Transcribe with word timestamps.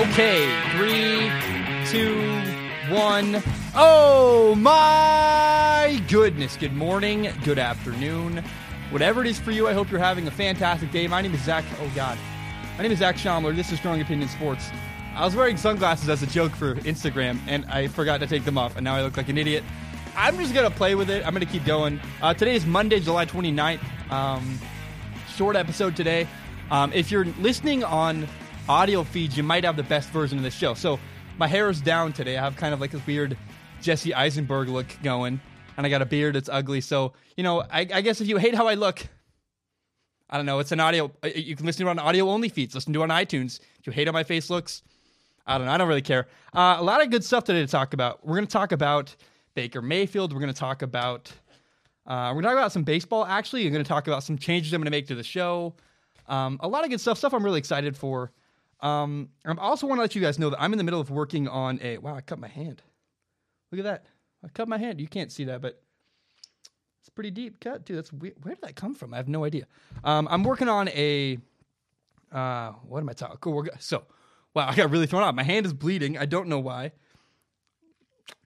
Okay, 0.00 0.48
three, 0.70 1.30
two, 1.90 2.16
one. 2.90 3.42
Oh 3.74 4.54
my 4.54 6.02
goodness. 6.08 6.56
Good 6.56 6.74
morning, 6.74 7.28
good 7.44 7.58
afternoon. 7.58 8.42
Whatever 8.88 9.20
it 9.20 9.26
is 9.26 9.38
for 9.38 9.50
you, 9.50 9.68
I 9.68 9.74
hope 9.74 9.90
you're 9.90 10.00
having 10.00 10.26
a 10.26 10.30
fantastic 10.30 10.90
day. 10.90 11.06
My 11.06 11.20
name 11.20 11.34
is 11.34 11.42
Zach. 11.42 11.66
Oh, 11.82 11.92
God. 11.94 12.16
My 12.78 12.82
name 12.82 12.92
is 12.92 13.00
Zach 13.00 13.16
Schaumler. 13.16 13.54
This 13.54 13.72
is 13.72 13.78
Strong 13.78 14.00
Opinion 14.00 14.30
Sports. 14.30 14.70
I 15.14 15.22
was 15.22 15.36
wearing 15.36 15.58
sunglasses 15.58 16.08
as 16.08 16.22
a 16.22 16.26
joke 16.26 16.52
for 16.52 16.76
Instagram, 16.76 17.38
and 17.46 17.66
I 17.66 17.86
forgot 17.88 18.20
to 18.20 18.26
take 18.26 18.46
them 18.46 18.56
off, 18.56 18.76
and 18.76 18.84
now 18.84 18.94
I 18.94 19.02
look 19.02 19.18
like 19.18 19.28
an 19.28 19.36
idiot. 19.36 19.62
I'm 20.16 20.38
just 20.38 20.54
going 20.54 20.68
to 20.68 20.74
play 20.74 20.94
with 20.94 21.10
it. 21.10 21.26
I'm 21.26 21.34
going 21.34 21.46
to 21.46 21.52
keep 21.52 21.66
going. 21.66 22.00
Uh, 22.22 22.32
today 22.32 22.54
is 22.54 22.64
Monday, 22.64 23.00
July 23.00 23.26
29th. 23.26 24.10
Um, 24.10 24.58
short 25.36 25.56
episode 25.56 25.94
today. 25.94 26.26
Um, 26.70 26.90
if 26.94 27.10
you're 27.10 27.26
listening 27.26 27.84
on 27.84 28.26
audio 28.68 29.02
feeds, 29.04 29.36
you 29.36 29.42
might 29.42 29.64
have 29.64 29.76
the 29.76 29.82
best 29.82 30.10
version 30.10 30.38
of 30.38 30.44
the 30.44 30.50
show. 30.50 30.74
So 30.74 30.98
my 31.38 31.46
hair 31.48 31.68
is 31.70 31.80
down 31.80 32.12
today. 32.12 32.36
I 32.36 32.44
have 32.44 32.56
kind 32.56 32.74
of 32.74 32.80
like 32.80 32.90
this 32.90 33.04
weird 33.06 33.36
Jesse 33.80 34.14
Eisenberg 34.14 34.68
look 34.68 34.86
going, 35.02 35.40
and 35.76 35.86
I 35.86 35.90
got 35.90 36.02
a 36.02 36.06
beard 36.06 36.34
that's 36.34 36.48
ugly. 36.48 36.80
So 36.80 37.12
you 37.36 37.42
know, 37.42 37.62
I, 37.70 37.80
I 37.80 38.00
guess 38.00 38.20
if 38.20 38.28
you 38.28 38.36
hate 38.36 38.54
how 38.54 38.66
I 38.66 38.74
look, 38.74 39.06
I 40.28 40.36
don't 40.36 40.46
know. 40.46 40.58
It's 40.58 40.72
an 40.72 40.80
audio. 40.80 41.10
uh, 41.24 41.28
You 41.34 41.56
can 41.56 41.66
listen 41.66 41.84
to 41.84 41.90
it 41.90 41.92
on 41.92 41.98
audio 41.98 42.28
only 42.28 42.48
feeds. 42.48 42.74
Listen 42.74 42.92
to 42.92 43.00
it 43.00 43.04
on 43.04 43.08
iTunes. 43.10 43.60
If 43.78 43.86
you 43.86 43.92
hate 43.92 44.06
how 44.06 44.12
my 44.12 44.22
face 44.24 44.50
looks, 44.50 44.82
I 45.46 45.58
don't 45.58 45.66
know. 45.66 45.72
I 45.72 45.78
don't 45.78 45.88
really 45.88 46.02
care. 46.02 46.28
Uh, 46.54 46.76
a 46.78 46.82
lot 46.82 47.02
of 47.02 47.10
good 47.10 47.24
stuff 47.24 47.44
today 47.44 47.60
to 47.60 47.66
talk 47.66 47.94
about. 47.94 48.24
We're 48.24 48.36
going 48.36 48.46
to 48.46 48.52
talk 48.52 48.72
about 48.72 49.14
Baker 49.54 49.82
Mayfield. 49.82 50.32
We're 50.32 50.40
going 50.40 50.52
to 50.52 50.58
talk 50.58 50.82
about. 50.82 51.32
Uh, 52.06 52.32
we're 52.34 52.42
going 52.42 52.42
to 52.42 52.48
talk 52.48 52.58
about 52.58 52.72
some 52.72 52.84
baseball. 52.84 53.24
Actually, 53.24 53.66
I'm 53.66 53.72
going 53.72 53.84
to 53.84 53.88
talk 53.88 54.06
about 54.06 54.22
some 54.22 54.38
changes 54.38 54.72
I'm 54.72 54.80
going 54.80 54.86
to 54.86 54.90
make 54.90 55.06
to 55.08 55.14
the 55.14 55.22
show. 55.24 55.74
Um, 56.28 56.58
a 56.62 56.68
lot 56.68 56.84
of 56.84 56.90
good 56.90 57.00
stuff. 57.00 57.18
Stuff 57.18 57.34
I'm 57.34 57.44
really 57.44 57.58
excited 57.58 57.96
for. 57.96 58.30
Um, 58.82 59.30
I 59.44 59.54
also 59.58 59.86
want 59.86 59.98
to 59.98 60.02
let 60.02 60.14
you 60.14 60.20
guys 60.20 60.38
know 60.38 60.50
that 60.50 60.60
I'm 60.60 60.72
in 60.72 60.78
the 60.78 60.84
middle 60.84 61.00
of 61.00 61.10
working 61.10 61.48
on 61.48 61.78
a. 61.82 61.98
Wow, 61.98 62.14
I 62.14 62.20
cut 62.20 62.38
my 62.38 62.48
hand. 62.48 62.82
Look 63.70 63.78
at 63.78 63.84
that. 63.84 64.06
I 64.44 64.48
cut 64.48 64.68
my 64.68 64.78
hand. 64.78 65.00
You 65.00 65.08
can't 65.08 65.30
see 65.30 65.44
that, 65.44 65.60
but 65.60 65.82
it's 67.00 67.08
a 67.08 67.12
pretty 67.12 67.30
deep 67.30 67.60
cut, 67.60 67.84
too. 67.84 67.94
That's 67.94 68.12
weird. 68.12 68.42
Where 68.42 68.54
did 68.54 68.62
that 68.62 68.76
come 68.76 68.94
from? 68.94 69.12
I 69.12 69.18
have 69.18 69.28
no 69.28 69.44
idea. 69.44 69.66
Um, 70.02 70.26
I'm 70.30 70.42
working 70.42 70.68
on 70.68 70.88
a. 70.88 71.38
Uh, 72.32 72.72
what 72.86 73.00
am 73.00 73.08
I 73.08 73.12
talking? 73.12 73.36
Cool. 73.40 73.66
So, 73.80 74.04
wow, 74.54 74.68
I 74.68 74.74
got 74.74 74.90
really 74.90 75.06
thrown 75.06 75.22
off. 75.22 75.34
My 75.34 75.42
hand 75.42 75.66
is 75.66 75.72
bleeding. 75.72 76.16
I 76.16 76.26
don't 76.26 76.48
know 76.48 76.60
why. 76.60 76.92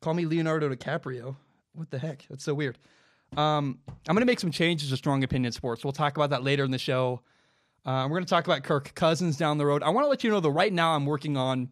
Call 0.00 0.14
me 0.14 0.26
Leonardo 0.26 0.68
DiCaprio. 0.74 1.36
What 1.74 1.90
the 1.90 1.98
heck? 1.98 2.24
That's 2.28 2.44
so 2.44 2.54
weird. 2.54 2.78
Um, 3.36 3.78
I'm 4.08 4.14
going 4.14 4.20
to 4.22 4.26
make 4.26 4.40
some 4.40 4.50
changes 4.50 4.90
to 4.90 4.96
Strong 4.96 5.24
Opinion 5.24 5.52
Sports. 5.52 5.84
We'll 5.84 5.92
talk 5.92 6.16
about 6.16 6.30
that 6.30 6.42
later 6.42 6.64
in 6.64 6.70
the 6.70 6.78
show. 6.78 7.20
Uh, 7.84 8.04
we're 8.04 8.16
going 8.16 8.24
to 8.24 8.30
talk 8.30 8.46
about 8.46 8.62
Kirk 8.62 8.94
Cousins 8.94 9.36
down 9.36 9.58
the 9.58 9.66
road. 9.66 9.82
I 9.82 9.90
want 9.90 10.04
to 10.06 10.08
let 10.08 10.24
you 10.24 10.30
know 10.30 10.40
that 10.40 10.50
right 10.50 10.72
now 10.72 10.94
I'm 10.94 11.04
working 11.04 11.36
on 11.36 11.68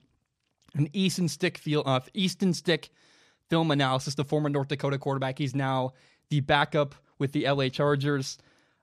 an 0.74 0.88
Easton 0.92 1.28
Stick 1.28 1.56
feel, 1.56 1.82
uh, 1.86 2.00
Easton 2.12 2.52
Stick 2.52 2.90
film 3.48 3.70
analysis. 3.70 4.14
The 4.14 4.24
former 4.24 4.50
North 4.50 4.68
Dakota 4.68 4.98
quarterback. 4.98 5.38
He's 5.38 5.54
now 5.54 5.92
the 6.28 6.40
backup 6.40 6.94
with 7.18 7.32
the 7.32 7.48
LA 7.48 7.68
Chargers. 7.68 8.38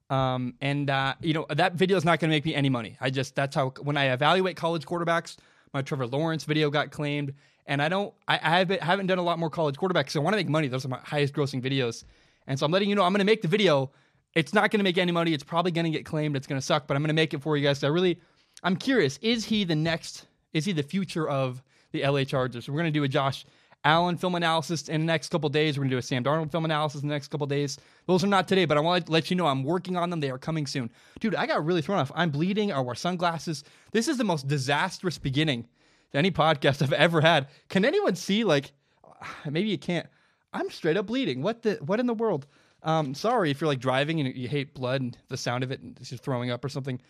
Um, 0.08 0.54
and 0.60 0.90
uh, 0.90 1.14
you 1.20 1.34
know 1.34 1.46
that 1.50 1.74
video 1.74 1.96
is 1.96 2.04
not 2.04 2.18
going 2.18 2.30
to 2.30 2.34
make 2.34 2.44
me 2.44 2.52
any 2.54 2.68
money. 2.68 2.96
I 3.00 3.10
just 3.10 3.36
that's 3.36 3.54
how 3.54 3.70
when 3.82 3.96
I 3.96 4.06
evaluate 4.06 4.56
college 4.56 4.84
quarterbacks, 4.84 5.36
my 5.72 5.82
Trevor 5.82 6.08
Lawrence 6.08 6.42
video 6.42 6.68
got 6.68 6.90
claimed, 6.90 7.32
and 7.66 7.80
I 7.80 7.88
don't. 7.88 8.12
I, 8.26 8.34
I 8.42 8.58
haven't, 8.58 8.82
haven't 8.82 9.06
done 9.06 9.18
a 9.18 9.22
lot 9.22 9.38
more 9.38 9.50
college 9.50 9.76
quarterbacks. 9.76 10.10
So 10.10 10.20
I 10.20 10.24
want 10.24 10.34
to 10.34 10.38
make 10.38 10.48
money. 10.48 10.66
Those 10.66 10.84
are 10.84 10.88
my 10.88 10.98
highest 10.98 11.32
grossing 11.32 11.62
videos, 11.62 12.02
and 12.48 12.58
so 12.58 12.66
I'm 12.66 12.72
letting 12.72 12.88
you 12.88 12.96
know 12.96 13.04
I'm 13.04 13.12
going 13.12 13.20
to 13.20 13.24
make 13.24 13.42
the 13.42 13.48
video. 13.48 13.92
It's 14.34 14.54
not 14.54 14.70
going 14.70 14.78
to 14.78 14.84
make 14.84 14.98
any 14.98 15.12
money. 15.12 15.32
It's 15.32 15.44
probably 15.44 15.72
going 15.72 15.84
to 15.84 15.90
get 15.90 16.04
claimed. 16.04 16.36
It's 16.36 16.46
going 16.46 16.60
to 16.60 16.64
suck, 16.64 16.86
but 16.86 16.96
I'm 16.96 17.02
going 17.02 17.08
to 17.08 17.14
make 17.14 17.34
it 17.34 17.42
for 17.42 17.56
you 17.56 17.66
guys. 17.66 17.82
I 17.82 17.88
really, 17.88 18.20
I'm 18.62 18.76
curious. 18.76 19.18
Is 19.22 19.44
he 19.44 19.64
the 19.64 19.74
next? 19.74 20.26
Is 20.52 20.64
he 20.64 20.72
the 20.72 20.82
future 20.82 21.28
of 21.28 21.62
the 21.92 22.06
LA 22.06 22.24
Chargers? 22.24 22.68
We're 22.68 22.74
going 22.74 22.84
to 22.86 22.90
do 22.90 23.04
a 23.04 23.08
Josh 23.08 23.44
Allen 23.84 24.16
film 24.16 24.34
analysis 24.34 24.88
in 24.88 25.00
the 25.00 25.06
next 25.06 25.30
couple 25.30 25.48
days. 25.48 25.76
We're 25.76 25.82
going 25.82 25.90
to 25.90 25.94
do 25.94 25.98
a 25.98 26.02
Sam 26.02 26.22
Darnold 26.22 26.50
film 26.50 26.64
analysis 26.64 27.02
in 27.02 27.08
the 27.08 27.14
next 27.14 27.28
couple 27.28 27.46
days. 27.46 27.78
Those 28.06 28.22
are 28.22 28.28
not 28.28 28.46
today, 28.46 28.66
but 28.66 28.76
I 28.76 28.80
want 28.80 29.06
to 29.06 29.12
let 29.12 29.30
you 29.30 29.36
know 29.36 29.46
I'm 29.46 29.64
working 29.64 29.96
on 29.96 30.10
them. 30.10 30.20
They 30.20 30.30
are 30.30 30.38
coming 30.38 30.66
soon. 30.66 30.90
Dude, 31.18 31.34
I 31.34 31.46
got 31.46 31.64
really 31.64 31.82
thrown 31.82 31.98
off. 31.98 32.12
I'm 32.14 32.30
bleeding. 32.30 32.72
I 32.72 32.80
wear 32.80 32.94
sunglasses. 32.94 33.64
This 33.92 34.06
is 34.06 34.18
the 34.18 34.24
most 34.24 34.48
disastrous 34.48 35.18
beginning 35.18 35.66
to 36.12 36.18
any 36.18 36.30
podcast 36.30 36.82
I've 36.82 36.92
ever 36.92 37.20
had. 37.20 37.48
Can 37.68 37.84
anyone 37.84 38.16
see, 38.16 38.44
like, 38.44 38.72
maybe 39.50 39.68
you 39.68 39.78
can't. 39.78 40.06
I'm 40.52 40.70
straight 40.70 40.96
up 40.96 41.06
bleeding. 41.06 41.42
What 41.42 41.62
the? 41.62 41.76
What 41.76 42.00
in 42.00 42.06
the 42.06 42.14
world? 42.14 42.46
Um, 42.82 43.14
sorry 43.14 43.50
if 43.50 43.60
you're 43.60 43.68
like 43.68 43.80
driving 43.80 44.20
and 44.20 44.34
you 44.34 44.48
hate 44.48 44.74
blood 44.74 45.00
and 45.02 45.16
the 45.28 45.36
sound 45.36 45.64
of 45.64 45.70
it 45.70 45.80
and 45.80 45.98
just 46.02 46.22
throwing 46.22 46.50
up 46.50 46.64
or 46.64 46.68
something. 46.68 47.00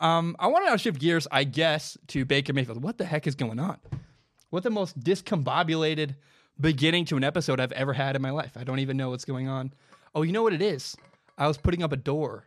Um, 0.00 0.34
I 0.38 0.46
want 0.46 0.64
to 0.64 0.70
now 0.70 0.76
shift 0.76 0.98
gears, 0.98 1.28
I 1.30 1.44
guess, 1.44 1.96
to 2.08 2.24
Baker 2.24 2.52
Mayfield. 2.52 2.82
What 2.82 2.98
the 2.98 3.04
heck 3.04 3.26
is 3.26 3.34
going 3.34 3.60
on? 3.60 3.78
What 4.48 4.62
the 4.62 4.70
most 4.70 4.98
discombobulated 4.98 6.16
beginning 6.60 7.04
to 7.06 7.16
an 7.16 7.24
episode 7.24 7.60
I've 7.60 7.72
ever 7.72 7.92
had 7.92 8.16
in 8.16 8.22
my 8.22 8.30
life. 8.30 8.56
I 8.56 8.64
don't 8.64 8.80
even 8.80 8.96
know 8.96 9.10
what's 9.10 9.24
going 9.24 9.48
on. 9.48 9.72
Oh, 10.14 10.22
you 10.22 10.32
know 10.32 10.42
what 10.42 10.52
it 10.52 10.62
is? 10.62 10.96
I 11.38 11.46
was 11.46 11.56
putting 11.56 11.82
up 11.82 11.92
a 11.92 11.96
door. 11.96 12.44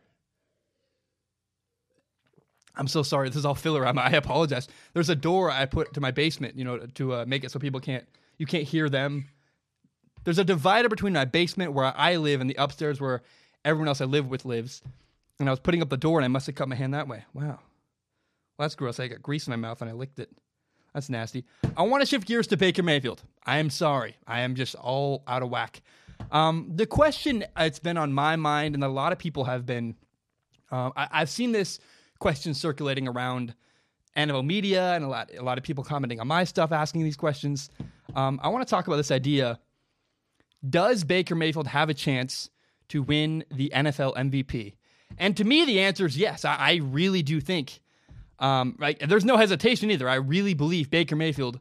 I'm 2.75 2.88
so 2.88 3.03
sorry. 3.03 3.29
This 3.29 3.38
is 3.38 3.45
all 3.45 3.55
filler. 3.55 3.85
I'm, 3.85 3.97
I 4.00 4.09
apologize. 4.11 4.67
There's 4.94 5.09
a 5.09 5.15
door 5.15 5.51
I 5.51 5.65
put 5.65 5.94
to 5.94 6.01
my 6.01 6.11
basement, 6.11 6.57
you 6.57 6.65
know, 6.65 6.79
to 6.79 7.13
uh, 7.13 7.25
make 7.27 7.44
it 7.44 7.51
so 7.51 7.59
people 7.59 7.79
can't 7.79 8.05
you 8.38 8.45
can't 8.45 8.63
hear 8.63 8.89
them. 8.89 9.29
There's 10.23 10.39
a 10.39 10.44
divider 10.44 10.89
between 10.89 11.13
my 11.13 11.25
basement 11.25 11.73
where 11.73 11.94
I 11.95 12.16
live 12.17 12.41
and 12.41 12.50
the 12.50 12.56
upstairs 12.56 13.01
where 13.01 13.22
everyone 13.66 13.88
else 13.88 14.01
I 14.01 14.06
live 14.06 14.28
with 14.28 14.45
lives. 14.45 14.81
And 15.39 15.50
I 15.50 15.51
was 15.51 15.59
putting 15.59 15.81
up 15.81 15.89
the 15.89 15.97
door 15.97 16.19
and 16.19 16.25
I 16.25 16.29
must 16.29 16.45
have 16.47 16.56
cut 16.56 16.69
my 16.69 16.75
hand 16.75 16.94
that 16.94 17.07
way. 17.07 17.25
Wow. 17.34 17.44
Well, 17.44 17.59
that's 18.59 18.75
gross. 18.75 19.00
I 19.00 19.07
got 19.07 19.22
grease 19.22 19.47
in 19.47 19.51
my 19.51 19.57
mouth 19.57 19.81
and 19.81 19.89
I 19.89 19.94
licked 19.94 20.19
it. 20.19 20.29
That's 20.94 21.09
nasty. 21.09 21.44
I 21.75 21.81
want 21.83 22.01
to 22.01 22.07
shift 22.07 22.28
gears 22.28 22.47
to 22.47 22.57
Baker 22.57 22.83
Mayfield. 22.83 23.23
I 23.45 23.57
am 23.57 23.69
sorry. 23.69 24.16
I 24.28 24.41
am 24.41 24.56
just 24.56 24.75
all 24.75 25.23
out 25.28 25.41
of 25.41 25.50
whack. 25.50 25.81
Um, 26.31 26.72
the 26.73 26.85
question 26.85 27.44
it's 27.57 27.79
been 27.79 27.97
on 27.97 28.13
my 28.13 28.35
mind, 28.35 28.75
and 28.75 28.83
a 28.83 28.88
lot 28.88 29.12
of 29.12 29.17
people 29.17 29.44
have 29.45 29.66
been. 29.66 29.95
Uh, 30.72 30.91
I, 30.95 31.07
I've 31.12 31.29
seen 31.29 31.51
this 31.51 31.79
question 32.19 32.53
circulating 32.53 33.07
around 33.07 33.56
NFL 34.16 34.45
media, 34.45 34.94
and 34.94 35.03
a 35.03 35.07
lot, 35.07 35.31
a 35.38 35.44
lot 35.44 35.57
of 35.57 35.63
people 35.63 35.83
commenting 35.83 36.19
on 36.19 36.28
my 36.28 36.44
stuff, 36.44 36.72
asking 36.72 37.03
these 37.03 37.17
questions. 37.17 37.69
Um, 38.16 38.39
I 38.44 38.50
want 38.50 38.66
to 38.66 38.69
talk 38.69 38.88
about 38.88 38.97
this 38.97 39.12
idea: 39.12 39.59
Does 40.68 41.03
Baker 41.03 41.35
Mayfield 41.35 41.68
have 41.68 41.90
a 41.90 41.94
chance 41.94 42.50
to 42.90 43.03
win 43.03 43.44
the 43.51 43.72
NFL 43.74 44.16
MVP? 44.16 44.74
And 45.18 45.38
to 45.38 45.44
me, 45.44 45.66
the 45.66 45.79
answer 45.79 46.06
is 46.06 46.18
yes. 46.18 46.46
I, 46.46 46.56
I 46.56 46.79
really 46.81 47.22
do 47.22 47.40
think 47.40 47.81
um, 48.44 48.75
right? 48.78 48.97
There's 49.00 49.25
no 49.25 49.38
hesitation 49.38 49.90
either. 49.90 50.09
I 50.09 50.16
really 50.16 50.53
believe 50.53 50.90
Baker 50.90 51.16
Mayfield 51.16 51.59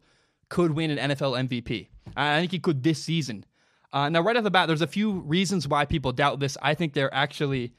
could 0.48 0.72
win 0.72 0.90
an 0.90 1.10
NFL 1.10 1.48
MVP. 1.48 1.86
I 2.16 2.40
think 2.40 2.50
he 2.50 2.58
could 2.58 2.82
this 2.82 3.02
season. 3.02 3.44
Uh, 3.92 4.08
now, 4.08 4.20
right 4.20 4.36
off 4.36 4.42
the 4.42 4.50
bat, 4.50 4.66
there's 4.66 4.82
a 4.82 4.86
few 4.86 5.20
reasons 5.20 5.68
why 5.68 5.84
people 5.84 6.12
doubt 6.12 6.40
this. 6.40 6.58
I 6.60 6.74
think 6.74 6.94
they're 6.94 7.14
actually 7.14 7.72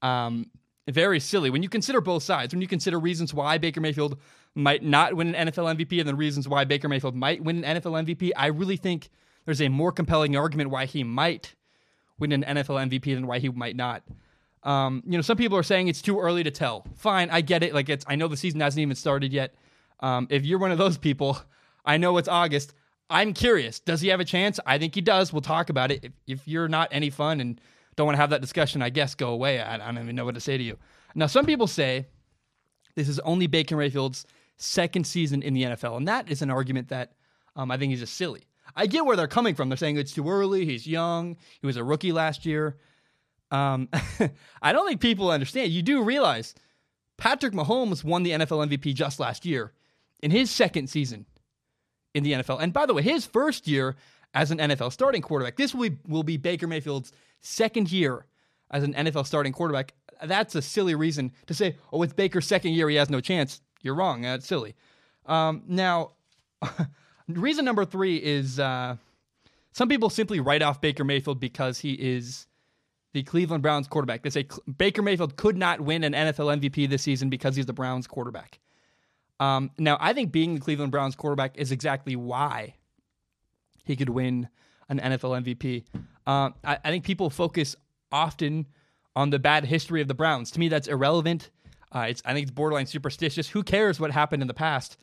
um, 0.00 0.46
very 0.88 1.20
silly. 1.20 1.50
When 1.50 1.62
you 1.62 1.68
consider 1.68 2.00
both 2.00 2.22
sides, 2.22 2.54
when 2.54 2.62
you 2.62 2.68
consider 2.68 2.98
reasons 2.98 3.34
why 3.34 3.58
Baker 3.58 3.80
Mayfield 3.80 4.18
might 4.54 4.82
not 4.82 5.14
win 5.14 5.34
an 5.34 5.48
NFL 5.48 5.76
MVP 5.76 6.00
and 6.00 6.08
the 6.08 6.14
reasons 6.14 6.48
why 6.48 6.64
Baker 6.64 6.88
Mayfield 6.88 7.14
might 7.14 7.42
win 7.42 7.62
an 7.62 7.76
NFL 7.76 8.06
MVP, 8.06 8.30
I 8.36 8.46
really 8.46 8.76
think 8.78 9.10
there's 9.46 9.62
a 9.62 9.68
more 9.68 9.92
compelling 9.92 10.36
argument 10.36 10.70
why 10.70 10.84
he 10.84 11.02
might 11.02 11.54
win 12.18 12.32
an 12.32 12.42
NFL 12.42 12.90
MVP 12.90 13.14
than 13.14 13.26
why 13.26 13.38
he 13.38 13.48
might 13.48 13.76
not. 13.76 14.02
Um, 14.62 15.02
you 15.06 15.16
know, 15.16 15.22
some 15.22 15.36
people 15.36 15.56
are 15.56 15.62
saying 15.62 15.88
it's 15.88 16.02
too 16.02 16.18
early 16.18 16.42
to 16.42 16.50
tell. 16.50 16.84
Fine, 16.96 17.30
I 17.30 17.40
get 17.40 17.62
it. 17.62 17.72
Like 17.72 17.88
it's, 17.88 18.04
I 18.08 18.16
know 18.16 18.28
the 18.28 18.36
season 18.36 18.60
hasn't 18.60 18.80
even 18.80 18.96
started 18.96 19.32
yet. 19.32 19.54
Um, 20.00 20.26
if 20.28 20.44
you're 20.44 20.58
one 20.58 20.72
of 20.72 20.78
those 20.78 20.98
people, 20.98 21.38
I 21.84 21.96
know 21.96 22.18
it's 22.18 22.28
August. 22.28 22.74
I'm 23.08 23.32
curious. 23.32 23.78
Does 23.78 24.00
he 24.00 24.08
have 24.08 24.18
a 24.18 24.24
chance? 24.24 24.58
I 24.66 24.78
think 24.78 24.94
he 24.94 25.00
does. 25.00 25.32
We'll 25.32 25.42
talk 25.42 25.70
about 25.70 25.92
it. 25.92 26.04
If, 26.04 26.12
if 26.26 26.48
you're 26.48 26.68
not 26.68 26.88
any 26.90 27.10
fun 27.10 27.40
and 27.40 27.60
don't 27.94 28.06
want 28.06 28.16
to 28.16 28.20
have 28.20 28.30
that 28.30 28.40
discussion, 28.40 28.82
I 28.82 28.90
guess 28.90 29.14
go 29.14 29.30
away. 29.30 29.60
I, 29.60 29.74
I 29.74 29.78
don't 29.78 30.02
even 30.02 30.16
know 30.16 30.24
what 30.24 30.34
to 30.34 30.40
say 30.40 30.58
to 30.58 30.62
you. 30.62 30.76
Now, 31.14 31.26
some 31.26 31.46
people 31.46 31.68
say 31.68 32.06
this 32.96 33.08
is 33.08 33.20
only 33.20 33.46
Baker 33.46 33.76
Mayfield's 33.76 34.26
second 34.56 35.06
season 35.06 35.42
in 35.42 35.54
the 35.54 35.62
NFL, 35.62 35.96
and 35.96 36.08
that 36.08 36.28
is 36.28 36.42
an 36.42 36.50
argument 36.50 36.88
that 36.88 37.12
um, 37.54 37.70
I 37.70 37.78
think 37.78 37.92
is 37.92 38.00
just 38.00 38.14
silly. 38.14 38.42
I 38.74 38.86
get 38.86 39.06
where 39.06 39.16
they're 39.16 39.26
coming 39.26 39.54
from. 39.54 39.68
They're 39.68 39.76
saying 39.76 39.96
it's 39.96 40.12
too 40.12 40.28
early. 40.28 40.64
He's 40.64 40.86
young. 40.86 41.36
He 41.60 41.66
was 41.66 41.76
a 41.76 41.84
rookie 41.84 42.12
last 42.12 42.44
year. 42.44 42.76
Um, 43.50 43.88
I 44.62 44.72
don't 44.72 44.86
think 44.88 45.00
people 45.00 45.30
understand. 45.30 45.70
You 45.70 45.82
do 45.82 46.02
realize 46.02 46.54
Patrick 47.16 47.52
Mahomes 47.52 48.02
won 48.04 48.22
the 48.22 48.32
NFL 48.32 48.68
MVP 48.68 48.94
just 48.94 49.20
last 49.20 49.46
year 49.46 49.72
in 50.22 50.30
his 50.30 50.50
second 50.50 50.88
season 50.88 51.26
in 52.14 52.24
the 52.24 52.32
NFL. 52.32 52.60
And 52.60 52.72
by 52.72 52.86
the 52.86 52.94
way, 52.94 53.02
his 53.02 53.24
first 53.24 53.68
year 53.68 53.96
as 54.36 54.50
an 54.50 54.58
NFL 54.58 54.92
starting 54.92 55.22
quarterback. 55.22 55.56
This 55.56 55.74
will 55.74 55.88
be, 55.88 55.96
will 56.06 56.22
be 56.22 56.36
Baker 56.36 56.66
Mayfield's 56.66 57.10
second 57.40 57.90
year 57.90 58.26
as 58.70 58.82
an 58.82 58.92
NFL 58.92 59.26
starting 59.26 59.52
quarterback. 59.52 59.94
That's 60.22 60.54
a 60.54 60.62
silly 60.62 60.94
reason 60.94 61.32
to 61.46 61.54
say, 61.54 61.76
oh, 61.90 62.02
it's 62.02 62.12
Baker's 62.12 62.46
second 62.46 62.72
year, 62.72 62.88
he 62.88 62.96
has 62.96 63.08
no 63.08 63.20
chance. 63.20 63.62
You're 63.80 63.94
wrong. 63.94 64.22
That's 64.22 64.46
silly. 64.46 64.74
Um, 65.24 65.62
now, 65.66 66.12
reason 67.28 67.64
number 67.64 67.84
three 67.84 68.16
is 68.16 68.58
uh, 68.60 68.96
some 69.72 69.88
people 69.88 70.10
simply 70.10 70.40
write 70.40 70.62
off 70.62 70.80
Baker 70.80 71.04
Mayfield 71.04 71.40
because 71.40 71.78
he 71.78 71.92
is 71.92 72.46
the 73.12 73.22
Cleveland 73.22 73.62
Browns 73.62 73.88
quarterback. 73.88 74.22
They 74.22 74.30
say 74.30 74.46
Baker 74.76 75.02
Mayfield 75.02 75.36
could 75.36 75.56
not 75.56 75.80
win 75.80 76.04
an 76.04 76.12
NFL 76.12 76.60
MVP 76.60 76.88
this 76.88 77.02
season 77.02 77.30
because 77.30 77.56
he's 77.56 77.66
the 77.66 77.72
Browns 77.72 78.06
quarterback. 78.06 78.58
Um, 79.40 79.70
now, 79.78 79.98
I 80.00 80.12
think 80.12 80.32
being 80.32 80.54
the 80.54 80.60
Cleveland 80.60 80.92
Browns 80.92 81.14
quarterback 81.14 81.56
is 81.56 81.72
exactly 81.72 82.16
why 82.16 82.74
he 83.84 83.96
could 83.96 84.08
win 84.08 84.48
an 84.88 84.98
NFL 84.98 85.44
MVP. 85.44 85.84
Uh, 86.26 86.50
I, 86.64 86.78
I, 86.84 86.90
think 86.90 87.04
people 87.04 87.30
focus 87.30 87.76
often 88.10 88.66
on 89.14 89.30
the 89.30 89.38
bad 89.38 89.64
history 89.64 90.00
of 90.00 90.08
the 90.08 90.14
Browns. 90.14 90.50
To 90.52 90.60
me, 90.60 90.68
that's 90.68 90.88
irrelevant. 90.88 91.50
Uh, 91.92 92.06
it's 92.08 92.22
I 92.24 92.32
think 92.32 92.44
it's 92.44 92.50
borderline 92.50 92.86
superstitious. 92.86 93.48
Who 93.48 93.62
cares 93.62 94.00
what 94.00 94.10
happened 94.10 94.42
in 94.42 94.48
the 94.48 94.54
past? 94.54 94.96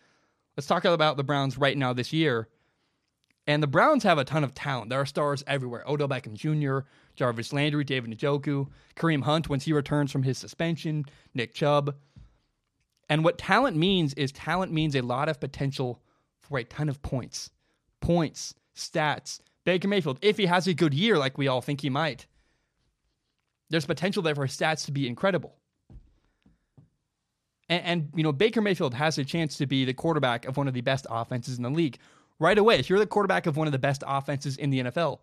Let's 0.56 0.68
talk 0.68 0.86
about 0.86 1.18
the 1.18 1.24
Browns 1.24 1.58
right 1.58 1.78
now 1.78 1.94
this 1.94 2.14
year. 2.14 2.48
And 3.46 3.62
the 3.62 3.68
Browns 3.68 4.04
have 4.04 4.18
a 4.18 4.24
ton 4.24 4.44
of 4.44 4.54
talent. 4.54 4.90
There 4.90 5.02
are 5.02 5.06
stars 5.06 5.44
everywhere. 5.48 5.84
Odell 5.88 6.08
Beckham 6.08 6.34
Jr., 6.34 6.88
Jarvis 7.16 7.52
Landry, 7.52 7.84
David 7.84 8.18
Njoku, 8.18 8.68
Kareem 8.96 9.24
Hunt 9.24 9.50
once 9.50 9.66
he 9.66 9.74
returns 9.74 10.12
from 10.12 10.24
his 10.24 10.38
suspension, 10.38 11.06
Nick 11.34 11.54
Chubb. 11.54 11.96
And 13.10 13.24
what 13.24 13.38
talent 13.38 13.76
means 13.76 14.14
is 14.14 14.32
talent 14.32 14.72
means 14.72 14.96
a 14.96 15.02
lot 15.02 15.28
of 15.28 15.40
potential 15.40 16.02
for 16.40 16.58
a 16.58 16.64
ton 16.64 16.88
of 16.88 17.02
points. 17.02 17.50
Points, 18.00 18.56
stats. 18.76 19.40
Baker 19.66 19.88
Mayfield, 19.88 20.20
if 20.22 20.38
he 20.38 20.46
has 20.46 20.68
a 20.68 20.74
good 20.74 20.94
year 20.94 21.18
like 21.18 21.38
we 21.38 21.48
all 21.48 21.62
think 21.62 21.82
he 21.82 21.90
might, 21.90 22.28
there's 23.70 23.86
potential 23.86 24.22
there 24.24 24.36
for 24.36 24.46
his 24.46 24.56
stats 24.56 24.86
to 24.86 24.92
be 24.92 25.08
incredible. 25.08 25.56
And, 27.69 27.83
and, 27.86 28.10
you 28.15 28.24
know, 28.24 28.31
Baker 28.31 28.62
Mayfield 28.62 28.94
has 28.94 29.18
a 29.18 29.24
chance 29.24 29.57
to 29.57 29.65
be 29.65 29.86
the 29.86 29.94
quarterback 29.94 30.45
of 30.45 30.57
one 30.57 30.68
of 30.68 30.74
the 30.74 30.81
best 30.81 31.07
offenses 31.10 31.57
in 31.57 31.63
the 31.63 31.69
league 31.69 31.98
right 32.39 32.57
away. 32.57 32.77
If 32.77 32.89
you're 32.89 33.00
the 33.00 33.06
quarterback 33.06 33.45
of 33.45 33.57
one 33.57 33.68
of 33.68 33.74
the 33.74 33.80
best 33.80 34.04
offenses 34.06 34.57
in 34.57 34.69
the 34.69 34.81
NFL, 34.83 35.19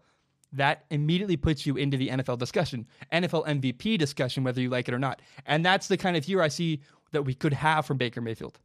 that 0.53 0.85
immediately 0.91 1.37
puts 1.37 1.65
you 1.65 1.77
into 1.77 1.97
the 1.97 2.09
NFL 2.09 2.39
discussion, 2.39 2.87
NFL 3.13 3.47
MVP 3.47 3.99
discussion, 3.99 4.43
whether 4.43 4.61
you 4.61 4.69
like 4.69 4.89
it 4.89 4.95
or 4.95 4.99
not. 4.99 5.21
And 5.47 5.65
that's 5.65 5.89
the 5.89 5.97
kind 5.97 6.17
of 6.17 6.27
year 6.29 6.43
I 6.43 6.49
see 6.49 6.81
that 7.13 7.23
we 7.23 7.35
could 7.35 7.53
have 7.53 7.87
from 7.87 7.99
Baker 7.99 8.21
Mayfield. 8.21 8.59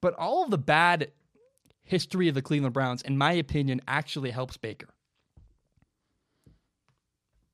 But 0.00 0.14
all 0.14 0.44
of 0.44 0.50
the 0.50 0.58
bad 0.58 1.10
history 1.84 2.28
of 2.28 2.34
the 2.34 2.42
Cleveland 2.42 2.74
Browns, 2.74 3.02
in 3.02 3.16
my 3.16 3.32
opinion, 3.32 3.80
actually 3.88 4.30
helps 4.30 4.56
Baker. 4.56 4.88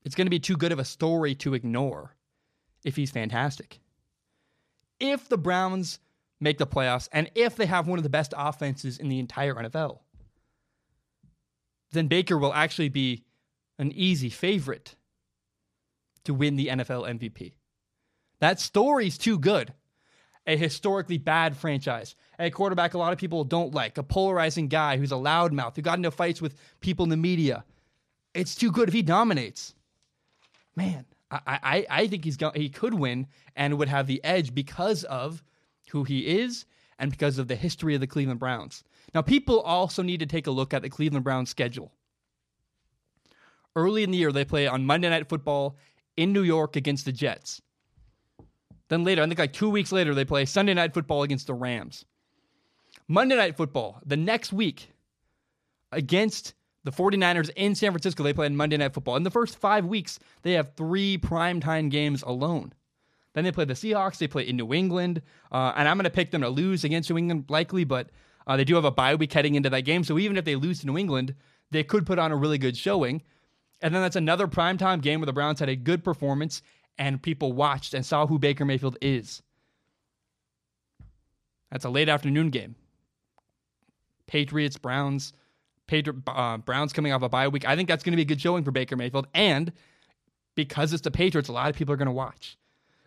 It's 0.05 0.15
going 0.15 0.27
to 0.27 0.31
be 0.31 0.41
too 0.41 0.57
good 0.57 0.73
of 0.73 0.79
a 0.79 0.85
story 0.85 1.35
to 1.37 1.55
ignore 1.55 2.15
if 2.85 2.97
he's 2.97 3.11
fantastic. 3.11 3.81
If 5.01 5.29
the 5.29 5.39
Browns 5.39 5.99
make 6.41 6.59
the 6.59 6.67
playoffs 6.67 7.09
and 7.13 7.31
if 7.35 7.57
they 7.57 7.67
have 7.67 7.89
one 7.89 7.99
of 7.99 8.03
the 8.03 8.09
best 8.11 8.35
offenses 8.37 8.99
in 8.99 9.09
the 9.09 9.19
entire 9.19 9.55
NFL, 9.55 10.01
then 11.93 12.09
Baker 12.09 12.37
will 12.37 12.53
actually 12.53 12.89
be 12.89 13.25
an 13.79 13.93
easy 13.93 14.29
favorite 14.29 14.97
to 16.25 16.35
win 16.35 16.57
the 16.57 16.69
NFL 16.69 17.09
MVP. 17.19 17.53
That 18.41 18.61
story's 18.61 19.19
too 19.19 19.39
good. 19.39 19.73
A 20.47 20.57
historically 20.57 21.17
bad 21.17 21.57
franchise, 21.57 22.15
a 22.39 22.51
quarterback 22.51 22.93
a 22.93 22.99
lot 22.99 23.15
of 23.15 23.19
people 23.19 23.45
don't 23.45 23.75
like, 23.75 23.97
a 23.97 24.03
polarizing 24.03 24.69
guy 24.69 24.99
who's 24.99 25.13
a 25.13 25.17
loudmouth, 25.17 25.75
who 25.75 25.81
got 25.81 25.97
into 25.97 26.11
fights 26.11 26.43
with 26.43 26.55
people 26.81 27.05
in 27.05 27.09
the 27.09 27.17
media. 27.17 27.65
It's 28.35 28.55
too 28.55 28.71
good 28.71 28.89
if 28.89 28.95
he 28.95 29.01
dominates. 29.01 29.75
Man, 30.77 31.07
I, 31.47 31.59
I, 31.63 31.87
I 31.91 32.07
think 32.07 32.25
he's 32.25 32.37
got, 32.37 32.57
he 32.57 32.69
could 32.69 32.95
win 32.95 33.27
and 33.57 33.79
would 33.79 33.89
have 33.89 34.07
the 34.07 34.23
edge 34.25 34.55
because 34.55 35.05
of 35.05 35.43
who 35.91 36.05
he 36.05 36.21
is 36.41 36.67
and 36.99 37.11
because 37.11 37.39
of 37.39 37.49
the 37.49 37.57
history 37.57 37.95
of 37.95 38.01
the 38.01 38.07
Cleveland 38.07 38.41
Browns. 38.41 38.85
Now, 39.15 39.23
people 39.23 39.61
also 39.61 40.03
need 40.03 40.21
to 40.21 40.27
take 40.27 40.47
a 40.47 40.51
look 40.51 40.75
at 40.75 40.83
the 40.83 40.91
Cleveland 40.91 41.25
Browns 41.25 41.51
schedule. 41.51 41.93
Early 43.77 44.05
in 44.05 44.11
the 44.11 44.19
year, 44.19 44.33
they 44.33 44.45
play 44.45 44.67
on 44.67 44.87
Monday 44.87 45.09
Night 45.09 45.29
Football 45.29 45.77
in 46.17 46.33
New 46.33 46.43
York 46.43 46.77
against 46.77 47.05
the 47.05 47.13
Jets. 47.13 47.61
Then 48.89 49.03
later, 49.03 49.23
I 49.23 49.27
think 49.27 49.39
like 49.39 49.53
two 49.53 49.71
weeks 49.71 49.93
later, 49.93 50.15
they 50.15 50.25
play 50.25 50.45
Sunday 50.45 50.75
Night 50.75 50.95
Football 50.95 51.23
against 51.23 51.47
the 51.47 51.55
Rams. 51.55 52.05
Monday 53.09 53.37
Night 53.37 53.57
Football, 53.57 54.01
the 54.07 54.17
next 54.17 54.53
week, 54.53 54.93
against 55.91 56.55
the 56.85 56.93
49ers 56.93 57.51
in 57.57 57.75
San 57.75 57.93
Francisco, 57.93 58.23
they 58.23 58.33
play 58.33 58.47
on 58.47 58.57
Monday 58.57 58.77
Night 58.77 58.93
Football. 58.93 59.17
In 59.17 59.23
the 59.23 59.31
first 59.31 59.59
five 59.59 59.87
weeks, 59.87 60.19
they 60.43 60.53
have 60.53 60.75
three 60.77 61.19
primetime 61.19 61.91
games 61.91 62.23
alone. 62.23 62.73
Then 63.33 63.45
they 63.45 63.53
play 63.53 63.65
the 63.65 63.75
Seahawks. 63.75 64.19
They 64.19 64.29
play 64.29 64.47
in 64.47 64.57
New 64.57 64.73
England. 64.73 65.23
Uh, 65.51 65.73
and 65.77 65.89
I'm 65.89 65.97
going 65.97 66.05
to 66.05 66.11
pick 66.11 66.31
them 66.31 66.43
to 66.43 66.49
lose 66.49 66.85
against 66.85 67.11
New 67.11 67.19
England, 67.19 67.47
likely, 67.49 67.85
but 67.85 68.11
uh, 68.47 68.57
they 68.57 68.65
do 68.65 68.75
have 68.75 68.85
a 68.85 68.91
bye 68.91 69.15
week 69.15 69.33
heading 69.33 69.55
into 69.55 69.71
that 69.71 69.83
game. 69.83 70.05
So 70.05 70.19
even 70.19 70.37
if 70.37 70.45
they 70.45 70.57
lose 70.57 70.81
to 70.81 70.87
New 70.87 70.99
England, 70.99 71.35
they 71.71 71.83
could 71.83 72.07
put 72.07 72.19
on 72.19 72.33
a 72.33 72.37
really 72.37 72.59
good 72.59 72.77
showing. 72.77 73.23
And 73.81 73.95
then 73.95 74.03
that's 74.03 74.17
another 74.17 74.47
primetime 74.47 75.01
game 75.03 75.21
where 75.21 75.27
the 75.27 75.33
Browns 75.33 75.61
had 75.61 75.69
a 75.69 75.77
good 75.77 76.05
performance 76.05 76.63
and 76.97 77.23
people 77.23 77.53
watched 77.53 77.95
and 77.95 78.07
saw 78.07 78.27
who 78.27 78.39
Baker 78.39 78.65
Mayfield 78.65 78.97
is. 79.03 79.43
That's 81.71 81.85
a 81.85 81.91
late 81.91 82.09
afternoon 82.09 82.51
game. 82.51 82.77
Patriots, 84.27 84.79
Browns, 84.79 85.33
Patri- 85.87 86.15
uh, 86.27 86.59
Browns 86.59 86.93
coming 86.93 87.13
off 87.13 87.23
a 87.23 87.29
bye 87.29 87.49
week. 87.49 87.67
I 87.67 87.77
think 87.77 87.89
that's 87.89 88.03
going 88.03 88.13
to 88.13 88.17
be 88.17 88.23
a 88.23 88.27
good 88.27 88.41
showing 88.41 88.65
for 88.65 88.71
Baker 88.71 88.97
Mayfield. 88.97 89.27
And 89.35 89.73
because 90.55 90.93
it's 90.93 91.03
the 91.03 91.11
Patriots, 91.11 91.49
a 91.49 91.53
lot 91.53 91.71
of 91.71 91.77
people 91.77 91.93
are 91.93 91.97
going 91.97 92.07
to 92.07 92.13
watch. 92.13 92.57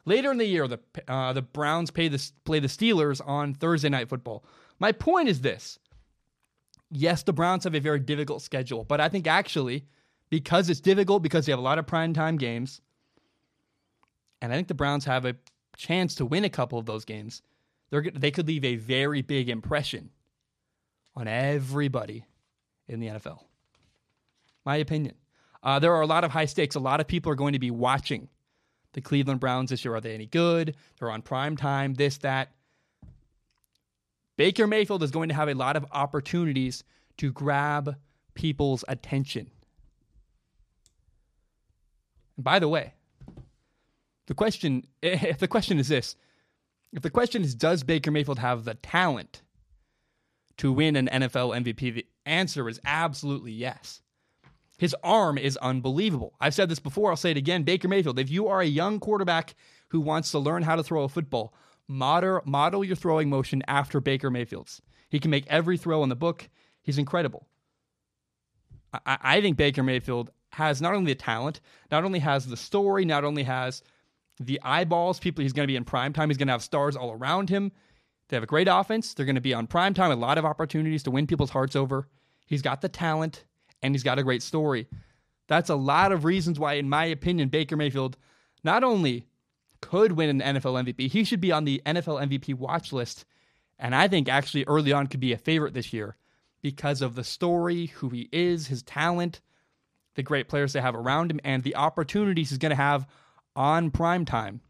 Later 0.05 0.31
in 0.31 0.37
the 0.37 0.45
year, 0.45 0.67
the 0.67 0.79
uh, 1.07 1.33
the 1.33 1.41
Browns 1.41 1.91
pay 1.91 2.07
the, 2.07 2.31
play 2.45 2.59
the 2.59 2.67
Steelers 2.67 3.21
on 3.25 3.53
Thursday 3.53 3.89
Night 3.89 4.07
Football. 4.07 4.45
My 4.79 4.91
point 4.91 5.27
is 5.27 5.41
this: 5.41 5.79
yes, 6.89 7.23
the 7.23 7.33
Browns 7.33 7.65
have 7.65 7.75
a 7.75 7.79
very 7.79 7.99
difficult 7.99 8.41
schedule, 8.41 8.85
but 8.85 9.01
I 9.01 9.09
think 9.09 9.27
actually 9.27 9.85
because 10.29 10.69
it's 10.69 10.79
difficult, 10.79 11.23
because 11.23 11.45
they 11.45 11.51
have 11.51 11.59
a 11.59 11.63
lot 11.63 11.79
of 11.79 11.87
prime 11.87 12.13
time 12.13 12.37
games, 12.37 12.81
and 14.41 14.51
I 14.51 14.55
think 14.55 14.67
the 14.67 14.73
Browns 14.73 15.05
have 15.05 15.25
a 15.25 15.35
chance 15.75 16.15
to 16.15 16.25
win 16.25 16.43
a 16.45 16.49
couple 16.49 16.79
of 16.79 16.85
those 16.85 17.05
games. 17.05 17.41
They're, 17.89 18.05
they 18.13 18.31
could 18.31 18.47
leave 18.47 18.65
a 18.65 18.75
very 18.75 19.21
big 19.21 19.49
impression 19.49 20.09
on 21.15 21.27
everybody 21.27 22.25
in 22.87 22.99
the 22.99 23.07
NFL. 23.07 23.39
My 24.65 24.77
opinion. 24.77 25.15
Uh, 25.63 25.79
there 25.79 25.93
are 25.93 26.01
a 26.01 26.07
lot 26.07 26.23
of 26.23 26.31
high 26.31 26.45
stakes. 26.45 26.75
A 26.75 26.79
lot 26.79 26.99
of 26.99 27.07
people 27.07 27.31
are 27.31 27.35
going 27.35 27.53
to 27.53 27.59
be 27.59 27.71
watching 27.71 28.29
the 28.93 29.01
Cleveland 29.01 29.39
Browns 29.39 29.69
this 29.69 29.83
year. 29.83 29.95
Are 29.95 30.01
they 30.01 30.13
any 30.13 30.25
good? 30.25 30.75
They're 30.99 31.11
on 31.11 31.21
prime 31.21 31.57
time, 31.57 31.93
this, 31.95 32.17
that. 32.19 32.51
Baker 34.37 34.67
Mayfield 34.67 35.03
is 35.03 35.11
going 35.11 35.29
to 35.29 35.35
have 35.35 35.49
a 35.49 35.55
lot 35.55 35.75
of 35.75 35.85
opportunities 35.91 36.83
to 37.17 37.31
grab 37.31 37.95
people's 38.35 38.85
attention. 38.87 39.49
And 42.35 42.43
by 42.43 42.59
the 42.59 42.67
way, 42.67 42.93
the 44.27 44.35
question 44.35 44.85
if 45.01 45.39
the 45.39 45.47
question 45.47 45.79
is 45.79 45.87
this, 45.87 46.15
if 46.93 47.01
the 47.01 47.09
question 47.09 47.43
is 47.43 47.55
does 47.55 47.83
Baker 47.83 48.11
Mayfield 48.11 48.39
have 48.39 48.63
the 48.63 48.75
talent 48.75 49.41
to 50.57 50.71
win 50.71 50.95
an 50.95 51.07
NFL 51.11 51.55
MVP, 51.63 52.05
answer 52.27 52.67
is 52.69 52.79
absolutely 52.85 53.51
yes. 53.51 54.01
His 54.77 54.95
arm 55.03 55.37
is 55.37 55.57
unbelievable. 55.57 56.35
I've 56.39 56.53
said 56.53 56.69
this 56.69 56.79
before, 56.79 57.09
I'll 57.09 57.17
say 57.17 57.31
it 57.31 57.37
again. 57.37 57.63
Baker 57.63 57.87
Mayfield, 57.87 58.19
if 58.19 58.29
you 58.29 58.47
are 58.47 58.61
a 58.61 58.65
young 58.65 58.99
quarterback 58.99 59.55
who 59.89 59.99
wants 59.99 60.31
to 60.31 60.39
learn 60.39 60.63
how 60.63 60.75
to 60.75 60.83
throw 60.83 61.03
a 61.03 61.09
football, 61.09 61.53
model, 61.87 62.41
model 62.45 62.83
your 62.83 62.95
throwing 62.95 63.29
motion 63.29 63.63
after 63.67 63.99
Baker 63.99 64.29
Mayfield's. 64.29 64.81
He 65.09 65.19
can 65.19 65.31
make 65.31 65.47
every 65.47 65.77
throw 65.77 66.03
in 66.03 66.09
the 66.09 66.15
book. 66.15 66.49
He's 66.81 66.97
incredible. 66.97 67.47
I, 68.93 69.17
I 69.21 69.41
think 69.41 69.57
Baker 69.57 69.83
Mayfield 69.83 70.31
has 70.51 70.81
not 70.81 70.93
only 70.93 71.13
the 71.13 71.19
talent, 71.19 71.59
not 71.91 72.03
only 72.03 72.19
has 72.19 72.45
the 72.45 72.57
story, 72.57 73.05
not 73.05 73.23
only 73.23 73.43
has 73.43 73.83
the 74.39 74.59
eyeballs, 74.63 75.19
people 75.19 75.41
he's 75.41 75.53
going 75.53 75.67
to 75.67 75.71
be 75.71 75.75
in 75.75 75.85
prime 75.85 76.13
time, 76.13 76.29
he's 76.29 76.37
going 76.37 76.47
to 76.47 76.53
have 76.53 76.63
stars 76.63 76.95
all 76.95 77.11
around 77.11 77.49
him. 77.49 77.71
They 78.29 78.35
have 78.35 78.43
a 78.43 78.47
great 78.47 78.67
offense. 78.69 79.13
They're 79.13 79.25
going 79.25 79.35
to 79.35 79.41
be 79.41 79.53
on 79.53 79.67
prime 79.67 79.93
time, 79.93 80.11
a 80.11 80.15
lot 80.15 80.37
of 80.37 80.45
opportunities 80.45 81.03
to 81.03 81.11
win 81.11 81.27
people's 81.27 81.49
hearts 81.49 81.75
over. 81.75 82.07
He's 82.47 82.63
got 82.63 82.81
the 82.81 82.89
talent 82.89 83.45
and 83.83 83.93
he's 83.93 84.03
got 84.03 84.17
a 84.17 84.23
great 84.23 84.41
story. 84.41 84.87
That's 85.47 85.69
a 85.69 85.75
lot 85.75 86.11
of 86.11 86.25
reasons 86.25 86.59
why, 86.59 86.73
in 86.73 86.89
my 86.89 87.05
opinion, 87.05 87.49
Baker 87.49 87.77
Mayfield 87.77 88.17
not 88.63 88.83
only 88.83 89.27
could 89.81 90.13
win 90.13 90.41
an 90.41 90.55
NFL 90.55 90.83
MVP, 90.83 91.09
he 91.11 91.23
should 91.23 91.39
be 91.41 91.51
on 91.51 91.65
the 91.65 91.81
NFL 91.85 92.27
MVP 92.27 92.55
watch 92.55 92.91
list. 92.91 93.25
And 93.77 93.93
I 93.93 94.07
think 94.07 94.27
actually 94.27 94.63
early 94.65 94.91
on 94.91 95.07
could 95.07 95.19
be 95.19 95.33
a 95.33 95.37
favorite 95.37 95.73
this 95.73 95.93
year 95.93 96.15
because 96.61 97.01
of 97.01 97.15
the 97.15 97.23
story, 97.23 97.87
who 97.87 98.09
he 98.09 98.27
is, 98.31 98.67
his 98.67 98.81
talent, 98.81 99.41
the 100.15 100.23
great 100.23 100.49
players 100.49 100.73
they 100.73 100.81
have 100.81 100.95
around 100.95 101.31
him, 101.31 101.39
and 101.43 101.63
the 101.63 101.75
opportunities 101.75 102.49
he's 102.49 102.57
going 102.57 102.71
to 102.71 102.75
have 102.75 103.05
on 103.55 103.91
prime 103.91 104.25
time 104.25 104.61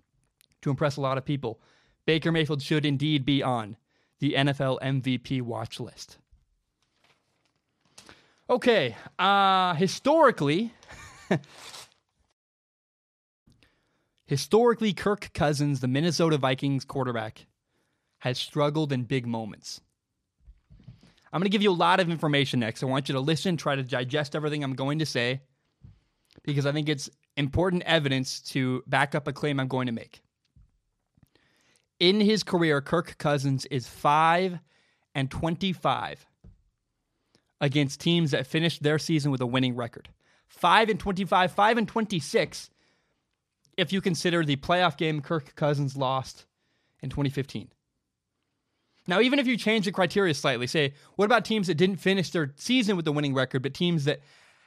to 0.62 0.70
impress 0.70 0.98
a 0.98 1.02
lot 1.02 1.18
of 1.18 1.26
people. 1.26 1.62
Baker 2.06 2.32
Mayfield 2.32 2.62
should 2.62 2.86
indeed 2.86 3.26
be 3.26 3.42
on 3.42 3.78
the 4.20 4.34
NFL 4.34 4.80
MVP 4.82 5.42
watch 5.42 5.80
list. 5.80 6.18
Okay, 8.50 8.96
uh, 9.20 9.74
historically, 9.74 10.72
historically, 14.26 14.94
Kirk 14.94 15.32
Cousins, 15.34 15.82
the 15.82 15.90
Minnesota 15.90 16.38
Vikings 16.38 16.86
quarterback, 16.86 17.46
has 18.20 18.38
struggled 18.38 18.94
in 18.94 19.04
big 19.04 19.28
moments. 19.28 19.82
I'm 21.34 21.42
going 21.42 21.44
to 21.44 21.50
give 21.50 21.62
you 21.62 21.72
a 21.72 21.74
lot 21.74 22.00
of 22.00 22.10
information 22.10 22.62
next. 22.62 22.84
I 22.84 22.86
want 22.86 23.10
you 23.10 23.14
to 23.14 23.20
listen, 23.20 23.58
try 23.58 23.76
to 23.76 23.84
digest 23.84 24.34
everything 24.34 24.64
I'm 24.64 24.76
going 24.76 25.00
to 25.00 25.06
say, 25.06 25.42
because 26.44 26.66
I 26.66 26.72
think 26.72 26.88
it's 26.88 27.10
important 27.36 27.84
evidence 27.84 28.40
to 28.52 28.82
back 28.88 29.14
up 29.14 29.28
a 29.28 29.34
claim 29.34 29.60
I'm 29.60 29.68
going 29.68 29.88
to 29.88 29.92
make. 29.92 30.22
In 32.00 32.22
his 32.22 32.44
career, 32.44 32.80
Kirk 32.80 33.18
Cousins 33.18 33.66
is 33.66 33.88
5 33.88 34.58
and 35.16 35.30
25 35.30 36.27
against 37.60 38.00
teams 38.00 38.32
that 38.32 38.48
finished 38.48 38.84
their 38.84 39.00
season 39.00 39.32
with 39.32 39.42
a 39.42 39.46
winning 39.46 39.76
record. 39.76 40.10
5 40.48 40.90
and 40.90 41.00
25, 41.00 41.52
5 41.52 41.78
and 41.78 41.88
26 41.88 42.70
if 43.78 43.94
you 43.94 44.02
consider 44.02 44.44
the 44.44 44.56
playoff 44.56 44.98
game 44.98 45.22
Kirk 45.22 45.56
Cousins 45.56 45.96
lost 45.96 46.46
in 47.02 47.10
2015. 47.10 47.70
Now, 49.08 49.22
even 49.22 49.40
if 49.40 49.48
you 49.48 49.56
change 49.56 49.86
the 49.86 49.92
criteria 49.92 50.34
slightly, 50.34 50.68
say, 50.68 50.94
what 51.16 51.26
about 51.26 51.46
teams 51.46 51.68
that 51.68 51.76
didn't 51.76 51.98
finish 51.98 52.32
their 52.32 52.54
season 52.58 52.98
with 52.98 53.08
a 53.08 53.12
winning 53.12 53.34
record, 53.34 53.62
but 53.62 53.74
teams 53.74 54.04
that 54.06 54.20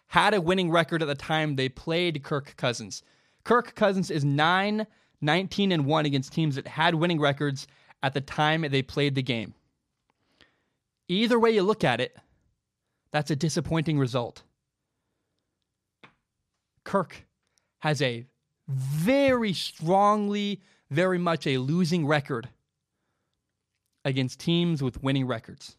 had 0.08 0.32
a 0.32 0.40
winning 0.40 0.70
record 0.70 1.02
at 1.02 1.08
the 1.08 1.14
time 1.14 1.56
they 1.56 1.68
played 1.68 2.22
Kirk 2.22 2.56
Cousins? 2.56 3.02
Kirk 3.44 3.74
Cousins 3.74 4.10
is 4.10 4.24
9, 4.24 4.86
19, 5.20 5.72
and 5.72 5.84
1 5.84 6.06
against 6.06 6.32
teams 6.32 6.54
that 6.54 6.66
had 6.66 6.94
winning 6.94 7.20
records 7.20 7.66
at 8.02 8.14
the 8.14 8.20
time 8.20 8.62
they 8.62 8.82
played 8.82 9.14
the 9.14 9.22
game. 9.22 9.54
Either 11.08 11.38
way 11.38 11.50
you 11.50 11.62
look 11.62 11.84
at 11.84 12.00
it, 12.00 12.16
that's 13.12 13.30
a 13.30 13.36
disappointing 13.36 13.98
result. 13.98 14.42
Kirk 16.84 17.24
has 17.80 18.00
a 18.00 18.26
very 18.68 19.52
strongly, 19.52 20.60
very 20.90 21.18
much 21.18 21.46
a 21.46 21.58
losing 21.58 22.06
record 22.06 22.48
against 24.04 24.40
teams 24.40 24.82
with 24.82 25.02
winning 25.02 25.26
records. 25.26 25.76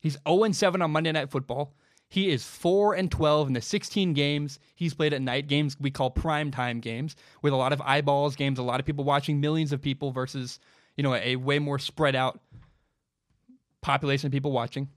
He's 0.00 0.16
0 0.28 0.52
7 0.52 0.82
on 0.82 0.90
Monday 0.90 1.12
Night 1.12 1.30
Football. 1.30 1.74
He 2.08 2.30
is 2.30 2.44
4 2.44 2.94
and 2.94 3.10
12 3.10 3.48
in 3.48 3.52
the 3.52 3.60
16 3.60 4.14
games 4.14 4.58
he's 4.74 4.94
played 4.94 5.12
at 5.12 5.22
night, 5.22 5.46
games 5.46 5.76
we 5.78 5.90
call 5.90 6.10
prime 6.10 6.50
time 6.50 6.80
games, 6.80 7.14
with 7.40 7.52
a 7.52 7.56
lot 7.56 7.72
of 7.72 7.80
eyeballs, 7.82 8.34
games 8.34 8.58
a 8.58 8.62
lot 8.62 8.80
of 8.80 8.86
people 8.86 9.04
watching, 9.04 9.40
millions 9.40 9.72
of 9.72 9.80
people 9.80 10.10
versus, 10.10 10.58
you 10.96 11.04
know, 11.04 11.14
a 11.14 11.36
way 11.36 11.58
more 11.58 11.78
spread 11.78 12.16
out 12.16 12.40
population 13.80 14.26
of 14.26 14.32
people 14.32 14.50
watching. 14.50 14.88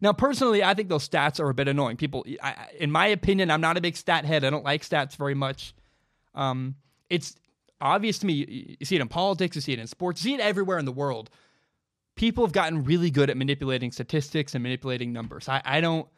Now, 0.00 0.12
personally, 0.12 0.64
I 0.64 0.74
think 0.74 0.88
those 0.88 1.08
stats 1.08 1.40
are 1.40 1.50
a 1.50 1.54
bit 1.54 1.68
annoying. 1.68 1.96
People, 1.96 2.24
I, 2.42 2.68
in 2.78 2.90
my 2.90 3.06
opinion, 3.06 3.50
I'm 3.50 3.60
not 3.60 3.76
a 3.76 3.80
big 3.80 3.96
stat 3.96 4.24
head. 4.24 4.44
I 4.44 4.50
don't 4.50 4.64
like 4.64 4.82
stats 4.82 5.16
very 5.16 5.34
much. 5.34 5.74
Um, 6.34 6.76
it's 7.10 7.36
obvious 7.80 8.18
to 8.20 8.26
me. 8.26 8.76
You 8.80 8.86
see 8.86 8.96
it 8.96 9.02
in 9.02 9.08
politics, 9.08 9.56
you 9.56 9.62
see 9.62 9.72
it 9.72 9.78
in 9.78 9.86
sports, 9.86 10.24
you 10.24 10.30
see 10.30 10.34
it 10.34 10.40
everywhere 10.40 10.78
in 10.78 10.84
the 10.84 10.92
world. 10.92 11.30
People 12.16 12.44
have 12.44 12.52
gotten 12.52 12.84
really 12.84 13.10
good 13.10 13.28
at 13.28 13.36
manipulating 13.36 13.90
statistics 13.90 14.54
and 14.54 14.62
manipulating 14.62 15.12
numbers. 15.12 15.48
I, 15.48 15.60
I 15.64 15.80
don't, 15.80 16.08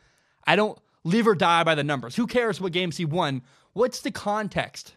I 0.47 0.55
don't 0.55 0.79
live 1.05 1.27
or 1.27 1.35
die 1.35 1.65
by 1.65 1.75
the 1.75 1.85
numbers. 1.85 2.17
Who 2.17 2.27
cares 2.27 2.61
what 2.61 2.73
games 2.73 2.97
he 2.99 3.05
won? 3.05 3.43
What's 3.73 4.01
the 4.01 4.11
context 4.11 4.95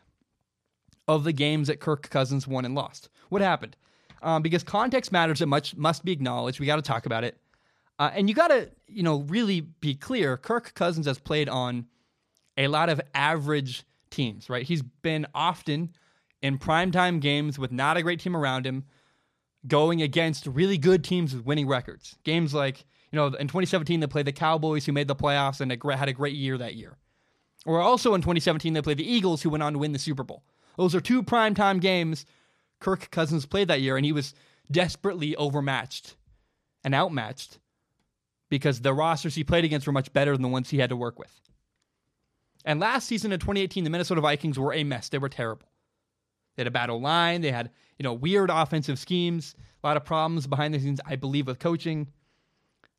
of 1.08 1.24
the 1.24 1.34
games 1.34 1.68
that 1.68 1.80
Kirk 1.80 2.10
Cousins 2.10 2.48
won 2.48 2.66
and 2.66 2.76
lost? 2.76 3.10
What 3.30 3.42
happened? 3.42 3.76
Um, 4.22 4.42
because 4.42 4.64
context 4.64 5.12
matters. 5.12 5.42
It 5.42 5.48
much 5.48 5.76
must 5.76 6.04
be 6.04 6.12
acknowledged. 6.12 6.60
We 6.60 6.66
got 6.66 6.76
to 6.76 6.82
talk 6.82 7.06
about 7.06 7.24
it. 7.24 7.38
Uh, 8.00 8.10
and 8.14 8.30
you 8.30 8.36
got 8.36 8.48
to, 8.48 8.70
you 8.88 9.04
know, 9.04 9.20
really 9.24 9.60
be 9.60 9.94
clear. 9.94 10.38
Kirk 10.38 10.74
Cousins 10.74 11.06
has 11.06 11.20
played 11.20 11.50
on 11.50 11.86
a 12.58 12.68
lot 12.68 12.90
of 12.90 13.02
average 13.14 13.84
teams, 14.10 14.50
right? 14.50 14.66
He's 14.66 14.82
been 14.82 15.28
often 15.36 15.94
in 16.42 16.58
primetime 16.58 17.20
games 17.20 17.60
with 17.60 17.74
not 17.74 17.98
a 17.98 18.02
great 18.02 18.22
team 18.22 18.36
around 18.36 18.66
him, 18.66 18.86
going 19.68 20.02
against 20.02 20.48
really 20.48 20.78
good 20.78 21.04
teams 21.04 21.36
with 21.36 21.46
winning 21.46 21.68
records. 21.68 22.16
Games 22.24 22.54
like, 22.54 22.86
you 23.12 23.18
know, 23.18 23.28
in 23.28 23.48
2017, 23.48 24.00
they 24.00 24.08
played 24.08 24.26
the 24.26 24.32
Cowboys, 24.32 24.86
who 24.86 24.94
made 24.94 25.10
the 25.10 25.16
playoffs 25.16 25.60
and 25.60 25.70
had 25.70 26.10
a 26.10 26.14
great 26.14 26.36
year 26.36 26.58
that 26.58 26.76
year. 26.76 26.98
Or 27.66 27.82
also 27.82 28.14
in 28.14 28.22
2017, 28.22 28.72
they 28.72 28.82
played 28.82 28.98
the 28.98 29.12
Eagles, 29.12 29.42
who 29.42 29.50
went 29.50 29.64
on 29.64 29.74
to 29.74 29.80
win 29.80 29.92
the 29.92 30.00
Super 30.00 30.24
Bowl. 30.24 30.44
Those 30.78 30.96
are 30.96 31.02
two 31.02 31.22
primetime 31.22 31.82
games 31.82 32.26
Kirk 32.80 33.12
Cousins 33.12 33.46
played 33.46 33.68
that 33.68 33.82
year, 33.82 33.98
and 33.98 34.06
he 34.06 34.14
was 34.14 34.34
desperately 34.72 35.36
overmatched 35.36 36.16
and 36.86 36.96
outmatched 36.96 37.60
because 38.50 38.82
the 38.82 38.94
rosters 38.94 39.36
he 39.36 39.44
played 39.44 39.66
against 39.66 39.88
were 39.88 39.94
much 39.94 40.12
better 40.12 40.34
than 40.34 40.42
the 40.42 40.48
ones 40.48 40.70
he 40.70 40.80
had 40.80 40.90
to 40.90 40.96
work 40.96 41.20
with. 41.20 41.40
And 42.66 42.80
last 42.80 43.08
season 43.08 43.32
in 43.32 43.40
2018, 43.40 43.84
the 43.84 43.90
Minnesota 43.90 44.22
Vikings 44.22 44.60
were 44.60 44.74
a 44.74 44.84
mess. 44.84 45.10
They 45.10 45.18
were 45.18 45.30
terrible. 45.30 45.68
They 46.56 46.62
had 46.62 46.68
a 46.68 46.72
battle 46.72 47.00
line. 47.00 47.42
They 47.42 47.52
had, 47.52 47.70
you 47.98 48.04
know, 48.04 48.14
weird 48.14 48.50
offensive 48.50 49.00
schemes, 49.00 49.56
a 49.84 49.88
lot 49.88 49.98
of 49.98 50.04
problems 50.04 50.46
behind 50.46 50.74
the 50.74 50.80
scenes, 50.80 51.00
I 51.06 51.16
believe, 51.16 51.48
with 51.48 51.60
coaching. 51.60 52.08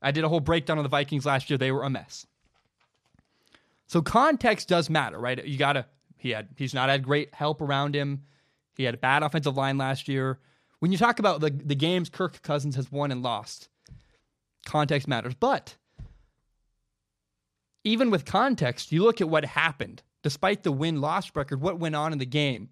I 0.01 0.13
did 0.13 0.25
a 0.25 0.29
whole 0.29 0.41
breakdown 0.41 0.79
of 0.79 0.85
the 0.85 0.89
Vikings 0.89 1.27
last 1.27 1.51
year. 1.51 1.59
They 1.59 1.73
were 1.73 1.83
a 1.83 1.91
mess. 1.91 2.27
So 3.87 4.01
context 4.01 4.69
does 4.69 4.89
matter, 4.89 5.19
right? 5.19 5.45
You 5.45 5.59
gotta 5.59 5.87
he 6.17 6.31
had 6.31 6.49
he's 6.57 6.75
not 6.75 6.89
had 6.89 7.03
great 7.03 7.35
help 7.35 7.61
around 7.61 7.95
him. 7.95 8.23
He 8.77 8.85
had 8.85 8.95
a 8.95 8.99
bad 8.99 9.23
offensive 9.23 9.57
line 9.57 9.79
last 9.79 10.07
year. 10.07 10.39
When 10.79 10.93
you 10.93 10.99
talk 10.99 11.19
about 11.19 11.41
the, 11.41 11.51
the 11.51 11.75
games 11.75 12.09
Kirk 12.09 12.41
Cousins 12.43 12.77
has 12.77 12.93
won 12.93 13.11
and 13.11 13.23
lost, 13.23 13.69
context 14.65 15.09
matters. 15.09 15.35
But 15.35 15.77
even 17.85 18.11
with 18.11 18.25
context, 18.25 18.93
you 18.93 19.03
look 19.03 19.21
at 19.21 19.29
what 19.29 19.45
happened. 19.45 20.03
Despite 20.23 20.63
the 20.63 20.73
win 20.73 21.01
loss 21.01 21.35
record, 21.35 21.61
what 21.61 21.79
went 21.79 21.97
on 21.97 22.13
in 22.13 22.19
the 22.19 22.27
game? 22.27 22.71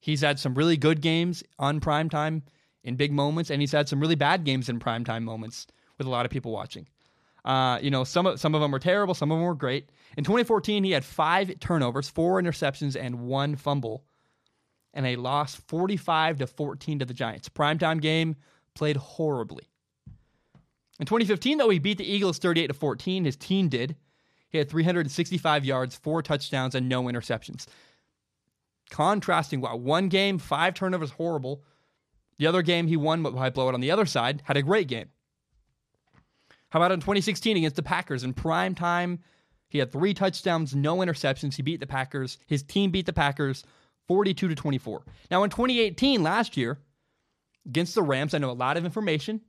He's 0.00 0.20
had 0.20 0.38
some 0.38 0.54
really 0.54 0.76
good 0.76 1.00
games 1.00 1.42
on 1.58 1.80
prime 1.80 2.10
time 2.10 2.42
in 2.84 2.96
big 2.96 3.12
moments, 3.12 3.50
and 3.50 3.60
he's 3.60 3.72
had 3.72 3.88
some 3.88 4.00
really 4.00 4.16
bad 4.16 4.44
games 4.44 4.68
in 4.68 4.80
prime 4.80 5.04
time 5.04 5.24
moments 5.24 5.66
with 5.96 6.06
a 6.06 6.10
lot 6.10 6.26
of 6.26 6.32
people 6.32 6.52
watching. 6.52 6.88
Uh, 7.44 7.78
you 7.80 7.90
know, 7.90 8.04
some 8.04 8.26
of 8.26 8.38
some 8.38 8.54
of 8.54 8.60
them 8.60 8.70
were 8.70 8.78
terrible, 8.78 9.14
some 9.14 9.30
of 9.30 9.38
them 9.38 9.44
were 9.44 9.54
great. 9.54 9.90
In 10.16 10.24
2014, 10.24 10.84
he 10.84 10.90
had 10.90 11.04
five 11.04 11.58
turnovers, 11.60 12.08
four 12.08 12.40
interceptions, 12.40 12.96
and 13.00 13.20
one 13.20 13.56
fumble, 13.56 14.04
and 14.92 15.04
they 15.04 15.16
lost 15.16 15.56
45 15.68 16.38
to 16.38 16.46
14 16.46 16.98
to 17.00 17.04
the 17.04 17.14
Giants. 17.14 17.48
Primetime 17.48 18.00
game 18.00 18.36
played 18.74 18.96
horribly. 18.96 19.71
In 21.02 21.06
2015, 21.06 21.58
though, 21.58 21.68
he 21.68 21.80
beat 21.80 21.98
the 21.98 22.08
Eagles 22.08 22.38
38 22.38 22.68
to 22.68 22.74
14. 22.74 23.24
His 23.24 23.34
team 23.34 23.68
did. 23.68 23.96
He 24.50 24.58
had 24.58 24.70
365 24.70 25.64
yards, 25.64 25.96
four 25.96 26.22
touchdowns, 26.22 26.76
and 26.76 26.88
no 26.88 27.02
interceptions. 27.02 27.66
Contrasting, 28.88 29.60
wow, 29.60 29.74
one 29.74 30.08
game, 30.08 30.38
five 30.38 30.74
turnovers, 30.74 31.10
horrible. 31.10 31.64
The 32.38 32.46
other 32.46 32.62
game 32.62 32.86
he 32.86 32.96
won 32.96 33.20
but 33.20 33.34
by 33.34 33.50
blowout 33.50 33.74
on 33.74 33.80
the 33.80 33.90
other 33.90 34.06
side, 34.06 34.44
had 34.44 34.56
a 34.56 34.62
great 34.62 34.86
game. 34.86 35.08
How 36.70 36.78
about 36.78 36.92
in 36.92 37.00
2016 37.00 37.56
against 37.56 37.74
the 37.74 37.82
Packers 37.82 38.22
in 38.22 38.32
prime 38.32 38.76
time? 38.76 39.18
He 39.70 39.78
had 39.78 39.90
three 39.90 40.14
touchdowns, 40.14 40.72
no 40.72 40.98
interceptions. 40.98 41.56
He 41.56 41.62
beat 41.62 41.80
the 41.80 41.86
Packers. 41.88 42.38
His 42.46 42.62
team 42.62 42.92
beat 42.92 43.06
the 43.06 43.12
Packers 43.12 43.64
42 44.06 44.46
to 44.46 44.54
24. 44.54 45.02
Now 45.32 45.42
in 45.42 45.50
2018, 45.50 46.22
last 46.22 46.56
year, 46.56 46.78
against 47.66 47.96
the 47.96 48.04
Rams, 48.04 48.34
I 48.34 48.38
know 48.38 48.50
a 48.50 48.52
lot 48.52 48.76
of 48.76 48.84
information. 48.84 49.40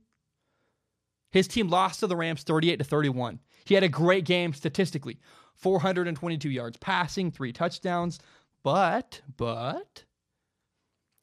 His 1.34 1.48
team 1.48 1.66
lost 1.66 1.98
to 1.98 2.06
the 2.06 2.14
Rams 2.14 2.44
38 2.44 2.76
to 2.76 2.84
31. 2.84 3.40
He 3.64 3.74
had 3.74 3.82
a 3.82 3.88
great 3.88 4.24
game 4.24 4.54
statistically 4.54 5.18
422 5.56 6.48
yards 6.48 6.76
passing, 6.76 7.32
three 7.32 7.52
touchdowns, 7.52 8.20
but, 8.62 9.20
but, 9.36 10.04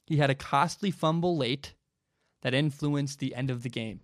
he 0.06 0.18
had 0.18 0.30
a 0.30 0.36
costly 0.36 0.91
fumble 0.91 1.38
late 1.38 1.75
that 2.41 2.53
influenced 2.53 3.20
the 3.20 3.34
end 3.34 3.50
of 3.50 3.63
the 3.63 3.70
game. 3.70 4.01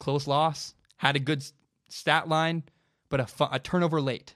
Close 0.00 0.26
loss, 0.26 0.74
had 0.96 1.14
a 1.14 1.20
good 1.20 1.44
stat 1.88 2.28
line, 2.28 2.64
but 3.10 3.20
a, 3.20 3.26
fu- 3.26 3.46
a 3.52 3.60
turnover 3.60 4.00
late. 4.00 4.34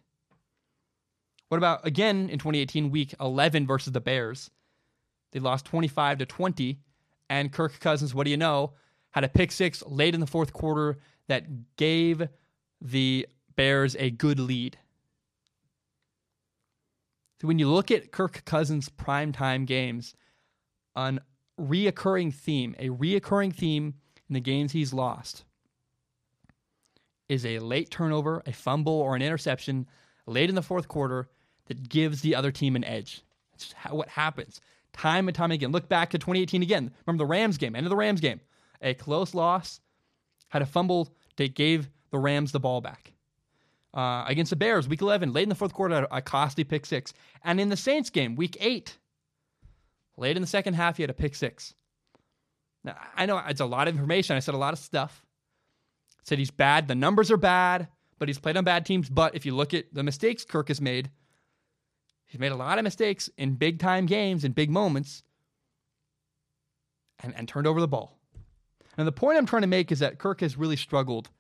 What 1.49 1.59
about 1.59 1.85
again 1.85 2.31
in 2.31 2.39
2018, 2.39 2.93
week 2.93 3.13
11 3.19 3.67
versus 3.67 3.93
the 3.93 4.01
Bears? 4.01 4.53
They 5.33 5.41
lost 5.41 5.65
25 5.65 6.19
to 6.19 6.27
20, 6.27 6.79
and 7.29 7.53
Kirk 7.53 7.81
Cousins, 7.81 8.15
what 8.15 8.23
do 8.23 8.31
you 8.31 8.37
know? 8.37 8.75
Had 9.15 9.23
a 9.23 9.29
pick 9.29 9.53
six 9.53 9.81
late 9.87 10.13
in 10.13 10.21
the 10.21 10.27
fourth 10.27 10.53
quarter 10.53 10.99
that 11.29 11.77
gave 11.77 12.27
the 12.81 13.29
Bears 13.55 13.95
a 13.97 14.11
good 14.11 14.41
lead. 14.41 14.77
So 17.41 17.47
when 17.47 17.61
you 17.61 17.71
look 17.71 17.93
at 17.93 18.11
Kirk 18.11 18.45
Cousins' 18.45 18.89
primetime 18.89 19.67
games, 19.67 20.15
an 20.97 21.21
reoccurring 21.61 22.35
theme, 22.35 22.75
a 22.81 22.89
reoccurring 22.89 23.55
theme 23.55 23.95
in 24.29 24.35
the 24.35 24.41
games 24.41 24.73
he's 24.73 24.93
lost 24.93 25.45
is 27.29 27.47
a 27.47 27.61
late 27.61 27.91
turnover, 27.91 28.43
a 28.47 28.53
fumble, 28.53 28.95
or 28.95 29.15
an 29.15 29.23
interception 29.23 29.87
late 30.27 30.49
in 30.49 30.57
the 30.57 30.63
fourth 30.63 30.89
quarter 30.89 31.29
that 31.67 31.89
gives 31.89 32.21
the 32.21 32.35
other 32.35 32.51
team 32.51 32.75
an 32.75 32.83
edge. 32.83 33.23
It's 33.55 33.73
what 33.91 34.09
happens 34.09 34.61
time 34.93 35.29
and 35.29 35.37
time 35.37 35.53
again. 35.53 35.71
Look 35.71 35.89
back 35.89 36.11
to 36.11 36.19
2018 36.19 36.63
again. 36.63 36.93
Remember 37.07 37.23
the 37.23 37.29
Rams 37.29 37.59
game, 37.59 37.77
end 37.77 37.87
of 37.87 37.91
the 37.91 37.97
Rams 37.97 38.21
game 38.21 38.41
a 38.81 38.95
close 38.95 39.35
loss, 39.35 39.81
had 40.49 40.63
a 40.63 40.67
fumble 40.67 41.15
that 41.37 41.55
gave 41.55 41.89
the 42.11 42.19
Rams 42.19 42.53
the 42.53 42.61
ball 42.61 42.81
back. 42.81 43.13
Uh, 43.93 44.25
against 44.27 44.51
the 44.51 44.57
Bears, 44.57 44.89
week 44.89 45.03
11, 45.03 45.33
late 45.33 45.45
in 45.45 45.49
the 45.49 45.55
fourth 45.55 45.73
quarter, 45.73 46.07
a 46.11 46.21
costly 46.21 46.65
pick 46.65 46.85
six. 46.85 47.13
And 47.45 47.61
in 47.61 47.69
the 47.69 47.77
Saints 47.77 48.11
game, 48.11 48.35
week 48.35 48.57
eight, 48.61 48.99
late 50.17 50.37
in 50.37 50.43
the 50.43 50.49
second 50.49 50.75
half, 50.75 50.97
he 50.97 51.03
had 51.03 51.11
a 51.11 51.15
pick 51.15 51.35
six. 51.35 51.75
Now, 52.83 52.97
I 53.17 53.27
know 53.27 53.41
it's 53.47 53.61
a 53.61 53.67
lot 53.67 53.87
of 53.87 53.95
information. 53.95 54.37
I 54.37 54.41
said 54.41 54.55
a 54.55 54.59
lot 54.59 54.73
of 54.73 54.81
stuff. 54.81 55.25
Said 56.25 56.39
he's 56.39 56.51
bad. 56.51 56.89
The 56.89 56.95
numbers 56.95 57.31
are 57.31 57.37
bad, 57.37 57.89
but 58.19 58.29
he's 58.29 58.39
played 58.39 58.57
on 58.57 58.65
bad 58.65 58.85
teams. 58.85 59.09
But 59.09 59.35
if 59.35 59.47
you 59.47 59.55
look 59.55 59.75
at 59.75 59.93
the 59.93 60.03
mistakes 60.03 60.45
Kirk 60.45 60.69
has 60.69 60.81
made, 60.81 61.11
He's 62.35 62.41
made 62.41 62.51
a 62.51 62.57
lot 62.57 62.79
of 62.79 62.83
mistakes 62.83 63.31
in 63.39 63.55
big 63.55 63.79
time 63.79 64.07
games 64.07 64.43
and 64.43 64.57
big 64.57 64.69
moments 64.69 65.23
and, 67.23 67.33
and 67.37 67.47
turned 67.47 67.69
over 67.69 67.81
the 67.81 67.87
ball. 67.87 68.19
And 68.97 69.07
the 69.07 69.13
point 69.13 69.39
I'm 69.39 69.47
trying 69.47 69.63
to 69.63 69.69
make 69.69 69.91
is 69.91 69.99
that 70.01 70.19
Kirk 70.19 70.41
has 70.41 70.57
really 70.57 70.77
struggled 70.77 71.31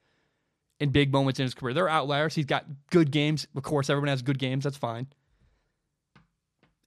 in 0.80 0.90
big 0.90 1.12
moments 1.12 1.38
in 1.38 1.44
his 1.44 1.54
career. 1.54 1.74
There 1.74 1.84
are 1.84 1.88
outliers. 1.88 2.34
He's 2.34 2.46
got 2.46 2.66
good 2.90 3.10
games. 3.10 3.46
Of 3.54 3.62
course, 3.62 3.88
everyone 3.88 4.08
has 4.08 4.22
good 4.22 4.38
games. 4.38 4.64
That's 4.64 4.76
fine. 4.76 5.06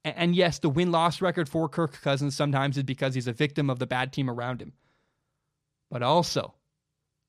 And, 0.04 0.18
and 0.18 0.36
yes, 0.36 0.60
the 0.60 0.70
win 0.70 0.92
loss 0.92 1.22
record 1.22 1.48
for 1.48 1.70
Kirk 1.70 2.02
Cousins 2.02 2.36
sometimes 2.36 2.78
is 2.78 2.84
because 2.84 3.14
he's 3.16 3.28
a 3.28 3.34
victim 3.34 3.70
of 3.70 3.80
the 3.80 3.88
bad 3.88 4.12
team 4.12 4.30
around 4.30 4.62
him. 4.62 4.74
But 5.90 6.04
also, 6.04 6.54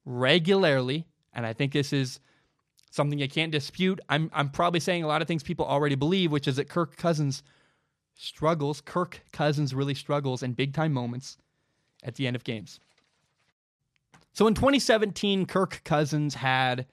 regularly, 0.05 1.07
and 1.33 1.47
I 1.47 1.53
think 1.53 1.73
this 1.73 1.93
is 1.93 2.19
something 2.91 3.19
you 3.19 3.29
can't 3.29 3.53
dispute. 3.53 4.01
I'm 4.09 4.31
I'm 4.33 4.49
probably 4.49 4.81
saying 4.81 5.05
a 5.05 5.07
lot 5.07 5.23
of 5.23 5.29
things 5.29 5.43
people 5.43 5.67
already 5.67 5.95
believe, 5.95 6.33
which 6.33 6.49
is 6.49 6.57
that 6.57 6.69
Kirk 6.69 6.97
Cousins 6.97 7.45
struggles. 8.15 8.81
Kirk 8.81 9.21
Cousins 9.33 9.75
really 9.75 9.95
struggles 9.95 10.43
in 10.43 10.53
big 10.55 10.75
time 10.75 10.93
moments 10.93 11.37
at 12.03 12.17
the 12.17 12.27
end 12.27 12.35
of 12.35 12.43
games. 12.43 12.81
So 14.39 14.47
in 14.47 14.55
2017, 14.55 15.47
Kirk 15.47 15.81
Cousins 15.83 16.37
had 16.37 16.87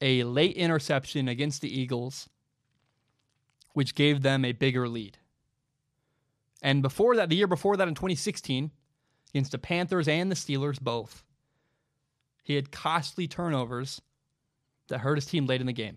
a 0.00 0.24
late 0.24 0.56
interception 0.56 1.28
against 1.28 1.62
the 1.62 1.72
Eagles, 1.72 2.28
which 3.74 3.94
gave 3.94 4.22
them 4.22 4.44
a 4.44 4.50
bigger 4.50 4.88
lead. 4.88 5.16
And 6.62 6.82
before 6.82 7.14
that, 7.14 7.28
the 7.28 7.36
year 7.36 7.46
before 7.46 7.76
that 7.76 7.86
in 7.86 7.94
2016, 7.94 8.72
against 9.28 9.52
the 9.52 9.58
Panthers 9.58 10.08
and 10.08 10.32
the 10.32 10.34
Steelers 10.34 10.80
both, 10.80 11.22
he 12.42 12.56
had 12.56 12.72
costly 12.72 13.28
turnovers 13.28 14.02
that 14.88 14.98
hurt 14.98 15.14
his 15.14 15.26
team 15.26 15.46
late 15.46 15.60
in 15.60 15.68
the 15.68 15.72
game. 15.72 15.96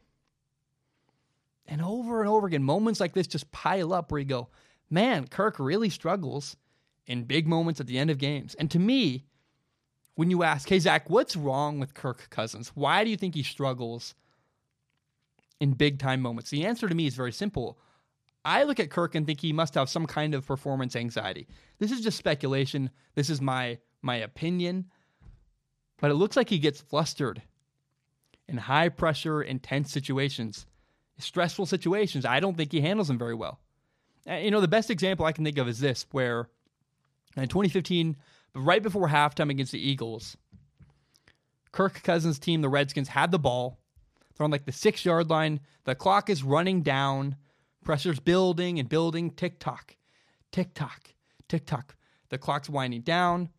And 1.66 1.82
over 1.82 2.20
and 2.20 2.30
over 2.30 2.46
again, 2.46 2.64
moments 2.64 3.00
like 3.00 3.14
this 3.14 3.26
just 3.26 3.52
pile 3.52 3.94
up 3.94 4.12
where 4.12 4.20
you 4.20 4.28
go, 4.28 4.50
man, 4.92 5.26
Kirk 5.26 5.58
really 5.58 5.90
struggles 5.90 6.56
in 7.08 7.24
big 7.24 7.48
moments 7.48 7.80
at 7.80 7.88
the 7.88 7.98
end 7.98 8.12
of 8.12 8.20
games. 8.20 8.54
And 8.60 8.70
to 8.70 8.78
me, 8.78 9.26
when 10.16 10.30
you 10.30 10.44
ask, 10.44 10.70
hey, 10.70 10.80
Zach, 10.80 11.10
what's 11.10 11.36
wrong 11.36 11.80
with 11.80 11.94
Kirk 11.94 12.30
Cousins? 12.30 12.72
Why 12.76 13.04
do 13.04 13.10
you 13.10 13.18
think 13.18 13.36
he 13.36 13.44
struggles 13.44 14.16
in 15.60 15.74
big 15.74 16.00
time 16.00 16.22
moments? 16.22 16.50
The 16.50 16.66
answer 16.66 16.88
to 16.88 16.96
me 16.96 17.08
is 17.08 17.16
very 17.16 17.32
simple. 17.32 17.80
I 18.46 18.64
look 18.64 18.80
at 18.80 18.90
Kirk 18.90 19.16
and 19.16 19.26
think 19.26 19.40
he 19.40 19.54
must 19.54 19.76
have 19.76 19.90
some 19.90 20.06
kind 20.06 20.36
of 20.36 20.46
performance 20.46 20.96
anxiety. 20.96 21.48
This 21.80 21.92
is 21.92 22.02
just 22.02 22.18
speculation. 22.18 22.90
This 23.16 23.30
is 23.30 23.42
my 23.42 23.80
my 24.02 24.18
opinion. 24.18 24.86
But 26.00 26.12
it 26.12 26.16
looks 26.16 26.36
like 26.36 26.50
he 26.50 26.60
gets 26.60 26.82
flustered 26.82 27.42
in 28.50 28.58
high 28.58 28.90
pressure, 28.90 29.42
intense 29.42 29.92
situations, 29.92 30.66
stressful 31.18 31.66
situations. 31.66 32.26
I 32.26 32.42
don't 32.42 32.58
think 32.58 32.74
he 32.74 32.82
handles 32.82 33.08
them 33.08 33.18
very 33.18 33.34
well. 33.34 33.62
You 34.28 34.52
know, 34.52 34.62
the 34.62 34.68
best 34.68 34.90
example 34.90 35.26
I 35.26 35.32
can 35.32 35.46
think 35.46 35.58
of 35.58 35.70
is 35.70 35.80
this, 35.80 36.06
where 36.12 36.50
in 37.38 37.48
2015, 37.48 38.18
right 38.56 38.84
before 38.84 39.08
halftime 39.10 39.50
against 39.50 39.72
the 39.72 39.80
Eagles, 39.80 40.38
Kirk 41.72 42.04
Cousins' 42.04 42.40
team, 42.40 42.62
the 42.62 42.70
Redskins, 42.70 43.10
had 43.10 43.32
the 43.32 43.40
ball. 43.40 43.80
They're 44.38 44.46
on 44.46 44.52
like 44.52 44.66
the 44.66 44.72
six 44.72 45.06
yard 45.06 45.30
line. 45.30 45.60
The 45.86 45.96
clock 45.96 46.30
is 46.30 46.44
running 46.44 46.82
down. 46.82 47.36
Pressure's 47.84 48.20
building 48.20 48.80
and 48.80 48.88
building. 48.88 49.32
Tick 49.32 49.60
tock, 49.60 49.96
tick 50.52 50.74
tock, 50.74 51.14
tick 51.48 51.66
tock. 51.66 51.96
The 52.30 52.38
clock's 52.38 52.70
winding 52.70 53.02
down. 53.02 53.50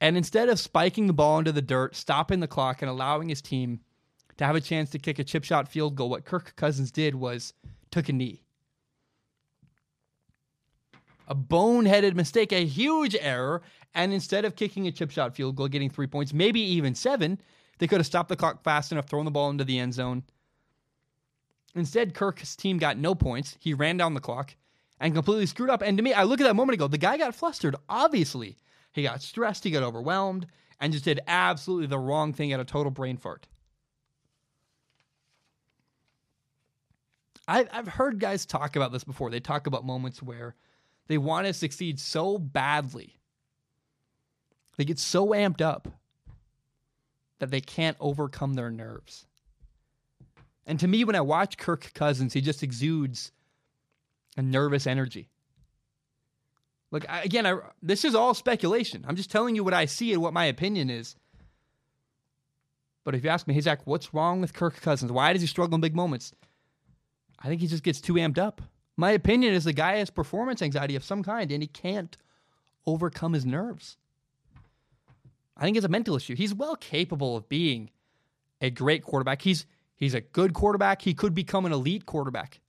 And 0.00 0.16
instead 0.16 0.48
of 0.48 0.60
spiking 0.60 1.06
the 1.06 1.12
ball 1.12 1.38
into 1.38 1.52
the 1.52 1.62
dirt, 1.62 1.96
stopping 1.96 2.40
the 2.40 2.48
clock, 2.48 2.82
and 2.82 2.90
allowing 2.90 3.28
his 3.28 3.40
team 3.40 3.80
to 4.36 4.44
have 4.44 4.56
a 4.56 4.60
chance 4.60 4.90
to 4.90 4.98
kick 4.98 5.18
a 5.18 5.24
chip 5.24 5.44
shot 5.44 5.68
field 5.68 5.94
goal, 5.94 6.10
what 6.10 6.24
Kirk 6.24 6.54
Cousins 6.56 6.90
did 6.90 7.14
was 7.14 7.54
took 7.90 8.08
a 8.08 8.12
knee. 8.12 8.43
A 11.26 11.34
boneheaded 11.34 12.14
mistake, 12.14 12.52
a 12.52 12.64
huge 12.64 13.16
error. 13.20 13.62
And 13.94 14.12
instead 14.12 14.44
of 14.44 14.56
kicking 14.56 14.86
a 14.86 14.92
chip 14.92 15.10
shot 15.10 15.34
field 15.34 15.56
goal, 15.56 15.68
getting 15.68 15.90
three 15.90 16.06
points, 16.06 16.32
maybe 16.32 16.60
even 16.60 16.94
seven, 16.94 17.40
they 17.78 17.86
could 17.86 17.98
have 17.98 18.06
stopped 18.06 18.28
the 18.28 18.36
clock 18.36 18.62
fast 18.62 18.92
enough, 18.92 19.08
thrown 19.08 19.24
the 19.24 19.30
ball 19.30 19.50
into 19.50 19.64
the 19.64 19.78
end 19.78 19.94
zone. 19.94 20.22
Instead, 21.74 22.14
Kirk's 22.14 22.56
team 22.56 22.78
got 22.78 22.98
no 22.98 23.14
points. 23.14 23.56
He 23.58 23.74
ran 23.74 23.96
down 23.96 24.14
the 24.14 24.20
clock 24.20 24.54
and 25.00 25.14
completely 25.14 25.46
screwed 25.46 25.70
up. 25.70 25.82
And 25.82 25.96
to 25.96 26.02
me, 26.02 26.12
I 26.12 26.24
look 26.24 26.40
at 26.40 26.44
that 26.44 26.54
moment 26.54 26.74
ago, 26.74 26.88
the 26.88 26.98
guy 26.98 27.16
got 27.16 27.34
flustered, 27.34 27.76
obviously. 27.88 28.56
He 28.92 29.02
got 29.02 29.22
stressed, 29.22 29.64
he 29.64 29.70
got 29.70 29.82
overwhelmed, 29.82 30.46
and 30.80 30.92
just 30.92 31.04
did 31.04 31.20
absolutely 31.26 31.88
the 31.88 31.98
wrong 31.98 32.32
thing 32.32 32.52
at 32.52 32.60
a 32.60 32.64
total 32.64 32.92
brain 32.92 33.16
fart. 33.16 33.48
I've 37.46 37.88
heard 37.88 38.20
guys 38.20 38.46
talk 38.46 38.74
about 38.74 38.92
this 38.92 39.04
before. 39.04 39.28
They 39.28 39.40
talk 39.40 39.66
about 39.66 39.84
moments 39.84 40.22
where 40.22 40.54
they 41.06 41.18
want 41.18 41.46
to 41.46 41.52
succeed 41.52 42.00
so 42.00 42.38
badly, 42.38 43.16
they 44.76 44.84
get 44.84 44.98
so 44.98 45.28
amped 45.28 45.60
up 45.60 45.88
that 47.38 47.50
they 47.50 47.60
can't 47.60 47.96
overcome 48.00 48.54
their 48.54 48.70
nerves. 48.70 49.26
And 50.66 50.80
to 50.80 50.88
me, 50.88 51.04
when 51.04 51.16
I 51.16 51.20
watch 51.20 51.58
Kirk 51.58 51.92
Cousins, 51.94 52.32
he 52.32 52.40
just 52.40 52.62
exudes 52.62 53.32
a 54.36 54.42
nervous 54.42 54.86
energy. 54.86 55.28
Look, 56.90 57.04
again, 57.08 57.44
I, 57.44 57.58
this 57.82 58.04
is 58.04 58.14
all 58.14 58.34
speculation. 58.34 59.04
I'm 59.06 59.16
just 59.16 59.30
telling 59.30 59.56
you 59.56 59.64
what 59.64 59.74
I 59.74 59.84
see 59.86 60.12
and 60.12 60.22
what 60.22 60.32
my 60.32 60.44
opinion 60.44 60.90
is. 60.90 61.16
But 63.04 63.14
if 63.14 63.24
you 63.24 63.30
ask 63.30 63.46
me, 63.46 63.54
hey, 63.54 63.60
Zach, 63.60 63.80
what's 63.84 64.14
wrong 64.14 64.40
with 64.40 64.54
Kirk 64.54 64.80
Cousins? 64.80 65.12
Why 65.12 65.32
does 65.32 65.42
he 65.42 65.48
struggle 65.48 65.74
in 65.74 65.80
big 65.80 65.94
moments? 65.94 66.32
I 67.38 67.48
think 67.48 67.60
he 67.60 67.66
just 67.66 67.82
gets 67.82 68.00
too 68.00 68.14
amped 68.14 68.38
up. 68.38 68.62
My 68.96 69.10
opinion 69.10 69.54
is 69.54 69.64
the 69.64 69.72
guy 69.72 69.96
has 69.96 70.10
performance 70.10 70.62
anxiety 70.62 70.96
of 70.96 71.04
some 71.04 71.22
kind 71.22 71.50
and 71.50 71.62
he 71.62 71.66
can't 71.66 72.16
overcome 72.86 73.32
his 73.32 73.44
nerves. 73.44 73.96
I 75.56 75.62
think 75.64 75.76
it's 75.76 75.86
a 75.86 75.90
mental 75.90 76.16
issue. 76.16 76.34
He's 76.34 76.54
well 76.54 76.76
capable 76.76 77.36
of 77.36 77.48
being 77.48 77.90
a 78.60 78.70
great 78.70 79.02
quarterback. 79.02 79.42
He's 79.42 79.66
he's 79.96 80.14
a 80.14 80.20
good 80.20 80.54
quarterback. 80.54 81.02
He 81.02 81.14
could 81.14 81.34
become 81.34 81.64
an 81.66 81.72
elite 81.72 82.06
quarterback. 82.06 82.60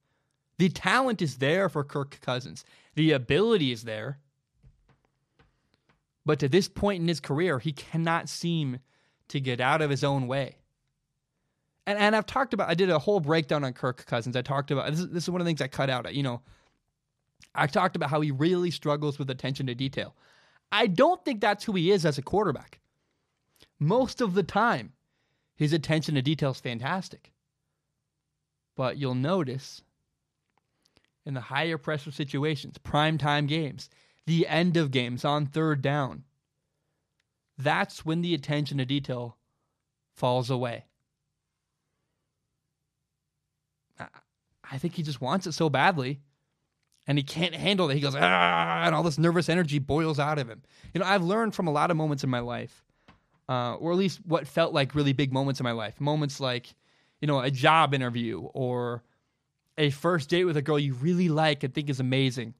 The 0.58 0.70
talent 0.70 1.22
is 1.22 1.38
there 1.38 1.68
for 1.68 1.84
Kirk 1.84 2.20
Cousins. 2.22 2.64
The 2.96 3.12
ability 3.12 3.72
is 3.72 3.84
there. 3.84 4.20
But 6.26 6.40
to 6.40 6.50
this 6.50 6.68
point 6.68 7.02
in 7.02 7.08
his 7.08 7.20
career, 7.20 7.60
he 7.60 7.72
cannot 7.72 8.30
seem 8.30 8.80
to 9.28 9.40
get 9.40 9.60
out 9.60 9.82
of 9.82 9.90
his 9.90 10.04
own 10.04 10.28
way. 10.28 10.58
And, 11.88 12.00
and 12.00 12.15
I've 12.15 12.26
talked 12.26 12.54
about, 12.54 12.69
I 12.69 12.74
did 12.74 12.89
a 12.89 13.00
whole 13.00 13.19
breakdown 13.19 13.63
on 13.63 13.74
Kirk 13.74 14.06
Cousins. 14.06 14.36
I 14.36 14.41
talked 14.41 14.71
about, 14.71 14.89
this 14.89 15.00
is, 15.00 15.10
this 15.10 15.24
is 15.24 15.30
one 15.30 15.41
of 15.41 15.45
the 15.45 15.50
things 15.50 15.62
I 15.62 15.67
cut 15.67 15.89
out. 15.89 16.13
You 16.13 16.24
know, 16.24 16.41
I 17.54 17.67
talked 17.67 17.95
about 17.95 18.10
how 18.10 18.21
he 18.21 18.32
really 18.32 18.71
struggles 18.71 19.19
with 19.19 19.30
attention 19.30 19.67
to 19.67 19.76
detail. 19.76 20.15
I 20.71 20.88
don't 20.88 21.24
think 21.24 21.41
that's 21.41 21.63
who 21.63 21.74
he 21.74 21.91
is 21.91 22.06
as 22.06 22.17
a 22.17 22.24
quarterback. 22.24 22.80
Most 23.80 24.19
of 24.19 24.34
the 24.34 24.43
time, 24.43 24.93
his 25.56 25.74
attention 25.74 26.15
to 26.15 26.21
detail 26.21 26.52
is 26.52 26.60
fantastic. 26.60 27.32
But 28.76 28.98
you'll 28.98 29.15
notice 29.15 29.82
in 31.26 31.34
the 31.34 31.41
higher 31.41 31.78
pressure 31.78 32.12
situations, 32.12 32.78
prime 32.78 33.17
time 33.17 33.48
games, 33.48 33.89
the 34.26 34.48
end 34.48 34.76
of 34.76 34.91
games 34.91 35.24
on 35.24 35.45
third 35.45 35.82
down, 35.82 36.24
that's 37.58 38.06
when 38.06 38.21
the 38.21 38.34
attention 38.34 38.80
to 38.80 38.86
detail 38.86 39.38
falls 40.13 40.50
away. 40.50 40.86
I 43.99 44.77
think 44.77 44.95
he 44.95 45.03
just 45.03 45.21
wants 45.21 45.47
it 45.47 45.53
so 45.53 45.69
badly 45.69 46.21
and 47.08 47.17
he 47.17 47.23
can't 47.23 47.53
handle 47.53 47.89
it. 47.89 47.95
He 47.95 48.01
goes, 48.01 48.15
ah, 48.15 48.84
and 48.84 48.95
all 48.95 49.03
this 49.03 49.17
nervous 49.17 49.49
energy 49.49 49.79
boils 49.79 50.19
out 50.19 50.39
of 50.39 50.49
him. 50.49 50.62
You 50.93 50.99
know, 50.99 51.05
I've 51.05 51.23
learned 51.23 51.53
from 51.53 51.67
a 51.67 51.71
lot 51.71 51.91
of 51.91 51.97
moments 51.97 52.23
in 52.23 52.29
my 52.29 52.39
life, 52.39 52.84
uh, 53.47 53.75
or 53.75 53.91
at 53.91 53.97
least 53.97 54.19
what 54.25 54.47
felt 54.47 54.73
like 54.73 54.95
really 54.95 55.13
big 55.13 55.31
moments 55.31 55.60
in 55.60 55.63
my 55.63 55.71
life. 55.71 55.99
Moments 56.01 56.39
like, 56.39 56.73
you 57.21 57.27
know, 57.27 57.39
a 57.39 57.51
job 57.51 57.93
interview 57.93 58.41
or 58.53 59.03
a 59.77 59.89
first 59.91 60.29
date 60.29 60.45
with 60.45 60.58
a 60.58 60.62
girl 60.62 60.79
you 60.79 60.93
really 60.95 61.29
like 61.29 61.63
and 61.63 61.73
think 61.73 61.89
is 61.89 61.99
amazing. 61.99 62.53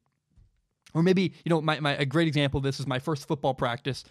Or 0.94 1.02
maybe, 1.02 1.34
you 1.44 1.50
know, 1.50 1.62
my, 1.62 1.80
my 1.80 1.96
a 1.96 2.06
great 2.06 2.28
example 2.28 2.60
of 2.60 2.64
this 2.64 2.80
is 2.80 2.88
my 2.88 3.00
first 3.00 3.28
football 3.28 3.54
practice. 3.54 4.04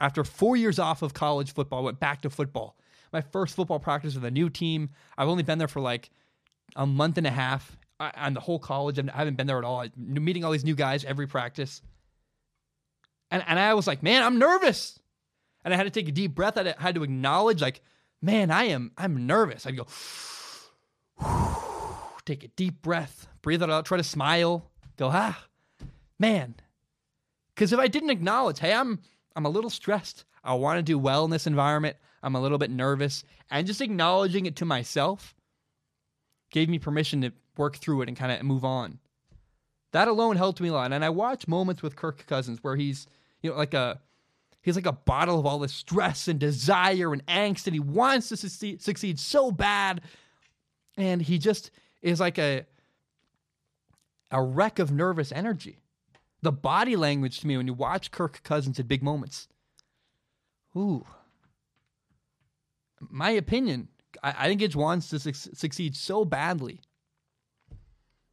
After 0.00 0.22
four 0.22 0.56
years 0.56 0.78
off 0.78 1.02
of 1.02 1.14
college 1.14 1.52
football, 1.52 1.80
I 1.80 1.82
went 1.82 1.98
back 1.98 2.22
to 2.22 2.30
football. 2.30 2.76
My 3.12 3.22
first 3.22 3.56
football 3.56 3.80
practice 3.80 4.14
with 4.14 4.24
a 4.24 4.30
new 4.30 4.50
team. 4.50 4.90
I've 5.16 5.28
only 5.28 5.42
been 5.42 5.58
there 5.58 5.66
for 5.66 5.80
like 5.80 6.10
a 6.76 6.86
month 6.86 7.18
and 7.18 7.26
a 7.26 7.30
half 7.30 7.76
on 8.00 8.34
the 8.34 8.40
whole 8.40 8.58
college. 8.58 8.98
I 8.98 9.16
haven't 9.16 9.36
been 9.36 9.46
there 9.46 9.58
at 9.58 9.64
all. 9.64 9.80
I'm 9.80 9.92
meeting 9.96 10.44
all 10.44 10.52
these 10.52 10.64
new 10.64 10.74
guys 10.74 11.04
every 11.04 11.26
practice. 11.26 11.82
And, 13.30 13.42
and 13.46 13.58
I 13.58 13.74
was 13.74 13.86
like, 13.86 14.02
man, 14.02 14.22
I'm 14.22 14.38
nervous. 14.38 14.98
And 15.64 15.74
I 15.74 15.76
had 15.76 15.84
to 15.84 15.90
take 15.90 16.08
a 16.08 16.12
deep 16.12 16.34
breath. 16.34 16.56
I 16.56 16.74
had 16.78 16.94
to 16.94 17.02
acknowledge, 17.02 17.60
like, 17.60 17.82
man, 18.22 18.50
I 18.50 18.64
am, 18.64 18.92
I'm 18.96 19.26
nervous. 19.26 19.66
I'd 19.66 19.76
go, 19.76 19.86
take 22.24 22.44
a 22.44 22.48
deep 22.48 22.80
breath, 22.80 23.26
breathe 23.42 23.62
it 23.62 23.70
out, 23.70 23.84
try 23.84 23.98
to 23.98 24.04
smile, 24.04 24.70
go, 24.96 25.10
ah, 25.12 25.38
man. 26.18 26.54
Because 27.54 27.72
if 27.72 27.78
I 27.78 27.88
didn't 27.88 28.10
acknowledge, 28.10 28.60
hey, 28.60 28.72
I'm 28.72 29.00
I'm 29.38 29.46
a 29.46 29.50
little 29.50 29.70
stressed. 29.70 30.24
I 30.42 30.54
want 30.54 30.78
to 30.78 30.82
do 30.82 30.98
well 30.98 31.24
in 31.24 31.30
this 31.30 31.46
environment. 31.46 31.96
I'm 32.24 32.34
a 32.34 32.40
little 32.40 32.58
bit 32.58 32.72
nervous. 32.72 33.22
And 33.52 33.68
just 33.68 33.80
acknowledging 33.80 34.46
it 34.46 34.56
to 34.56 34.64
myself 34.64 35.32
gave 36.50 36.68
me 36.68 36.78
permission 36.78 37.20
to 37.22 37.32
work 37.56 37.76
through 37.76 38.02
it 38.02 38.08
and 38.08 38.16
kind 38.16 38.32
of 38.32 38.42
move 38.42 38.64
on. 38.64 38.98
That 39.92 40.08
alone 40.08 40.36
helped 40.36 40.60
me 40.60 40.68
a 40.68 40.72
lot. 40.72 40.92
And 40.92 41.04
I 41.04 41.10
watch 41.10 41.48
moments 41.48 41.82
with 41.82 41.96
Kirk 41.96 42.26
Cousins 42.26 42.58
where 42.62 42.76
he's, 42.76 43.06
you 43.42 43.50
know, 43.50 43.56
like 43.56 43.74
a 43.74 44.00
he's 44.62 44.76
like 44.76 44.86
a 44.86 44.92
bottle 44.92 45.38
of 45.38 45.46
all 45.46 45.58
this 45.58 45.72
stress 45.72 46.28
and 46.28 46.38
desire 46.38 47.12
and 47.12 47.24
angst, 47.26 47.66
and 47.66 47.74
he 47.74 47.80
wants 47.80 48.28
to 48.28 48.36
succeed, 48.36 49.18
so 49.18 49.50
bad, 49.50 50.02
and 50.96 51.22
he 51.22 51.38
just 51.38 51.70
is 52.02 52.20
like 52.20 52.38
a 52.38 52.66
a 54.30 54.42
wreck 54.42 54.78
of 54.78 54.92
nervous 54.92 55.32
energy. 55.32 55.78
The 56.42 56.52
body 56.52 56.96
language 56.96 57.40
to 57.40 57.46
me 57.46 57.56
when 57.56 57.66
you 57.66 57.72
watch 57.74 58.10
Kirk 58.10 58.42
Cousins 58.44 58.78
at 58.78 58.86
big 58.86 59.02
moments. 59.02 59.48
Ooh. 60.76 61.06
My 63.00 63.30
opinion, 63.30 63.88
I, 64.22 64.34
I 64.38 64.48
think 64.48 64.60
he 64.60 64.78
wants 64.78 65.08
to 65.10 65.18
su- 65.18 65.32
succeed 65.32 65.96
so 65.96 66.24
badly 66.24 66.80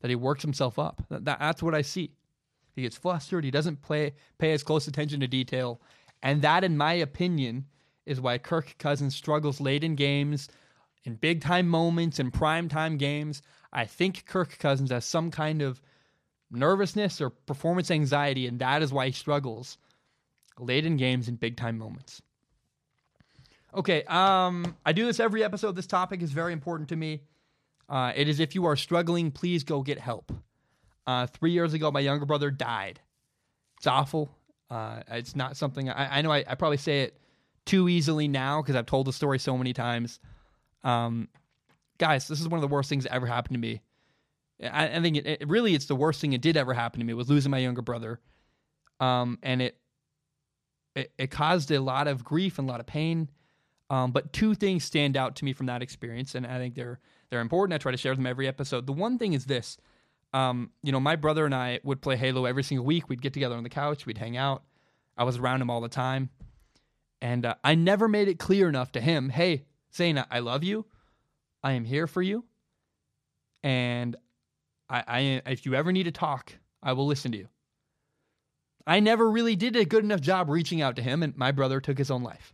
that 0.02 0.10
he 0.10 0.16
works 0.16 0.42
himself 0.42 0.78
up. 0.78 1.04
That, 1.10 1.26
that, 1.26 1.40
that's 1.40 1.64
what 1.64 1.76
I 1.76 1.82
see. 1.82 2.12
He 2.76 2.82
gets 2.82 2.98
flustered. 2.98 3.44
He 3.44 3.52
doesn't 3.52 3.82
play, 3.82 4.14
pay 4.38 4.52
as 4.52 4.64
close 4.64 4.88
attention 4.88 5.20
to 5.22 5.28
detail. 5.28 5.82
And 6.22 6.42
that, 6.42 6.64
in 6.64 6.78
my 6.78 6.94
opinion, 6.94 7.66
is 8.06 8.22
why 8.22 8.38
Kirk 8.38 8.76
Cousins 8.78 9.16
struggles 9.16 9.62
late 9.62 9.84
in 9.84 9.96
games, 9.96 10.50
in 11.06 11.16
big 11.16 11.42
time 11.42 11.68
moments, 11.68 12.20
in 12.20 12.32
prime 12.32 12.68
time 12.70 12.98
games. 12.98 13.42
I 13.72 13.86
think 13.86 14.26
Kirk 14.26 14.58
Cousins 14.60 14.92
has 14.92 15.06
some 15.06 15.32
kind 15.32 15.62
of 15.62 15.82
nervousness 16.52 17.22
or 17.22 17.30
performance 17.30 17.92
anxiety, 17.92 18.48
and 18.48 18.60
that 18.60 18.82
is 18.82 18.94
why 18.94 19.08
he 19.08 19.12
struggles 19.12 19.78
late 20.60 20.86
in 20.86 20.98
games 20.98 21.28
in 21.28 21.36
big 21.36 21.58
time 21.58 21.78
moments. 21.78 22.22
Okay, 23.76 24.04
um, 24.04 24.76
I 24.86 24.94
do 24.94 25.06
this 25.06 25.20
every 25.20 25.44
episode. 25.44 25.76
This 25.76 25.88
topic 25.88 26.22
is 26.22 26.32
very 26.32 26.54
important 26.54 26.90
to 26.90 26.96
me. 26.96 27.24
Uh, 27.90 28.14
it 28.16 28.30
is 28.30 28.40
if 28.40 28.56
you 28.56 28.66
are 28.66 28.78
struggling, 28.78 29.32
please 29.32 29.64
go 29.64 29.82
get 29.82 30.00
help. 30.00 30.32
Uh, 31.06 31.28
three 31.28 31.52
years 31.52 31.74
ago, 31.74 31.92
my 31.92 32.00
younger 32.00 32.26
brother 32.26 32.50
died. 32.50 33.02
It's 33.78 33.86
awful. 33.86 34.32
Uh, 34.70 35.02
it's 35.10 35.36
not 35.36 35.58
something 35.58 35.90
I, 35.90 36.18
I 36.18 36.22
know 36.22 36.32
I, 36.32 36.44
I, 36.48 36.56
probably 36.56 36.78
say 36.78 37.02
it 37.02 37.20
too 37.66 37.88
easily 37.88 38.28
now 38.28 38.62
because 38.62 38.76
I've 38.76 38.88
told 38.88 39.06
the 39.06 39.14
story 39.14 39.38
so 39.38 39.56
many 39.56 39.74
times. 39.74 40.20
Um, 40.84 41.28
guys, 42.00 42.28
this 42.28 42.42
is 42.42 42.48
one 42.48 42.58
of 42.58 42.62
the 42.62 42.74
worst 42.74 42.90
things 42.90 43.04
that 43.04 43.14
ever 43.14 43.28
happened 43.28 43.54
to 43.54 43.60
me. 43.60 43.82
I, 44.64 44.88
I 44.88 45.02
think 45.02 45.18
it, 45.18 45.28
it, 45.28 45.48
really 45.48 45.76
it's 45.76 45.86
the 45.86 45.96
worst 45.96 46.20
thing 46.20 46.32
that 46.32 46.42
did 46.42 46.58
ever 46.58 46.74
happen 46.74 47.00
to 47.00 47.06
me 47.06 47.14
was 47.14 47.30
losing 47.30 47.52
my 47.52 47.60
younger 47.60 47.84
brother. 47.84 48.20
Um, 49.00 49.38
and 49.44 49.62
it, 49.62 49.78
it, 50.96 51.12
it 51.18 51.28
caused 51.30 51.70
a 51.70 51.80
lot 51.80 52.08
of 52.08 52.24
grief 52.24 52.58
and 52.58 52.68
a 52.68 52.72
lot 52.72 52.80
of 52.80 52.88
pain. 52.88 53.30
Um, 53.90 54.12
but 54.12 54.34
two 54.34 54.56
things 54.56 54.84
stand 54.84 55.16
out 55.16 55.36
to 55.38 55.46
me 55.46 55.54
from 55.54 55.68
that 55.68 55.82
experience, 55.82 56.36
and 56.36 56.46
I 56.46 56.58
think 56.58 56.76
they're 56.76 57.00
they're 57.30 57.42
important. 57.42 57.74
I 57.74 57.78
try 57.78 57.92
to 57.92 57.98
share 57.98 58.16
them 58.16 58.26
every 58.26 58.48
episode. 58.48 58.88
The 58.88 58.94
one 58.94 59.18
thing 59.18 59.34
is 59.34 59.46
this. 59.46 59.78
Um, 60.34 60.72
you 60.84 60.92
know, 60.92 61.00
my 61.00 61.16
brother 61.16 61.46
and 61.46 61.56
I 61.56 61.80
would 61.84 62.02
play 62.02 62.18
Halo 62.18 62.46
every 62.46 62.64
single 62.64 62.86
week. 62.86 63.08
We'd 63.08 63.22
get 63.22 63.34
together 63.34 63.56
on 63.56 63.64
the 63.64 63.70
couch, 63.70 64.06
we'd 64.06 64.18
hang 64.18 64.38
out. 64.38 64.64
I 65.18 65.24
was 65.24 65.38
around 65.38 65.62
him 65.62 65.70
all 65.70 65.82
the 65.82 65.90
time. 65.90 66.30
And 67.22 67.46
uh, 67.46 67.56
I 67.64 67.76
never 67.76 68.08
made 68.08 68.28
it 68.28 68.38
clear 68.38 68.68
enough 68.68 68.92
to 68.94 69.02
him 69.02 69.30
hey, 69.30 69.66
Zane, 69.94 70.24
I 70.30 70.40
love 70.40 70.64
you. 70.64 70.86
I 71.64 71.72
am 71.74 71.86
here 71.86 72.06
for 72.06 72.22
you. 72.22 72.44
And 73.64 74.16
I, 74.90 75.04
I, 75.08 75.20
if 75.52 75.66
you 75.66 75.74
ever 75.74 75.92
need 75.92 76.04
to 76.04 76.12
talk, 76.12 76.54
I 76.84 76.94
will 76.94 77.08
listen 77.08 77.32
to 77.32 77.38
you. 77.38 77.48
I 78.86 79.00
never 79.00 79.30
really 79.30 79.56
did 79.56 79.76
a 79.76 79.86
good 79.86 80.04
enough 80.04 80.22
job 80.22 80.50
reaching 80.50 80.82
out 80.82 80.96
to 80.98 81.02
him, 81.02 81.24
and 81.24 81.36
my 81.36 81.52
brother 81.52 81.82
took 81.82 81.98
his 81.98 82.12
own 82.12 82.22
life. 82.22 82.54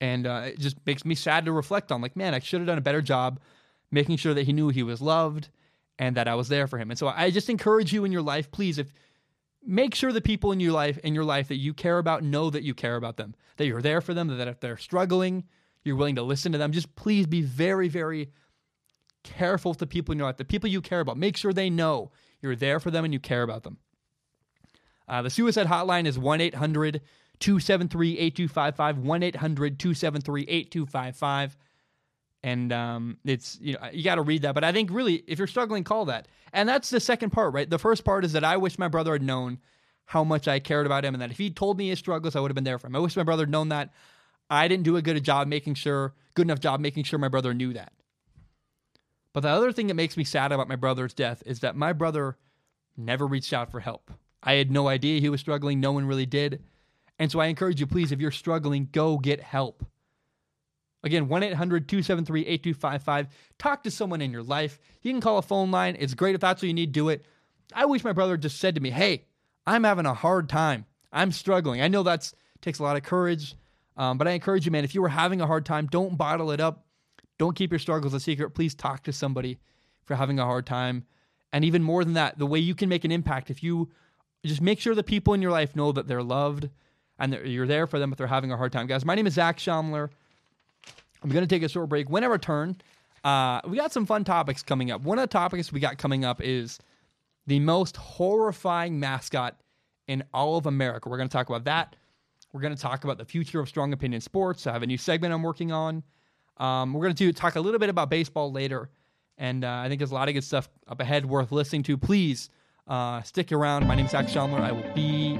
And 0.00 0.26
uh, 0.26 0.42
it 0.46 0.58
just 0.58 0.76
makes 0.86 1.04
me 1.04 1.14
sad 1.14 1.44
to 1.44 1.52
reflect 1.52 1.92
on. 1.92 2.00
Like, 2.00 2.16
man, 2.16 2.34
I 2.34 2.38
should 2.38 2.60
have 2.60 2.66
done 2.66 2.78
a 2.78 2.82
better 2.82 3.02
job 3.02 3.40
making 3.90 4.16
sure 4.16 4.34
that 4.34 4.46
he 4.46 4.52
knew 4.52 4.68
he 4.68 4.82
was 4.82 5.00
loved 5.00 5.48
and 5.98 6.16
that 6.16 6.28
I 6.28 6.34
was 6.34 6.48
there 6.48 6.66
for 6.66 6.78
him. 6.78 6.90
And 6.90 6.98
so 6.98 7.08
I 7.08 7.30
just 7.30 7.50
encourage 7.50 7.92
you 7.92 8.04
in 8.04 8.12
your 8.12 8.22
life, 8.22 8.50
please, 8.50 8.78
if 8.78 8.92
make 9.64 9.94
sure 9.94 10.12
the 10.12 10.20
people 10.20 10.52
in 10.52 10.60
your 10.60 10.72
life 10.72 10.96
in 10.98 11.14
your 11.14 11.24
life 11.24 11.48
that 11.48 11.56
you 11.56 11.74
care 11.74 11.98
about 11.98 12.22
know 12.22 12.48
that 12.50 12.62
you 12.62 12.74
care 12.74 12.96
about 12.96 13.16
them, 13.16 13.34
that 13.56 13.66
you're 13.66 13.82
there 13.82 14.00
for 14.00 14.14
them, 14.14 14.28
that 14.38 14.48
if 14.48 14.60
they're 14.60 14.78
struggling, 14.78 15.44
you're 15.84 15.96
willing 15.96 16.16
to 16.16 16.22
listen 16.22 16.52
to 16.52 16.58
them. 16.58 16.72
Just 16.72 16.94
please 16.96 17.26
be 17.26 17.42
very, 17.42 17.88
very 17.88 18.30
careful 19.22 19.72
with 19.72 19.78
the 19.78 19.86
people 19.86 20.12
in 20.12 20.18
your 20.18 20.26
life, 20.26 20.36
the 20.36 20.44
people 20.44 20.70
you 20.70 20.80
care 20.80 21.00
about. 21.00 21.18
Make 21.18 21.36
sure 21.36 21.52
they 21.52 21.70
know 21.70 22.10
you're 22.40 22.56
there 22.56 22.80
for 22.80 22.90
them 22.90 23.04
and 23.04 23.12
you 23.12 23.20
care 23.20 23.42
about 23.42 23.64
them. 23.64 23.78
Uh, 25.08 25.22
the 25.22 25.30
suicide 25.30 25.66
hotline 25.66 26.06
is 26.06 26.18
1 26.18 26.40
800 26.40 27.00
273 27.40 28.18
8255. 28.18 28.98
1 28.98 29.22
800 29.22 29.78
273 29.78 30.42
8255. 30.42 31.56
And 32.42 32.72
um, 32.72 33.18
it's, 33.24 33.58
you 33.60 33.74
know, 33.74 33.80
you 33.92 34.02
got 34.02 34.14
to 34.14 34.22
read 34.22 34.42
that. 34.42 34.54
But 34.54 34.64
I 34.64 34.72
think 34.72 34.90
really, 34.90 35.24
if 35.26 35.38
you're 35.38 35.46
struggling, 35.46 35.84
call 35.84 36.06
that. 36.06 36.26
And 36.52 36.68
that's 36.68 36.90
the 36.90 37.00
second 37.00 37.30
part, 37.30 37.52
right? 37.52 37.68
The 37.68 37.78
first 37.78 38.04
part 38.04 38.24
is 38.24 38.32
that 38.32 38.44
I 38.44 38.56
wish 38.56 38.78
my 38.78 38.88
brother 38.88 39.12
had 39.12 39.22
known 39.22 39.58
how 40.06 40.24
much 40.24 40.48
I 40.48 40.58
cared 40.58 40.86
about 40.86 41.04
him 41.04 41.14
and 41.14 41.22
that 41.22 41.30
if 41.30 41.38
he 41.38 41.50
told 41.50 41.78
me 41.78 41.88
his 41.88 41.98
struggles, 41.98 42.34
I 42.34 42.40
would 42.40 42.50
have 42.50 42.56
been 42.56 42.64
there 42.64 42.78
for 42.78 42.86
him. 42.86 42.96
I 42.96 42.98
wish 42.98 43.16
my 43.16 43.22
brother 43.22 43.42
had 43.42 43.50
known 43.50 43.68
that. 43.68 43.90
I 44.48 44.66
didn't 44.66 44.84
do 44.84 44.96
a 44.96 45.02
good 45.02 45.22
job 45.22 45.46
making 45.46 45.74
sure, 45.74 46.14
good 46.34 46.46
enough 46.46 46.58
job 46.58 46.80
making 46.80 47.04
sure 47.04 47.18
my 47.18 47.28
brother 47.28 47.54
knew 47.54 47.72
that. 47.74 47.92
But 49.32 49.40
the 49.40 49.50
other 49.50 49.70
thing 49.70 49.86
that 49.86 49.94
makes 49.94 50.16
me 50.16 50.24
sad 50.24 50.50
about 50.50 50.68
my 50.68 50.76
brother's 50.76 51.14
death 51.14 51.42
is 51.46 51.60
that 51.60 51.76
my 51.76 51.92
brother 51.92 52.36
never 52.96 53.26
reached 53.26 53.52
out 53.52 53.70
for 53.70 53.78
help. 53.78 54.10
I 54.42 54.54
had 54.54 54.72
no 54.72 54.88
idea 54.88 55.20
he 55.20 55.28
was 55.28 55.40
struggling. 55.40 55.78
No 55.78 55.92
one 55.92 56.06
really 56.06 56.26
did. 56.26 56.64
And 57.20 57.30
so 57.30 57.38
I 57.38 57.46
encourage 57.46 57.78
you, 57.78 57.86
please, 57.86 58.10
if 58.10 58.20
you're 58.20 58.32
struggling, 58.32 58.88
go 58.90 59.18
get 59.18 59.40
help. 59.40 59.84
Again, 61.04 61.28
1 61.28 61.42
800 61.42 61.88
273 61.88 62.40
8255. 62.40 63.28
Talk 63.58 63.84
to 63.84 63.90
someone 63.90 64.20
in 64.20 64.32
your 64.32 64.42
life. 64.42 64.80
You 65.02 65.12
can 65.12 65.20
call 65.20 65.38
a 65.38 65.42
phone 65.42 65.70
line. 65.70 65.96
It's 66.00 66.14
great 66.14 66.34
if 66.34 66.40
that's 66.40 66.62
what 66.62 66.68
you 66.68 66.74
need, 66.74 66.92
do 66.92 67.10
it. 67.10 67.24
I 67.74 67.84
wish 67.84 68.02
my 68.02 68.12
brother 68.12 68.36
just 68.36 68.58
said 68.58 68.74
to 68.74 68.80
me, 68.80 68.90
Hey, 68.90 69.26
I'm 69.66 69.84
having 69.84 70.06
a 70.06 70.14
hard 70.14 70.48
time. 70.48 70.86
I'm 71.12 71.30
struggling. 71.30 71.80
I 71.80 71.88
know 71.88 72.02
that 72.02 72.32
takes 72.62 72.78
a 72.78 72.82
lot 72.82 72.96
of 72.96 73.02
courage, 73.02 73.54
um, 73.96 74.18
but 74.18 74.26
I 74.26 74.32
encourage 74.32 74.66
you, 74.66 74.72
man, 74.72 74.84
if 74.84 74.94
you 74.94 75.02
were 75.02 75.08
having 75.08 75.40
a 75.40 75.46
hard 75.46 75.64
time, 75.64 75.86
don't 75.86 76.16
bottle 76.16 76.50
it 76.50 76.60
up. 76.60 76.86
Don't 77.38 77.56
keep 77.56 77.70
your 77.70 77.78
struggles 77.78 78.14
a 78.14 78.20
secret. 78.20 78.50
Please 78.50 78.74
talk 78.74 79.02
to 79.04 79.12
somebody 79.12 79.58
you're 80.10 80.16
having 80.16 80.38
a 80.38 80.44
hard 80.44 80.66
time. 80.66 81.04
And 81.52 81.64
even 81.64 81.82
more 81.82 82.04
than 82.04 82.14
that, 82.14 82.38
the 82.38 82.46
way 82.46 82.58
you 82.58 82.74
can 82.74 82.88
make 82.88 83.04
an 83.04 83.12
impact, 83.12 83.50
if 83.50 83.62
you 83.62 83.90
just 84.44 84.60
make 84.60 84.80
sure 84.80 84.94
the 84.94 85.02
people 85.02 85.32
in 85.34 85.40
your 85.40 85.52
life 85.52 85.74
know 85.74 85.92
that 85.92 86.08
they're 86.08 86.22
loved 86.22 86.68
and 87.20 87.34
you're 87.44 87.66
there 87.66 87.86
for 87.86 87.98
them 87.98 88.10
if 88.10 88.18
they're 88.18 88.26
having 88.26 88.50
a 88.50 88.56
hard 88.56 88.72
time. 88.72 88.86
Guys, 88.86 89.04
my 89.04 89.14
name 89.14 89.26
is 89.26 89.34
Zach 89.34 89.58
Schaumler. 89.58 90.08
I'm 91.22 91.30
going 91.30 91.46
to 91.46 91.54
take 91.54 91.62
a 91.62 91.68
short 91.68 91.88
break. 91.88 92.08
When 92.08 92.24
I 92.24 92.28
return, 92.28 92.80
uh, 93.22 93.60
we 93.68 93.76
got 93.76 93.92
some 93.92 94.06
fun 94.06 94.24
topics 94.24 94.62
coming 94.62 94.90
up. 94.90 95.02
One 95.02 95.18
of 95.18 95.22
the 95.22 95.32
topics 95.32 95.70
we 95.70 95.78
got 95.78 95.98
coming 95.98 96.24
up 96.24 96.40
is 96.42 96.80
the 97.46 97.60
most 97.60 97.96
horrifying 97.96 98.98
mascot 98.98 99.60
in 100.08 100.24
all 100.32 100.56
of 100.56 100.66
America. 100.66 101.08
We're 101.08 101.18
going 101.18 101.28
to 101.28 101.32
talk 101.32 101.48
about 101.48 101.64
that. 101.64 101.94
We're 102.52 102.62
going 102.62 102.74
to 102.74 102.80
talk 102.80 103.04
about 103.04 103.18
the 103.18 103.24
future 103.24 103.60
of 103.60 103.68
strong 103.68 103.92
opinion 103.92 104.22
sports. 104.22 104.66
I 104.66 104.72
have 104.72 104.82
a 104.82 104.86
new 104.86 104.98
segment 104.98 105.32
I'm 105.34 105.42
working 105.42 105.70
on. 105.70 106.02
Um, 106.56 106.94
we're 106.94 107.02
going 107.02 107.14
to 107.14 107.32
talk 107.32 107.54
a 107.56 107.60
little 107.60 107.78
bit 107.78 107.90
about 107.90 108.10
baseball 108.10 108.50
later. 108.50 108.88
And 109.36 109.64
uh, 109.64 109.82
I 109.84 109.88
think 109.88 109.98
there's 109.98 110.10
a 110.10 110.14
lot 110.14 110.28
of 110.28 110.34
good 110.34 110.44
stuff 110.44 110.68
up 110.88 111.00
ahead 111.00 111.26
worth 111.26 111.52
listening 111.52 111.82
to. 111.84 111.96
Please 111.96 112.50
uh, 112.88 113.22
stick 113.22 113.52
around. 113.52 113.86
My 113.86 113.94
name 113.94 114.06
is 114.06 114.12
Zach 114.12 114.26
Schaumler. 114.26 114.60
I 114.60 114.72
will 114.72 114.94
be 114.94 115.38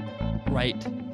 right. 0.51 1.10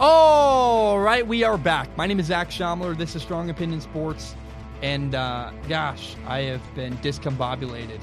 All 0.00 1.00
right, 1.00 1.26
we 1.26 1.42
are 1.42 1.58
back. 1.58 1.96
My 1.96 2.06
name 2.06 2.20
is 2.20 2.26
Zach 2.26 2.50
Schaumler. 2.50 2.96
This 2.96 3.16
is 3.16 3.22
Strong 3.22 3.50
Opinion 3.50 3.80
Sports. 3.80 4.36
And 4.80 5.16
uh, 5.16 5.50
gosh, 5.68 6.14
I 6.24 6.42
have 6.42 6.62
been 6.76 6.96
discombobulated 6.98 7.98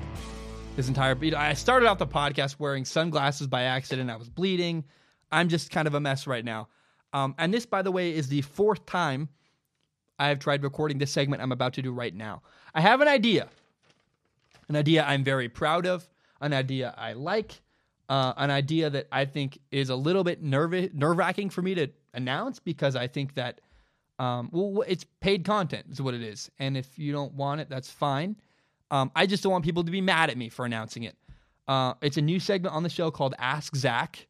this 0.76 0.90
entire. 0.90 1.18
I 1.38 1.54
started 1.54 1.88
out 1.88 1.98
the 1.98 2.06
podcast 2.06 2.60
wearing 2.60 2.84
sunglasses 2.84 3.48
by 3.48 3.62
accident. 3.62 4.10
I 4.10 4.18
was 4.18 4.28
bleeding. 4.28 4.84
I'm 5.32 5.48
just 5.48 5.72
kind 5.72 5.88
of 5.88 5.94
a 5.94 6.02
mess 6.02 6.28
right 6.28 6.44
now. 6.44 6.68
Um, 7.14 7.34
and 7.38 7.54
this, 7.54 7.66
by 7.66 7.82
the 7.82 7.94
way, 7.94 8.14
is 8.14 8.28
the 8.28 8.42
fourth 8.42 8.86
time 8.86 9.30
I've 10.20 10.40
tried 10.40 10.64
recording 10.64 10.98
this 10.98 11.12
segment 11.12 11.42
I'm 11.42 11.54
about 11.54 11.72
to 11.76 11.82
do 11.82 11.94
right 11.94 12.14
now. 12.14 12.42
I 12.74 12.82
have 12.82 13.00
an 13.00 13.08
idea, 13.08 13.48
an 14.68 14.76
idea 14.76 15.06
I'm 15.06 15.24
very 15.24 15.48
proud 15.48 15.86
of, 15.86 16.10
an 16.42 16.52
idea 16.52 16.94
I 16.98 17.14
like, 17.14 17.62
uh, 18.10 18.34
an 18.38 18.52
idea 18.52 18.90
that 18.90 19.08
I 19.12 19.26
think 19.26 19.60
is 19.72 19.90
a 19.90 19.96
little 19.96 20.24
bit 20.24 20.42
nerve 20.42 20.94
nerve 20.94 21.18
wracking 21.18 21.50
for 21.50 21.62
me 21.62 21.76
to 21.76 21.88
announce 22.14 22.60
because 22.60 22.96
I 22.96 23.08
think 23.08 23.36
that 23.36 23.62
um, 24.18 24.50
well, 24.52 24.84
it's 24.88 25.06
paid 25.20 25.44
content 25.44 25.88
is 25.92 26.02
what 26.02 26.14
it 26.14 26.22
is, 26.22 26.50
and 26.60 26.78
if 26.78 26.98
you 26.98 27.12
don't 27.12 27.34
want 27.34 27.62
it, 27.62 27.70
that's 27.70 27.92
fine. 27.92 28.38
Um, 28.92 29.12
I 29.16 29.26
just 29.26 29.44
don't 29.44 29.52
want 29.52 29.66
people 29.66 29.84
to 29.84 29.92
be 29.92 30.02
mad 30.02 30.30
at 30.30 30.38
me 30.38 30.50
for 30.50 30.66
announcing 30.66 31.04
it. 31.04 31.18
Uh, 31.68 31.96
it's 32.02 32.18
a 32.18 32.22
new 32.22 32.40
segment 32.40 32.76
on 32.76 32.84
the 32.84 32.90
show 32.90 33.12
called 33.12 33.34
Ask 33.40 33.76
Zach. 33.76 34.28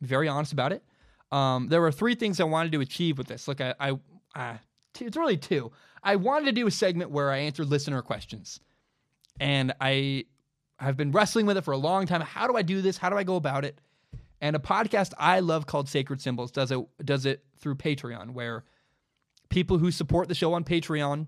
Very 0.00 0.28
honest 0.28 0.52
about 0.52 0.72
it. 0.72 0.82
Um, 1.32 1.68
there 1.68 1.80
were 1.80 1.92
three 1.92 2.14
things 2.14 2.40
I 2.40 2.44
wanted 2.44 2.72
to 2.72 2.80
achieve 2.80 3.18
with 3.18 3.26
this. 3.26 3.48
Look, 3.48 3.60
I, 3.60 3.74
I, 3.78 3.98
I 4.34 4.58
it's 5.00 5.16
really 5.16 5.36
two. 5.36 5.72
I 6.02 6.16
wanted 6.16 6.46
to 6.46 6.52
do 6.52 6.66
a 6.66 6.70
segment 6.70 7.10
where 7.10 7.30
I 7.30 7.38
answered 7.38 7.68
listener 7.68 8.00
questions, 8.02 8.60
and 9.40 9.74
I 9.80 10.24
I've 10.78 10.96
been 10.96 11.12
wrestling 11.12 11.46
with 11.46 11.56
it 11.56 11.64
for 11.64 11.72
a 11.72 11.78
long 11.78 12.06
time. 12.06 12.20
How 12.20 12.46
do 12.46 12.56
I 12.56 12.62
do 12.62 12.80
this? 12.80 12.96
How 12.96 13.10
do 13.10 13.16
I 13.16 13.24
go 13.24 13.36
about 13.36 13.64
it? 13.64 13.80
And 14.40 14.54
a 14.54 14.60
podcast 14.60 15.12
I 15.18 15.40
love 15.40 15.66
called 15.66 15.88
Sacred 15.88 16.20
Symbols 16.20 16.52
does 16.52 16.70
it 16.70 16.78
does 17.04 17.26
it 17.26 17.44
through 17.58 17.74
Patreon, 17.74 18.30
where 18.30 18.64
people 19.48 19.78
who 19.78 19.90
support 19.90 20.28
the 20.28 20.34
show 20.34 20.54
on 20.54 20.62
Patreon 20.62 21.26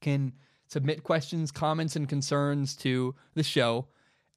can 0.00 0.32
submit 0.66 1.02
questions, 1.02 1.50
comments, 1.50 1.96
and 1.96 2.08
concerns 2.08 2.76
to 2.76 3.14
the 3.34 3.42
show. 3.42 3.88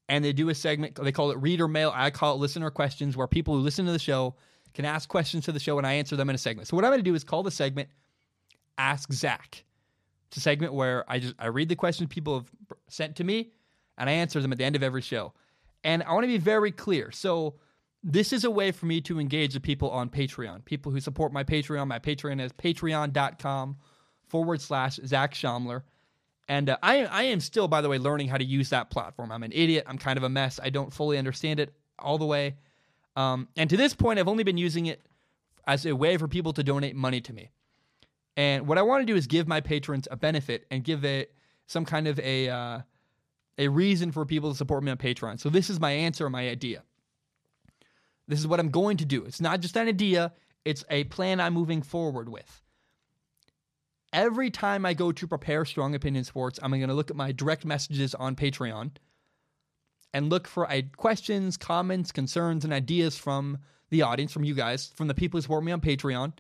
And 0.10 0.24
they 0.24 0.34
do 0.34 0.50
a 0.50 0.56
segment, 0.56 0.96
they 0.96 1.12
call 1.12 1.32
it 1.32 1.38
reader 1.38 1.68
mail. 1.68 1.92
I 1.94 2.10
call 2.10 2.36
it 2.36 2.38
listener 2.38 2.70
questions, 2.70 3.16
where 3.16 3.28
people 3.28 3.56
who 3.56 3.62
listen 3.62 3.86
to 3.86 3.92
the 3.92 4.00
show 4.00 4.36
can 4.74 4.86
ask 4.86 5.08
questions 5.08 5.46
to 5.46 5.52
the 5.52 5.60
show 5.60 5.78
and 5.78 5.86
I 5.86 5.94
answer 5.94 6.16
them 6.16 6.30
in 6.30 6.36
a 6.36 6.40
segment. 6.40 6.68
So, 6.68 6.76
what 6.76 6.86
I'm 6.86 6.92
going 6.92 7.00
to 7.00 7.10
do 7.10 7.16
is 7.16 7.24
call 7.24 7.44
the 7.44 7.52
segment 7.52 7.90
Ask 8.78 9.12
Zach. 9.14 9.64
It's 10.28 10.38
a 10.38 10.40
segment 10.40 10.74
where 10.74 11.10
I 11.10 11.20
just 11.20 11.36
I 11.38 11.48
read 11.48 11.70
the 11.70 11.76
questions 11.76 12.10
people 12.10 12.36
have 12.36 12.52
sent 12.88 13.18
to 13.18 13.24
me 13.24 13.52
and 13.98 14.10
I 14.10 14.14
answer 14.14 14.42
them 14.42 14.52
at 14.52 14.58
the 14.58 14.64
end 14.64 14.76
of 14.76 14.84
every 14.84 15.02
show. 15.02 15.34
And 15.84 16.04
I 16.04 16.14
want 16.14 16.24
to 16.24 16.28
be 16.28 16.38
very 16.38 16.72
clear. 16.72 17.12
So, 17.12 17.56
this 18.06 18.34
is 18.34 18.44
a 18.44 18.52
way 18.52 18.72
for 18.72 18.86
me 18.86 19.00
to 19.02 19.18
engage 19.18 19.54
the 19.54 19.62
people 19.62 19.90
on 19.90 20.10
Patreon, 20.10 20.66
people 20.66 20.92
who 20.92 21.00
support 21.00 21.32
my 21.32 21.46
Patreon. 21.46 21.88
My 21.88 22.00
Patreon 22.00 22.42
is 22.42 22.52
patreon.com 22.52 23.78
forward 24.28 24.60
slash 24.62 25.00
Zach 25.06 25.34
Schaumler. 25.34 25.84
And 26.50 26.70
uh, 26.70 26.78
I, 26.84 27.06
I 27.06 27.24
am 27.24 27.40
still, 27.40 27.70
by 27.70 27.80
the 27.80 27.88
way, 27.88 27.98
learning 27.98 28.28
how 28.28 28.38
to 28.38 28.44
use 28.44 28.70
that 28.70 28.90
platform. 28.90 29.32
I'm 29.32 29.44
an 29.44 29.54
idiot. 29.54 29.86
I'm 29.88 29.98
kind 29.98 30.18
of 30.18 30.24
a 30.24 30.30
mess. 30.30 30.60
I 30.62 30.70
don't 30.70 30.92
fully 30.92 31.18
understand 31.18 31.62
it 31.62 31.74
all 31.98 32.18
the 32.18 32.26
way. 32.26 32.58
Um, 33.16 33.48
and 33.56 33.70
to 33.70 33.78
this 33.78 33.94
point, 33.94 34.20
I've 34.20 34.28
only 34.28 34.44
been 34.44 34.58
using 34.58 34.88
it 34.88 35.02
as 35.66 35.86
a 35.86 35.96
way 35.96 36.18
for 36.18 36.28
people 36.28 36.52
to 36.54 36.64
donate 36.64 36.96
money 36.96 37.22
to 37.22 37.34
me. 37.34 37.52
And 38.36 38.68
what 38.68 38.78
I 38.78 38.82
want 38.82 39.02
to 39.02 39.06
do 39.06 39.16
is 39.16 39.28
give 39.28 39.48
my 39.48 39.62
patrons 39.62 40.08
a 40.10 40.18
benefit 40.18 40.66
and 40.72 40.84
give 40.84 41.06
it 41.06 41.34
some 41.68 41.86
kind 41.86 42.08
of 42.08 42.20
a 42.20 42.50
uh, 42.50 42.80
a 43.58 43.68
reason 43.68 44.12
for 44.12 44.26
people 44.26 44.52
to 44.52 44.58
support 44.58 44.84
me 44.84 44.92
on 44.92 44.98
Patreon. 44.98 45.40
So 45.40 45.50
this 45.50 45.70
is 45.70 45.80
my 45.80 45.92
answer, 45.92 46.30
my 46.30 46.50
idea. 46.50 46.84
This 48.28 48.40
is 48.40 48.48
what 48.48 48.60
I'm 48.60 48.70
going 48.70 48.98
to 48.98 49.06
do. 49.06 49.26
It's 49.26 49.42
not 49.42 49.60
just 49.60 49.78
an 49.78 49.88
idea, 49.88 50.34
it's 50.66 50.84
a 50.90 51.04
plan 51.06 51.40
I'm 51.40 51.54
moving 51.54 51.82
forward 51.82 52.30
with. 52.30 52.62
Every 54.14 54.50
time 54.50 54.86
I 54.86 54.94
go 54.94 55.12
to 55.12 55.28
prepare 55.28 55.66
Strong 55.66 55.96
Opinion 55.96 56.24
Sports, 56.24 56.60
I'm 56.62 56.72
going 56.72 56.88
to 56.88 56.94
look 56.94 57.10
at 57.10 57.18
my 57.18 57.32
direct 57.32 57.66
messages 57.66 58.14
on 58.16 58.36
Patreon 58.36 58.92
and 60.14 60.30
look 60.30 60.48
for 60.48 60.70
questions, 60.96 61.58
comments, 61.58 62.12
concerns, 62.12 62.64
and 62.64 62.72
ideas 62.72 63.18
from 63.18 63.58
the 63.90 64.04
audience, 64.04 64.32
from 64.32 64.44
you 64.44 64.54
guys, 64.54 64.92
from 64.96 65.08
the 65.08 65.14
people 65.14 65.38
who 65.38 65.42
support 65.42 65.64
me 65.64 65.72
on 65.72 65.82
Patreon. 65.82 66.34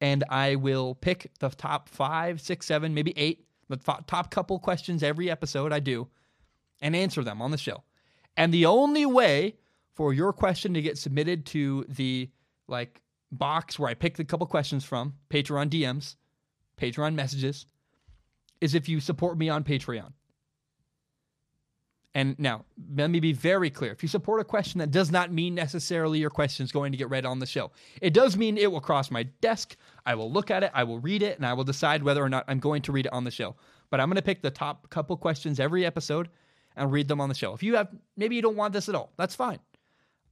And 0.00 0.24
I 0.30 0.54
will 0.54 0.94
pick 0.94 1.30
the 1.40 1.50
top 1.50 1.88
five, 1.88 2.40
six, 2.40 2.64
seven, 2.64 2.94
maybe 2.94 3.12
eight, 3.16 3.44
the 3.70 3.76
top 4.06 4.30
couple 4.30 4.58
questions 4.58 5.02
every 5.02 5.30
episode 5.30 5.72
I 5.72 5.80
do 5.80 6.08
and 6.82 6.94
answer 6.94 7.22
them 7.22 7.40
on 7.40 7.50
the 7.50 7.58
show. 7.58 7.82
And 8.36 8.52
the 8.52 8.66
only 8.66 9.06
way 9.06 9.56
for 9.94 10.12
your 10.12 10.32
question 10.32 10.74
to 10.74 10.82
get 10.82 10.98
submitted 10.98 11.46
to 11.46 11.84
the 11.88 12.30
like 12.68 13.00
box 13.32 13.78
where 13.78 13.88
I 13.88 13.94
pick 13.94 14.16
the 14.16 14.24
couple 14.24 14.46
questions 14.46 14.84
from, 14.84 15.14
Patreon 15.30 15.70
DMs, 15.70 16.16
Patreon 16.80 17.14
messages, 17.14 17.66
is 18.60 18.74
if 18.74 18.88
you 18.88 19.00
support 19.00 19.38
me 19.38 19.48
on 19.48 19.64
Patreon. 19.64 20.12
And 22.14 22.36
now, 22.40 22.64
let 22.96 23.08
me 23.08 23.20
be 23.20 23.32
very 23.32 23.70
clear. 23.70 23.92
If 23.92 24.02
you 24.02 24.08
support 24.08 24.40
a 24.40 24.44
question, 24.44 24.80
that 24.80 24.90
does 24.90 25.12
not 25.12 25.30
mean 25.30 25.54
necessarily 25.54 26.18
your 26.18 26.30
question 26.30 26.64
is 26.64 26.72
going 26.72 26.90
to 26.90 26.98
get 26.98 27.08
read 27.08 27.24
on 27.24 27.38
the 27.38 27.46
show. 27.46 27.70
It 28.02 28.12
does 28.12 28.36
mean 28.36 28.58
it 28.58 28.70
will 28.70 28.80
cross 28.80 29.12
my 29.12 29.22
desk. 29.40 29.76
I 30.04 30.16
will 30.16 30.30
look 30.30 30.50
at 30.50 30.64
it, 30.64 30.72
I 30.74 30.82
will 30.82 30.98
read 30.98 31.22
it, 31.22 31.36
and 31.36 31.46
I 31.46 31.52
will 31.52 31.62
decide 31.62 32.02
whether 32.02 32.22
or 32.22 32.28
not 32.28 32.44
I'm 32.48 32.58
going 32.58 32.82
to 32.82 32.92
read 32.92 33.06
it 33.06 33.12
on 33.12 33.22
the 33.22 33.30
show. 33.30 33.54
But 33.90 34.00
I'm 34.00 34.08
going 34.08 34.16
to 34.16 34.22
pick 34.22 34.42
the 34.42 34.50
top 34.50 34.90
couple 34.90 35.16
questions 35.16 35.60
every 35.60 35.86
episode 35.86 36.28
and 36.76 36.90
read 36.90 37.06
them 37.06 37.20
on 37.20 37.28
the 37.28 37.34
show. 37.34 37.52
If 37.54 37.62
you 37.62 37.76
have, 37.76 37.88
maybe 38.16 38.34
you 38.34 38.42
don't 38.42 38.56
want 38.56 38.72
this 38.72 38.88
at 38.88 38.94
all, 38.96 39.12
that's 39.16 39.36
fine. 39.36 39.60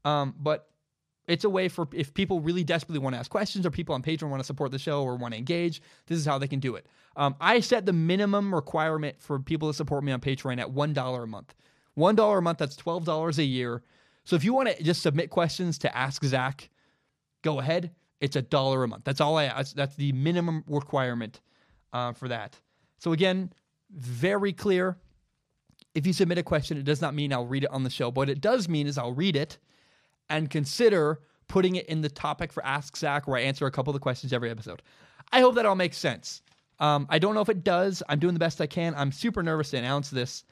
Um, 0.04 0.34
but 0.38 0.67
it's 1.28 1.44
a 1.44 1.50
way 1.50 1.68
for 1.68 1.86
if 1.92 2.14
people 2.14 2.40
really 2.40 2.64
desperately 2.64 2.98
want 2.98 3.14
to 3.14 3.18
ask 3.18 3.30
questions 3.30 3.66
or 3.66 3.70
people 3.70 3.94
on 3.94 4.02
Patreon 4.02 4.30
want 4.30 4.40
to 4.40 4.46
support 4.46 4.72
the 4.72 4.78
show 4.78 5.04
or 5.04 5.14
want 5.14 5.34
to 5.34 5.38
engage, 5.38 5.82
this 6.06 6.18
is 6.18 6.24
how 6.24 6.38
they 6.38 6.48
can 6.48 6.58
do 6.58 6.74
it. 6.74 6.86
Um, 7.16 7.36
I 7.40 7.60
set 7.60 7.84
the 7.84 7.92
minimum 7.92 8.54
requirement 8.54 9.16
for 9.20 9.38
people 9.38 9.68
to 9.68 9.74
support 9.74 10.02
me 10.02 10.12
on 10.12 10.20
Patreon 10.20 10.58
at 10.58 10.68
$1 10.68 11.22
a 11.22 11.26
month. 11.26 11.54
$1 11.98 12.38
a 12.38 12.40
month, 12.40 12.58
that's 12.58 12.76
$12 12.76 13.38
a 13.38 13.44
year. 13.44 13.82
So 14.24 14.36
if 14.36 14.44
you 14.44 14.54
want 14.54 14.68
to 14.68 14.82
just 14.82 15.02
submit 15.02 15.30
questions 15.30 15.78
to 15.78 15.96
Ask 15.96 16.24
Zach, 16.24 16.70
go 17.42 17.60
ahead. 17.60 17.90
It's 18.20 18.36
a 18.36 18.42
dollar 18.42 18.82
a 18.84 18.88
month. 18.88 19.04
That's 19.04 19.20
all 19.20 19.36
I 19.36 19.44
ask. 19.44 19.74
That's 19.74 19.96
the 19.96 20.12
minimum 20.12 20.64
requirement 20.66 21.40
uh, 21.92 22.12
for 22.12 22.28
that. 22.28 22.58
So 22.98 23.12
again, 23.12 23.52
very 23.90 24.52
clear. 24.52 24.96
If 25.94 26.06
you 26.06 26.12
submit 26.12 26.38
a 26.38 26.42
question, 26.42 26.78
it 26.78 26.84
does 26.84 27.00
not 27.00 27.14
mean 27.14 27.32
I'll 27.32 27.46
read 27.46 27.64
it 27.64 27.70
on 27.70 27.84
the 27.84 27.90
show. 27.90 28.10
But 28.10 28.22
what 28.22 28.30
it 28.30 28.40
does 28.40 28.68
mean 28.68 28.86
is 28.86 28.98
I'll 28.98 29.14
read 29.14 29.36
it 29.36 29.58
and 30.30 30.50
consider 30.50 31.20
putting 31.48 31.76
it 31.76 31.86
in 31.86 32.02
the 32.02 32.08
topic 32.10 32.52
for 32.52 32.64
Ask 32.64 32.96
Zach, 32.96 33.26
where 33.26 33.38
I 33.38 33.42
answer 33.42 33.66
a 33.66 33.70
couple 33.70 33.90
of 33.90 33.94
the 33.94 34.00
questions 34.00 34.32
every 34.32 34.50
episode. 34.50 34.82
I 35.32 35.40
hope 35.40 35.54
that 35.56 35.66
all 35.66 35.74
makes 35.74 35.96
sense. 35.96 36.42
Um, 36.78 37.06
I 37.10 37.18
don't 37.18 37.34
know 37.34 37.40
if 37.40 37.48
it 37.48 37.64
does. 37.64 38.02
I'm 38.08 38.18
doing 38.18 38.34
the 38.34 38.40
best 38.40 38.60
I 38.60 38.66
can. 38.66 38.94
I'm 38.94 39.10
super 39.12 39.42
nervous 39.42 39.70
to 39.70 39.78
announce 39.78 40.10
this. 40.10 40.44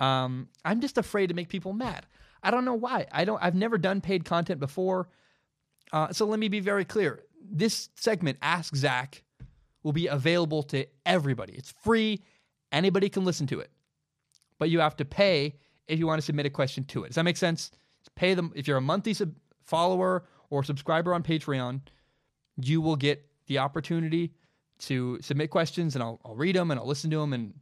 Um, 0.00 0.48
I'm 0.64 0.80
just 0.80 0.98
afraid 0.98 1.28
to 1.28 1.34
make 1.34 1.48
people 1.48 1.72
mad. 1.72 2.06
I 2.42 2.50
don't 2.50 2.64
know 2.64 2.74
why. 2.74 3.06
I 3.10 3.24
don't. 3.24 3.42
I've 3.42 3.54
never 3.54 3.78
done 3.78 4.00
paid 4.00 4.24
content 4.24 4.60
before. 4.60 5.08
Uh, 5.92 6.12
so 6.12 6.26
let 6.26 6.38
me 6.38 6.48
be 6.48 6.60
very 6.60 6.84
clear. 6.84 7.22
This 7.42 7.88
segment, 7.94 8.38
Ask 8.42 8.76
Zach, 8.76 9.22
will 9.82 9.92
be 9.92 10.06
available 10.06 10.62
to 10.64 10.86
everybody. 11.06 11.54
It's 11.54 11.72
free. 11.82 12.22
Anybody 12.72 13.08
can 13.08 13.24
listen 13.24 13.46
to 13.48 13.60
it, 13.60 13.70
but 14.58 14.68
you 14.68 14.80
have 14.80 14.96
to 14.96 15.04
pay 15.04 15.54
if 15.86 15.98
you 15.98 16.06
want 16.06 16.20
to 16.20 16.24
submit 16.24 16.46
a 16.46 16.50
question 16.50 16.84
to 16.84 17.04
it. 17.04 17.08
Does 17.08 17.16
that 17.16 17.24
make 17.24 17.36
sense? 17.36 17.70
Pay 18.14 18.34
them 18.34 18.52
if 18.54 18.66
you're 18.66 18.76
a 18.76 18.82
monthly 18.82 19.14
sub- 19.14 19.34
follower 19.64 20.24
or 20.50 20.62
subscriber 20.62 21.14
on 21.14 21.22
Patreon, 21.22 21.80
you 22.56 22.80
will 22.80 22.96
get 22.96 23.26
the 23.46 23.58
opportunity 23.58 24.32
to 24.78 25.18
submit 25.20 25.50
questions, 25.50 25.94
and 25.94 26.02
I'll, 26.02 26.20
I'll 26.24 26.34
read 26.34 26.56
them 26.56 26.70
and 26.70 26.78
I'll 26.78 26.86
listen 26.86 27.10
to 27.10 27.18
them 27.18 27.32
and 27.32 27.54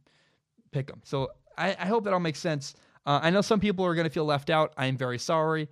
pick 0.71 0.87
them. 0.87 1.01
So 1.03 1.29
I, 1.57 1.69
I 1.79 1.85
hope 1.85 2.03
that 2.05 2.13
all 2.13 2.19
makes 2.19 2.39
sense. 2.39 2.75
Uh, 3.05 3.19
I 3.21 3.29
know 3.29 3.41
some 3.41 3.59
people 3.59 3.85
are 3.85 3.95
going 3.95 4.07
to 4.07 4.13
feel 4.13 4.25
left 4.25 4.49
out. 4.49 4.73
I 4.77 4.87
am 4.87 4.97
very 4.97 5.19
sorry, 5.19 5.69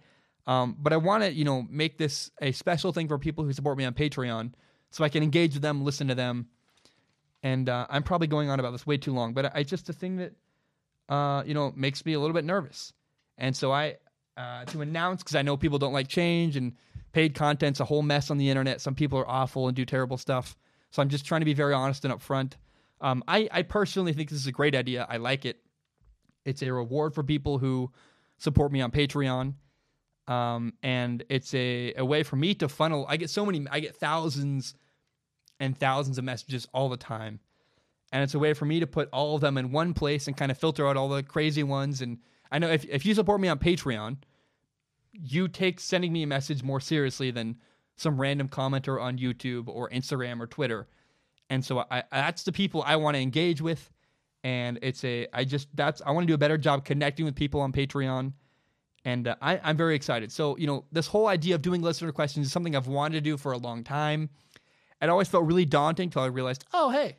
um, 0.48 0.76
but 0.80 0.94
I 0.94 0.98
want 0.98 1.24
to 1.24 1.32
you 1.32 1.46
know 1.46 1.66
make 1.70 1.98
this 1.98 2.32
a 2.42 2.52
special 2.52 2.92
thing 2.92 3.08
for 3.08 3.18
people 3.18 3.44
who 3.44 3.54
support 3.54 3.78
me 3.78 3.86
on 3.86 3.94
Patreon, 3.94 4.54
so 4.90 5.04
I 5.04 5.10
can 5.10 5.24
engage 5.24 5.54
with 5.54 5.62
them, 5.62 5.84
listen 5.84 6.08
to 6.10 6.16
them, 6.16 6.48
and 7.44 7.70
uh, 7.70 7.88
I'm 7.90 8.04
probably 8.04 8.28
going 8.28 8.50
on 8.50 8.60
about 8.60 8.72
this 8.72 8.86
way 8.86 8.98
too 8.98 9.14
long, 9.14 9.34
but 9.34 9.56
I 9.56 9.64
just 9.64 9.90
a 9.90 9.94
thing 9.94 10.18
that 10.18 10.34
uh, 11.10 11.44
you 11.46 11.54
know 11.54 11.74
makes 11.76 12.06
me 12.06 12.14
a 12.14 12.20
little 12.20 12.34
bit 12.34 12.46
nervous, 12.46 12.94
and 13.38 13.56
so 13.56 13.72
I 13.72 13.96
uh, 14.42 14.66
to 14.66 14.82
announce 14.82 15.22
because 15.22 15.36
I 15.36 15.42
know 15.42 15.56
people 15.56 15.78
don't 15.78 15.94
like 15.94 16.08
change 16.08 16.56
and 16.56 16.74
paid 17.12 17.36
content's 17.36 17.80
a 17.80 17.86
whole 17.86 18.02
mess 18.02 18.32
on 18.32 18.38
the 18.38 18.50
internet. 18.50 18.82
Some 18.82 18.96
people 18.96 19.20
are 19.20 19.30
awful 19.30 19.68
and 19.68 19.76
do 19.76 19.86
terrible 19.86 20.18
stuff. 20.18 20.56
So 20.92 21.02
I'm 21.02 21.10
just 21.10 21.26
trying 21.26 21.42
to 21.42 21.46
be 21.46 21.54
very 21.54 21.74
honest 21.74 22.06
and 22.06 22.14
upfront. 22.14 22.54
Um, 23.02 23.24
I, 23.28 23.48
I 23.52 23.62
personally 23.64 24.14
think 24.14 24.30
this 24.30 24.40
is 24.40 24.48
a 24.48 24.52
great 24.52 24.76
idea. 24.76 25.06
I 25.10 25.18
like 25.18 25.46
it. 25.46 25.60
It's 26.46 26.62
a 26.62 26.72
reward 26.72 27.14
for 27.14 27.24
people 27.24 27.58
who 27.58 27.92
support 28.38 28.72
me 28.72 28.82
on 28.82 28.92
Patreon. 28.92 29.54
Um, 30.28 30.74
and 30.82 31.24
it's 31.30 31.54
a, 31.54 31.94
a 31.98 32.06
way 32.06 32.24
for 32.24 32.36
me 32.36 32.54
to 32.56 32.70
funnel. 32.70 33.06
I 33.08 33.18
get 33.18 33.30
so 33.30 33.46
many, 33.46 33.66
I 33.70 33.80
get 33.80 33.96
thousands 33.96 34.76
and 35.60 35.78
thousands 35.78 36.18
of 36.18 36.24
messages 36.24 36.68
all 36.74 36.90
the 36.90 36.98
time. 36.98 37.40
And 38.12 38.24
it's 38.24 38.34
a 38.34 38.40
way 38.40 38.54
for 38.54 38.66
me 38.66 38.80
to 38.80 38.88
put 38.88 39.10
all 39.12 39.36
of 39.36 39.42
them 39.42 39.58
in 39.58 39.72
one 39.72 39.94
place 39.94 40.28
and 40.28 40.36
kind 40.36 40.52
of 40.52 40.58
filter 40.58 40.88
out 40.88 40.98
all 40.98 41.10
the 41.10 41.24
crazy 41.24 41.64
ones. 41.64 42.02
And 42.02 42.20
I 42.52 42.60
know 42.60 42.70
if, 42.70 42.86
if 42.86 43.06
you 43.06 43.14
support 43.14 43.40
me 43.40 43.48
on 43.48 43.60
Patreon, 43.60 44.18
you 45.14 45.48
take 45.48 45.80
sending 45.80 46.14
me 46.14 46.24
a 46.24 46.28
message 46.28 46.64
more 46.64 46.80
seriously 46.80 47.32
than 47.32 47.58
some 47.98 48.20
random 48.20 48.48
commenter 48.48 49.02
on 49.02 49.18
YouTube 49.18 49.68
or 49.68 49.90
Instagram 49.90 50.40
or 50.40 50.48
Twitter. 50.48 50.88
And 51.50 51.64
so 51.64 51.86
I, 51.92 52.04
that's 52.12 52.44
the 52.44 52.52
people 52.52 52.84
I 52.86 52.96
want 52.96 53.16
to 53.16 53.22
engage 53.22 53.62
with. 53.62 53.92
And 54.44 54.80
it's 54.82 55.04
a, 55.04 55.28
I 55.34 55.44
just, 55.44 55.68
that's, 55.76 56.02
I 56.06 56.12
want 56.12 56.24
to 56.24 56.28
do 56.28 56.34
a 56.34 56.38
better 56.38 56.58
job 56.58 56.86
connecting 56.86 57.26
with 57.26 57.36
people 57.36 57.62
on 57.62 57.72
Patreon. 57.72 58.34
And 59.06 59.28
uh, 59.28 59.36
I, 59.42 59.60
I'm 59.64 59.78
very 59.78 59.96
excited. 59.96 60.32
So, 60.32 60.58
you 60.58 60.66
know, 60.66 60.86
this 60.92 61.08
whole 61.08 61.28
idea 61.28 61.56
of 61.56 61.62
doing 61.62 61.82
listener 61.82 62.12
questions 62.12 62.48
is 62.48 62.52
something 62.52 62.76
I've 62.76 62.88
wanted 62.88 63.16
to 63.16 63.22
do 63.22 63.38
for 63.38 63.52
a 63.52 63.58
long 63.58 63.84
time. 63.84 64.30
It 65.02 65.10
always 65.10 65.28
felt 65.28 65.46
really 65.46 65.66
daunting 65.66 66.08
until 66.08 66.22
I 66.22 66.28
realized, 66.28 66.66
oh, 66.74 66.90
hey, 66.90 67.18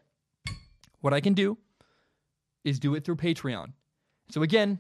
what 1.01 1.13
I 1.13 1.21
can 1.21 1.35
do 1.35 1.59
is 2.65 2.79
do 2.79 2.95
it 2.95 3.05
through 3.05 3.17
Patreon. 3.17 3.73
So, 4.31 4.43
again, 4.43 4.79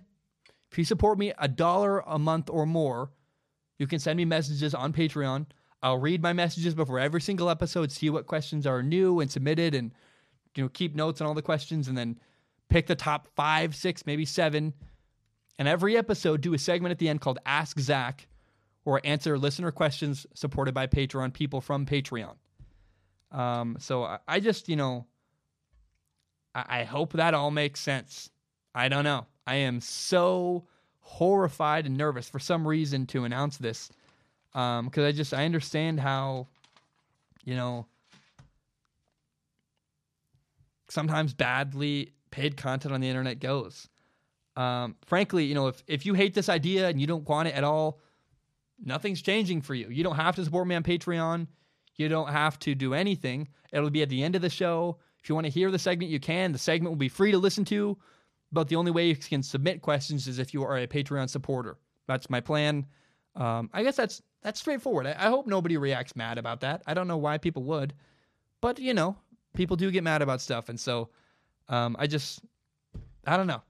if 0.72 0.78
you 0.78 0.84
support 0.84 1.18
me 1.18 1.34
a 1.38 1.48
dollar 1.48 2.00
a 2.06 2.18
month 2.18 2.48
or 2.48 2.64
more, 2.64 3.10
you 3.78 3.86
can 3.86 3.98
send 3.98 4.16
me 4.16 4.24
messages 4.24 4.74
on 4.74 4.94
Patreon. 4.94 5.44
I'll 5.82 5.98
read 5.98 6.22
my 6.22 6.32
messages 6.32 6.74
before 6.74 6.98
every 6.98 7.20
single 7.20 7.50
episode, 7.50 7.92
see 7.92 8.08
what 8.08 8.26
questions 8.26 8.66
are 8.66 8.82
new 8.82 9.20
and 9.20 9.30
submitted, 9.30 9.74
and 9.74 9.92
you 10.56 10.62
know 10.62 10.70
keep 10.70 10.94
notes 10.94 11.20
on 11.20 11.26
all 11.26 11.34
the 11.34 11.42
questions, 11.42 11.88
and 11.88 11.98
then 11.98 12.18
pick 12.70 12.86
the 12.86 12.94
top 12.94 13.28
five, 13.36 13.76
six, 13.76 14.06
maybe 14.06 14.24
seven. 14.24 14.72
And 15.58 15.68
every 15.68 15.94
episode, 15.94 16.40
do 16.40 16.54
a 16.54 16.58
segment 16.58 16.92
at 16.92 16.98
the 16.98 17.10
end 17.10 17.20
called 17.20 17.38
Ask 17.44 17.78
Zach, 17.78 18.26
or 18.86 18.98
answer 19.04 19.36
listener 19.36 19.72
questions 19.72 20.26
supported 20.32 20.72
by 20.72 20.86
Patreon 20.86 21.34
people 21.34 21.60
from 21.60 21.84
Patreon. 21.84 22.36
Um, 23.30 23.76
so 23.78 24.04
I, 24.04 24.18
I, 24.26 24.40
just, 24.40 24.70
you 24.70 24.76
know, 24.76 25.06
I, 26.54 26.80
I 26.80 26.84
hope 26.84 27.12
that 27.12 27.34
all 27.34 27.50
makes 27.50 27.80
sense. 27.80 28.30
I 28.74 28.88
don't 28.88 29.04
know. 29.04 29.26
I 29.46 29.56
am 29.56 29.80
so 29.80 30.66
horrified 31.00 31.86
and 31.86 31.96
nervous 31.96 32.28
for 32.28 32.38
some 32.38 32.66
reason 32.66 33.06
to 33.06 33.24
announce 33.24 33.56
this 33.58 33.90
because 34.52 34.80
um, 34.80 34.90
I 34.96 35.12
just 35.12 35.34
I 35.34 35.44
understand 35.44 36.00
how 36.00 36.46
you 37.44 37.54
know 37.54 37.86
sometimes 40.88 41.32
badly 41.34 42.12
paid 42.30 42.56
content 42.56 42.94
on 42.94 43.00
the 43.00 43.08
internet 43.08 43.40
goes. 43.40 43.88
Um, 44.56 44.96
frankly, 45.06 45.44
you 45.44 45.54
know, 45.54 45.68
if, 45.68 45.82
if 45.86 46.04
you 46.04 46.14
hate 46.14 46.34
this 46.34 46.48
idea 46.48 46.88
and 46.88 47.00
you 47.00 47.06
don't 47.06 47.26
want 47.26 47.48
it 47.48 47.54
at 47.54 47.64
all, 47.64 48.00
nothing's 48.82 49.22
changing 49.22 49.62
for 49.62 49.74
you. 49.74 49.88
You 49.88 50.04
don't 50.04 50.16
have 50.16 50.36
to 50.36 50.44
support 50.44 50.66
me 50.66 50.74
on 50.74 50.82
Patreon. 50.82 51.46
You 51.96 52.08
don't 52.08 52.28
have 52.28 52.58
to 52.60 52.74
do 52.74 52.94
anything. 52.94 53.48
It'll 53.72 53.90
be 53.90 54.02
at 54.02 54.10
the 54.10 54.22
end 54.22 54.36
of 54.36 54.42
the 54.42 54.50
show. 54.50 54.98
If 55.22 55.28
you 55.28 55.34
want 55.34 55.46
to 55.46 55.52
hear 55.52 55.70
the 55.70 55.78
segment, 55.78 56.10
you 56.10 56.20
can. 56.20 56.52
The 56.52 56.58
segment 56.58 56.90
will 56.90 56.98
be 56.98 57.08
free 57.08 57.30
to 57.30 57.38
listen 57.38 57.64
to, 57.66 57.96
but 58.52 58.68
the 58.68 58.76
only 58.76 58.90
way 58.90 59.06
you 59.08 59.16
can 59.16 59.42
submit 59.42 59.82
questions 59.82 60.28
is 60.28 60.38
if 60.38 60.52
you 60.52 60.62
are 60.62 60.76
a 60.76 60.86
Patreon 60.86 61.28
supporter. 61.30 61.78
That's 62.06 62.28
my 62.28 62.40
plan. 62.40 62.86
Um, 63.34 63.70
I 63.72 63.82
guess 63.82 63.96
that's 63.96 64.22
that's 64.42 64.60
straightforward. 64.60 65.06
I, 65.06 65.14
I 65.18 65.28
hope 65.28 65.46
nobody 65.46 65.76
reacts 65.76 66.14
mad 66.14 66.36
about 66.36 66.60
that. 66.60 66.82
I 66.86 66.94
don't 66.94 67.08
know 67.08 67.16
why 67.16 67.38
people 67.38 67.62
would, 67.64 67.94
but 68.60 68.78
you 68.78 68.92
know, 68.92 69.16
people 69.54 69.76
do 69.76 69.90
get 69.90 70.04
mad 70.04 70.20
about 70.20 70.40
stuff, 70.40 70.68
and 70.68 70.78
so 70.78 71.08
um, 71.68 71.96
I 71.98 72.06
just 72.06 72.40
I 73.26 73.36
don't 73.36 73.46
know. 73.46 73.62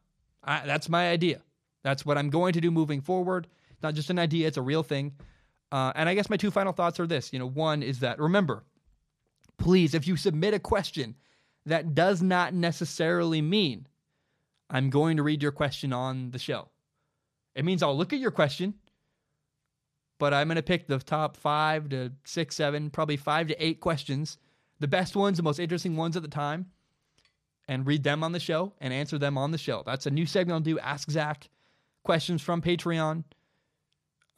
I, 0.43 0.67
that's 0.67 0.89
my 0.89 1.11
idea. 1.11 1.43
That's 1.85 2.05
what 2.05 2.19
I'm 2.19 2.31
going 2.31 2.55
to 2.55 2.61
do 2.61 2.71
moving 2.71 3.01
forward. 3.01 3.47
Not 3.83 3.95
just 3.95 4.11
an 4.11 4.19
idea; 4.19 4.49
it's 4.49 4.57
a 4.57 4.63
real 4.63 4.83
thing. 4.83 5.13
Uh, 5.71 5.93
and 5.95 6.09
I 6.09 6.15
guess 6.15 6.29
my 6.29 6.37
two 6.37 6.51
final 6.51 6.73
thoughts 6.73 6.99
are 6.99 7.07
this. 7.07 7.33
You 7.33 7.39
know, 7.39 7.49
one 7.49 7.83
is 7.83 8.01
that 8.01 8.19
remember, 8.19 8.65
please, 9.59 9.95
if 9.95 10.09
you 10.09 10.17
submit 10.17 10.55
a 10.55 10.59
question, 10.59 11.15
that 11.67 11.95
does 11.95 12.21
not 12.21 12.53
necessarily 12.53 13.41
mean 13.41 13.87
I'm 14.73 14.89
going 14.89 15.19
to 15.19 15.23
read 15.23 15.43
your 15.43 15.53
question 15.53 15.93
on 15.93 16.31
the 16.31 16.39
show. 16.39 16.69
It 17.55 17.65
means 17.65 17.83
I'll 17.83 17.97
look 17.97 18.15
at 18.15 18.19
your 18.19 18.31
question, 18.31 18.75
but 20.19 20.33
I'm 20.33 20.49
going 20.49 20.57
to 20.57 20.63
pick 20.63 20.87
the 20.87 20.99
top 20.99 21.37
five 21.37 21.91
to 21.91 22.13
six, 22.25 22.57
seven, 22.57 22.89
probably 22.89 23.19
five 23.19 23.49
to 23.49 23.65
eight 23.65 23.81
questions, 23.81 24.39
the 24.81 24.89
best 24.89 25.15
ones, 25.15 25.37
the 25.37 25.43
most 25.43 25.59
interesting 25.59 25.97
ones 25.97 26.17
at 26.17 26.23
the 26.23 26.29
time, 26.29 26.71
and 27.69 27.87
read 27.87 28.03
them 28.03 28.25
on 28.25 28.33
the 28.33 28.41
show 28.41 28.73
and 28.81 28.95
answer 28.95 29.19
them 29.19 29.37
on 29.37 29.51
the 29.51 29.59
show. 29.59 29.83
That's 29.85 30.07
a 30.07 30.11
new 30.11 30.25
segment 30.25 30.55
I'll 30.55 30.61
do. 30.61 30.79
Ask 30.79 31.11
Zach 31.11 31.51
questions 32.03 32.41
from 32.41 32.63
Patreon. 32.63 33.25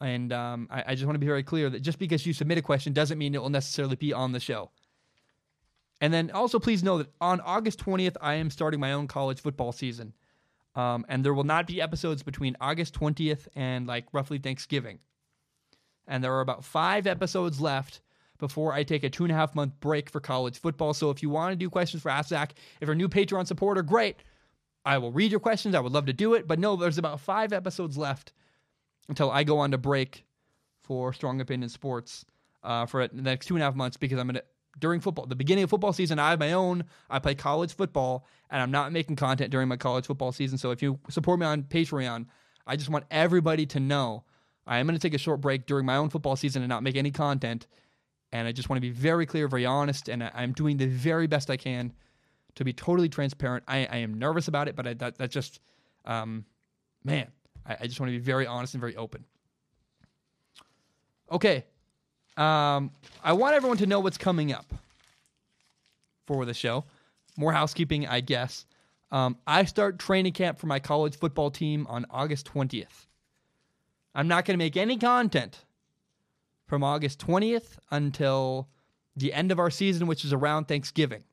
And 0.01 0.33
um, 0.33 0.67
I, 0.69 0.83
I 0.87 0.95
just 0.95 1.05
want 1.05 1.15
to 1.15 1.19
be 1.19 1.25
very 1.25 1.43
clear 1.43 1.69
that 1.69 1.79
just 1.79 1.97
because 1.97 2.25
you 2.25 2.33
submit 2.33 2.57
a 2.57 2.61
question 2.61 2.91
doesn't 2.91 3.17
mean 3.17 3.33
it 3.33 3.41
will 3.41 3.49
necessarily 3.49 3.95
be 3.95 4.11
on 4.11 4.33
the 4.33 4.41
show. 4.41 4.69
And 6.01 6.13
then 6.13 6.29
also, 6.31 6.59
please 6.59 6.83
know 6.83 6.97
that 6.97 7.07
on 7.21 7.39
August 7.39 7.79
20th, 7.79 8.17
I 8.19 8.35
am 8.35 8.49
starting 8.49 8.81
my 8.81 8.91
own 8.91 9.07
college 9.07 9.39
football 9.39 9.71
season. 9.71 10.13
Um, 10.75 11.05
and 11.07 11.23
there 11.23 11.33
will 11.33 11.45
not 11.45 11.67
be 11.67 11.81
episodes 11.81 12.21
between 12.21 12.57
August 12.59 12.99
20th 12.99 13.47
and 13.55 13.87
like 13.87 14.05
roughly 14.11 14.37
Thanksgiving. 14.37 14.99
And 16.07 16.23
there 16.23 16.33
are 16.33 16.41
about 16.41 16.63
five 16.63 17.07
episodes 17.07 17.61
left 17.61 18.01
before 18.37 18.73
I 18.73 18.83
take 18.83 19.03
a 19.03 19.09
two 19.09 19.23
and 19.23 19.31
a 19.31 19.35
half 19.35 19.55
month 19.55 19.79
break 19.79 20.09
for 20.09 20.19
college 20.19 20.59
football. 20.59 20.93
So 20.93 21.09
if 21.09 21.23
you 21.23 21.29
want 21.29 21.53
to 21.53 21.55
do 21.55 21.69
questions 21.69 22.03
for 22.03 22.09
Ask 22.09 22.29
Zach, 22.29 22.53
if 22.81 22.87
you're 22.87 22.93
a 22.93 22.97
new 22.97 23.07
Patreon 23.07 23.47
supporter, 23.47 23.81
great. 23.81 24.17
I 24.83 24.97
will 24.97 25.11
read 25.11 25.31
your 25.31 25.39
questions. 25.39 25.73
I 25.73 25.79
would 25.79 25.93
love 25.93 26.05
to 26.07 26.13
do 26.13 26.33
it. 26.33 26.47
But 26.47 26.59
no, 26.59 26.75
there's 26.75 26.97
about 26.97 27.19
five 27.19 27.53
episodes 27.53 27.97
left 27.97 28.33
until 29.07 29.31
I 29.31 29.43
go 29.43 29.59
on 29.59 29.71
to 29.71 29.77
break 29.77 30.25
for 30.83 31.13
Strong 31.13 31.41
Opinion 31.41 31.69
Sports 31.69 32.25
uh, 32.63 32.85
for 32.85 33.07
the 33.07 33.21
next 33.21 33.47
two 33.47 33.55
and 33.55 33.63
a 33.63 33.65
half 33.65 33.75
months 33.75 33.97
because 33.97 34.19
I'm 34.19 34.27
going 34.27 34.35
to 34.35 34.43
during 34.77 34.99
football, 34.99 35.25
the 35.25 35.35
beginning 35.35 35.63
of 35.63 35.69
football 35.69 35.93
season, 35.93 36.19
I 36.19 36.31
have 36.31 36.39
my 36.39 36.53
own. 36.53 36.83
I 37.09 37.19
play 37.19 37.35
college 37.35 37.73
football, 37.73 38.25
and 38.49 38.61
I'm 38.61 38.71
not 38.71 38.91
making 38.91 39.15
content 39.15 39.51
during 39.51 39.67
my 39.67 39.77
college 39.77 40.05
football 40.05 40.31
season. 40.31 40.57
So 40.57 40.71
if 40.71 40.81
you 40.81 40.99
support 41.09 41.39
me 41.39 41.45
on 41.45 41.63
Patreon, 41.63 42.25
I 42.67 42.75
just 42.75 42.89
want 42.89 43.05
everybody 43.11 43.65
to 43.67 43.79
know 43.79 44.23
I 44.67 44.79
am 44.79 44.87
going 44.87 44.97
to 44.97 45.01
take 45.01 45.13
a 45.13 45.19
short 45.19 45.41
break 45.41 45.65
during 45.65 45.85
my 45.85 45.95
own 45.95 46.09
football 46.09 46.35
season 46.35 46.61
and 46.61 46.69
not 46.69 46.83
make 46.83 46.95
any 46.95 47.11
content. 47.11 47.67
And 48.31 48.47
I 48.47 48.51
just 48.51 48.69
want 48.69 48.77
to 48.77 48.81
be 48.81 48.89
very 48.89 49.25
clear, 49.25 49.47
very 49.47 49.65
honest, 49.65 50.09
and 50.09 50.23
I'm 50.23 50.51
doing 50.51 50.77
the 50.77 50.87
very 50.87 51.27
best 51.27 51.49
I 51.49 51.57
can 51.57 51.93
to 52.55 52.63
be 52.63 52.73
totally 52.73 53.09
transparent. 53.09 53.63
I, 53.67 53.87
I 53.89 53.97
am 53.97 54.17
nervous 54.17 54.47
about 54.47 54.67
it, 54.67 54.75
but 54.75 54.87
I, 54.87 54.93
that, 54.95 55.17
that's 55.17 55.33
just, 55.33 55.59
um, 56.05 56.45
man, 57.03 57.27
I, 57.65 57.77
I 57.81 57.87
just 57.87 57.99
want 57.99 58.11
to 58.11 58.17
be 58.17 58.23
very 58.23 58.47
honest 58.47 58.73
and 58.73 58.81
very 58.81 58.95
open. 58.95 59.25
Okay, 61.31 61.65
um, 62.37 62.91
I 63.23 63.33
want 63.33 63.55
everyone 63.55 63.77
to 63.77 63.85
know 63.85 63.99
what's 63.99 64.17
coming 64.17 64.51
up 64.51 64.65
for 66.27 66.45
the 66.45 66.53
show. 66.53 66.83
More 67.37 67.53
housekeeping, 67.53 68.07
I 68.07 68.21
guess. 68.21 68.65
Um, 69.11 69.37
I 69.47 69.65
start 69.65 69.99
training 69.99 70.33
camp 70.33 70.59
for 70.59 70.67
my 70.67 70.79
college 70.79 71.17
football 71.17 71.51
team 71.51 71.85
on 71.89 72.05
August 72.09 72.51
20th. 72.51 73.05
I'm 74.13 74.27
not 74.27 74.45
going 74.45 74.57
to 74.57 74.63
make 74.63 74.77
any 74.77 74.97
content 74.97 75.65
from 76.67 76.83
August 76.83 77.25
20th 77.25 77.77
until 77.91 78.67
the 79.15 79.33
end 79.33 79.51
of 79.51 79.59
our 79.59 79.69
season, 79.69 80.07
which 80.07 80.25
is 80.25 80.33
around 80.33 80.65
Thanksgiving. 80.65 81.23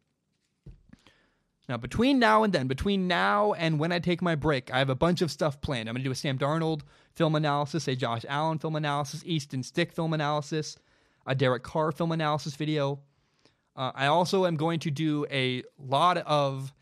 Now, 1.68 1.76
between 1.76 2.18
now 2.18 2.42
and 2.42 2.52
then, 2.52 2.66
between 2.66 3.08
now 3.08 3.54
and 3.54 3.78
when 3.78 3.92
I 3.92 3.98
take 3.98 4.20
my 4.20 4.34
break, 4.34 4.72
I 4.72 4.78
have 4.78 4.90
a 4.90 4.94
bunch 4.94 5.22
of 5.22 5.30
stuff 5.30 5.60
planned. 5.60 5.88
I'm 5.88 5.94
going 5.94 6.02
to 6.02 6.08
do 6.08 6.12
a 6.12 6.14
Sam 6.14 6.38
Darnold 6.38 6.82
film 7.12 7.34
analysis, 7.34 7.88
a 7.88 7.94
Josh 7.96 8.24
Allen 8.28 8.58
film 8.58 8.76
analysis, 8.76 9.22
Easton 9.24 9.62
Stick 9.62 9.92
film 9.92 10.12
analysis 10.12 10.76
a 11.26 11.34
Derek 11.34 11.62
Carr 11.62 11.92
film 11.92 12.12
analysis 12.12 12.56
video. 12.56 13.00
Uh, 13.74 13.92
I 13.94 14.06
also 14.06 14.46
am 14.46 14.56
going 14.56 14.80
to 14.80 14.90
do 14.90 15.26
a 15.30 15.62
lot 15.78 16.18
of 16.18 16.72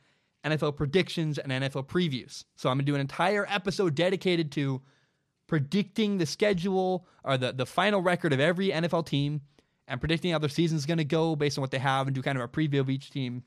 NFL 0.44 0.76
predictions 0.76 1.38
and 1.38 1.53
NFL 1.53 1.87
previews. 1.87 2.44
So 2.57 2.68
I'm 2.68 2.76
going 2.76 2.87
to 2.87 2.92
do 2.92 2.94
an 2.94 3.00
entire 3.00 3.46
episode 3.48 3.94
dedicated 3.94 4.50
to 4.53 4.81
predicting 5.46 6.18
the 6.18 6.26
schedule 6.26 7.07
or 7.24 7.37
the, 7.37 7.53
the 7.53 7.66
final 7.66 8.00
record 8.00 8.33
of 8.33 8.40
every 8.40 8.70
NFL 8.70 9.07
team 9.07 9.42
and 9.87 10.00
predicting 10.00 10.33
how 10.33 10.38
their 10.38 10.48
season 10.48 10.79
is 10.79 10.87
going 10.87 10.98
to 10.98 11.05
go 11.05 11.37
based 11.37 11.59
on 11.59 11.62
what 11.62 11.70
they 11.70 11.79
have 11.79 12.07
and 12.07 12.14
do 12.14 12.22
kind 12.22 12.38
of 12.38 12.44
a 12.44 12.48
preview 12.48 12.81
of 12.81 12.88
each 12.88 13.11
team. 13.11 13.42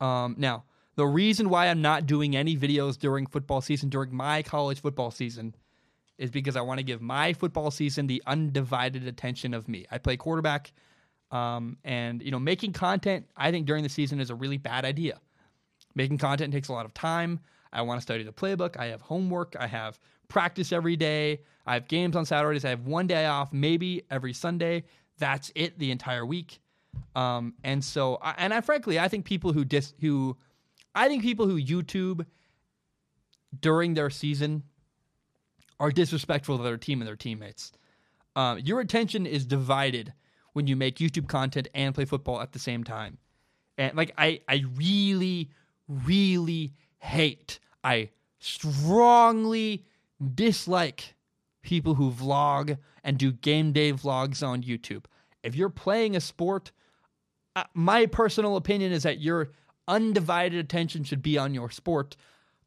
Um, 0.00 0.34
now, 0.38 0.64
the 0.96 1.06
reason 1.06 1.48
why 1.48 1.66
I'm 1.66 1.82
not 1.82 2.06
doing 2.06 2.36
any 2.36 2.56
videos 2.56 2.98
during 2.98 3.26
football 3.26 3.60
season, 3.60 3.88
during 3.88 4.14
my 4.14 4.42
college 4.42 4.80
football 4.80 5.10
season, 5.10 5.54
is 6.18 6.30
because 6.30 6.56
I 6.56 6.60
want 6.60 6.78
to 6.78 6.84
give 6.84 7.00
my 7.00 7.32
football 7.32 7.70
season 7.70 8.06
the 8.06 8.22
undivided 8.26 9.06
attention 9.06 9.54
of 9.54 9.68
me. 9.68 9.86
I 9.90 9.98
play 9.98 10.16
quarterback, 10.16 10.72
um, 11.30 11.76
and 11.84 12.22
you 12.22 12.30
know, 12.30 12.38
making 12.38 12.72
content 12.72 13.26
I 13.36 13.50
think 13.50 13.66
during 13.66 13.82
the 13.82 13.88
season 13.88 14.20
is 14.20 14.30
a 14.30 14.34
really 14.34 14.58
bad 14.58 14.84
idea. 14.84 15.20
Making 15.94 16.18
content 16.18 16.52
takes 16.52 16.68
a 16.68 16.72
lot 16.72 16.86
of 16.86 16.94
time. 16.94 17.40
I 17.72 17.82
want 17.82 17.98
to 17.98 18.02
study 18.02 18.22
the 18.22 18.32
playbook. 18.32 18.76
I 18.76 18.86
have 18.86 19.00
homework. 19.00 19.56
I 19.58 19.66
have 19.66 19.98
practice 20.28 20.72
every 20.72 20.96
day. 20.96 21.40
I 21.66 21.74
have 21.74 21.88
games 21.88 22.16
on 22.16 22.24
Saturdays. 22.24 22.64
I 22.64 22.70
have 22.70 22.86
one 22.86 23.06
day 23.06 23.26
off, 23.26 23.52
maybe 23.52 24.02
every 24.10 24.32
Sunday. 24.32 24.84
That's 25.18 25.50
it 25.54 25.78
the 25.78 25.90
entire 25.90 26.24
week. 26.24 26.60
Um, 27.16 27.54
and 27.64 27.84
so, 27.84 28.18
and 28.38 28.54
I 28.54 28.60
frankly, 28.60 28.98
I 28.98 29.08
think 29.08 29.24
people 29.24 29.52
who 29.52 29.64
dis 29.64 29.94
who, 30.00 30.36
I 30.94 31.08
think 31.08 31.22
people 31.22 31.48
who 31.48 31.60
YouTube 31.60 32.24
during 33.60 33.94
their 33.94 34.10
season 34.10 34.62
are 35.80 35.90
disrespectful 35.90 36.56
to 36.56 36.62
their 36.64 36.76
team 36.76 37.00
and 37.00 37.08
their 37.08 37.16
teammates. 37.16 37.72
Um, 38.36 38.58
your 38.58 38.80
attention 38.80 39.26
is 39.26 39.44
divided 39.44 40.12
when 40.52 40.66
you 40.66 40.76
make 40.76 40.98
YouTube 40.98 41.28
content 41.28 41.68
and 41.74 41.94
play 41.94 42.04
football 42.04 42.40
at 42.40 42.52
the 42.52 42.58
same 42.58 42.84
time. 42.84 43.18
And 43.76 43.96
like 43.96 44.12
I, 44.16 44.40
I 44.48 44.64
really, 44.76 45.50
really 45.88 46.72
hate. 46.98 47.58
I 47.82 48.10
strongly 48.38 49.84
dislike 50.34 51.14
people 51.62 51.94
who 51.94 52.10
vlog 52.10 52.78
and 53.02 53.18
do 53.18 53.32
game 53.32 53.72
day 53.72 53.92
vlogs 53.92 54.46
on 54.46 54.62
YouTube. 54.62 55.04
If 55.42 55.54
you're 55.54 55.70
playing 55.70 56.16
a 56.16 56.20
sport, 56.20 56.72
uh, 57.56 57.64
my 57.74 58.06
personal 58.06 58.56
opinion 58.56 58.92
is 58.92 59.02
that 59.02 59.20
your 59.20 59.50
undivided 59.86 60.58
attention 60.58 61.04
should 61.04 61.22
be 61.22 61.36
on 61.36 61.54
your 61.54 61.70
sport. 61.70 62.16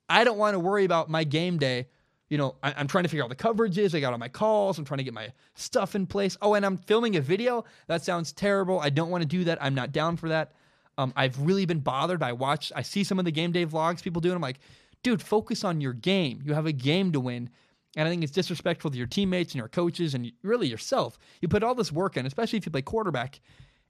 I 0.09 0.23
don't 0.23 0.37
want 0.37 0.53
to 0.53 0.59
worry 0.59 0.85
about 0.85 1.09
my 1.09 1.23
game 1.23 1.57
day 1.57 1.87
you 2.29 2.37
know, 2.37 2.55
I, 2.61 2.71
am 2.71 2.87
trying 2.87 3.03
to 3.03 3.09
figure 3.09 3.23
out 3.23 3.29
the 3.29 3.35
coverages. 3.35 3.95
I 3.95 3.99
got 3.99 4.11
all 4.11 4.19
my 4.19 4.27
calls. 4.27 4.77
I'm 4.77 4.85
trying 4.85 4.97
to 4.97 5.03
get 5.03 5.13
my 5.13 5.31
stuff 5.55 5.95
in 5.95 6.05
place. 6.05 6.37
Oh, 6.41 6.55
and 6.55 6.65
I'm 6.65 6.77
filming 6.77 7.15
a 7.15 7.21
video. 7.21 7.63
That 7.87 8.03
sounds 8.03 8.33
terrible. 8.33 8.79
I 8.79 8.89
don't 8.89 9.09
want 9.09 9.21
to 9.21 9.27
do 9.27 9.45
that. 9.45 9.57
I'm 9.61 9.75
not 9.75 9.91
down 9.91 10.17
for 10.17 10.29
that. 10.29 10.53
Um, 10.97 11.13
I've 11.15 11.39
really 11.39 11.65
been 11.65 11.79
bothered. 11.79 12.23
I 12.23 12.33
watch, 12.33 12.71
I 12.75 12.81
see 12.81 13.03
some 13.03 13.19
of 13.19 13.25
the 13.25 13.31
game 13.31 13.51
day 13.51 13.65
vlogs 13.65 14.03
people 14.03 14.19
do, 14.19 14.29
and 14.29 14.35
I'm 14.35 14.41
like, 14.41 14.59
dude, 15.03 15.21
focus 15.21 15.63
on 15.63 15.79
your 15.79 15.93
game. 15.93 16.41
You 16.43 16.53
have 16.53 16.65
a 16.65 16.71
game 16.71 17.11
to 17.13 17.19
win. 17.19 17.49
And 17.95 18.07
I 18.07 18.11
think 18.11 18.23
it's 18.23 18.31
disrespectful 18.31 18.91
to 18.91 18.97
your 18.97 19.07
teammates 19.07 19.53
and 19.53 19.59
your 19.59 19.69
coaches 19.69 20.13
and 20.13 20.31
really 20.43 20.67
yourself. 20.67 21.17
You 21.41 21.47
put 21.47 21.63
all 21.63 21.75
this 21.75 21.91
work 21.91 22.17
in, 22.17 22.25
especially 22.25 22.57
if 22.57 22.65
you 22.65 22.71
play 22.71 22.81
quarterback, 22.81 23.39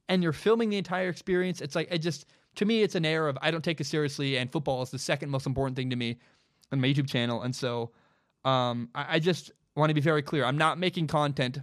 and 0.09 0.21
you're 0.21 0.33
filming 0.33 0.69
the 0.69 0.77
entire 0.77 1.09
experience. 1.09 1.59
It's 1.59 1.75
like, 1.75 1.87
it 1.91 1.99
just, 1.99 2.25
to 2.55 2.65
me, 2.65 2.83
it's 2.83 2.95
an 2.95 3.05
error 3.05 3.29
of 3.29 3.37
I 3.41 3.51
don't 3.51 3.63
take 3.63 3.81
it 3.81 3.85
seriously, 3.85 4.37
and 4.37 4.51
football 4.51 4.81
is 4.81 4.91
the 4.91 4.99
second 4.99 5.29
most 5.29 5.45
important 5.45 5.75
thing 5.75 5.89
to 5.89 5.95
me 5.95 6.19
on 6.71 6.79
my 6.79 6.87
YouTube 6.87 7.09
channel. 7.09 7.41
And 7.41 7.55
so, 7.55 7.91
um, 8.47 8.89
I, 8.95 9.15
I 9.15 9.19
just 9.19 9.51
want 9.75 9.89
to 9.89 9.93
be 9.93 10.01
very 10.01 10.21
clear. 10.21 10.45
I'm 10.45 10.57
not 10.57 10.79
making 10.79 11.07
content 11.07 11.59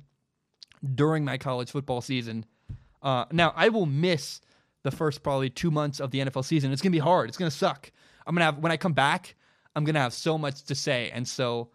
during 0.95 1.25
my 1.25 1.39
college 1.39 1.71
football 1.71 2.03
season. 2.03 2.45
Uh, 3.03 3.25
now, 3.33 3.53
I 3.57 3.71
will 3.71 3.87
miss 3.87 4.41
the 4.83 4.91
first 4.91 5.23
probably 5.23 5.49
two 5.49 5.71
months 5.71 5.99
of 5.99 6.11
the 6.11 6.21
NFL 6.21 6.45
season. 6.45 6.73
It's 6.73 6.83
gonna 6.83 6.93
be 6.93 6.99
hard. 6.99 7.29
It's 7.29 7.39
gonna 7.39 7.51
suck. 7.51 7.91
I'm 8.27 8.35
gonna 8.35 8.45
have 8.45 8.59
when 8.59 8.71
I 8.71 8.77
come 8.77 8.93
back. 8.93 9.35
I'm 9.75 9.85
gonna 9.85 10.01
have 10.01 10.13
so 10.13 10.37
much 10.37 10.63
to 10.65 10.75
say, 10.75 11.11
and 11.11 11.27
so, 11.27 11.71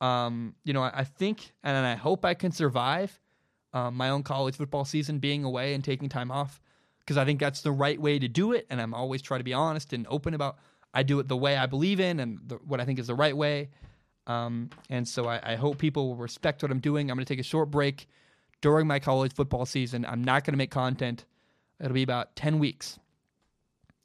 um, 0.00 0.54
you 0.64 0.72
know, 0.72 0.82
I, 0.82 1.00
I, 1.00 1.04
think 1.04 1.52
and 1.64 1.76
I 1.76 1.96
hope 1.96 2.24
I 2.24 2.34
can 2.34 2.52
survive 2.52 3.20
um, 3.74 3.96
my 3.96 4.10
own 4.10 4.22
college 4.22 4.56
football 4.56 4.84
season, 4.84 5.18
being 5.18 5.44
away 5.44 5.74
and 5.74 5.82
taking 5.82 6.08
time 6.08 6.30
off, 6.30 6.60
because 7.00 7.16
I 7.16 7.24
think 7.24 7.40
that's 7.40 7.62
the 7.62 7.72
right 7.72 8.00
way 8.00 8.18
to 8.18 8.28
do 8.28 8.52
it. 8.52 8.66
And 8.70 8.80
I'm 8.80 8.94
always 8.94 9.22
try 9.22 9.38
to 9.38 9.44
be 9.44 9.52
honest 9.52 9.92
and 9.92 10.06
open 10.08 10.34
about 10.34 10.58
I 10.94 11.02
do 11.02 11.18
it 11.18 11.26
the 11.26 11.36
way 11.36 11.56
I 11.56 11.66
believe 11.66 12.00
in 12.00 12.20
and 12.20 12.38
the, 12.46 12.56
what 12.56 12.80
I 12.80 12.84
think 12.84 12.98
is 12.98 13.08
the 13.08 13.14
right 13.14 13.36
way. 13.36 13.70
Um, 14.26 14.70
and 14.88 15.06
so 15.06 15.26
I, 15.26 15.52
I 15.52 15.56
hope 15.56 15.78
people 15.78 16.08
will 16.08 16.16
respect 16.16 16.62
what 16.62 16.70
I'm 16.70 16.80
doing. 16.80 17.10
I'm 17.10 17.16
going 17.16 17.24
to 17.24 17.32
take 17.32 17.40
a 17.40 17.44
short 17.44 17.70
break 17.70 18.06
during 18.60 18.86
my 18.86 18.98
college 18.98 19.32
football 19.32 19.66
season. 19.66 20.06
I'm 20.06 20.22
not 20.22 20.44
going 20.44 20.52
to 20.52 20.58
make 20.58 20.70
content. 20.70 21.24
It'll 21.80 21.92
be 21.92 22.02
about 22.02 22.36
10 22.36 22.58
weeks. 22.58 22.98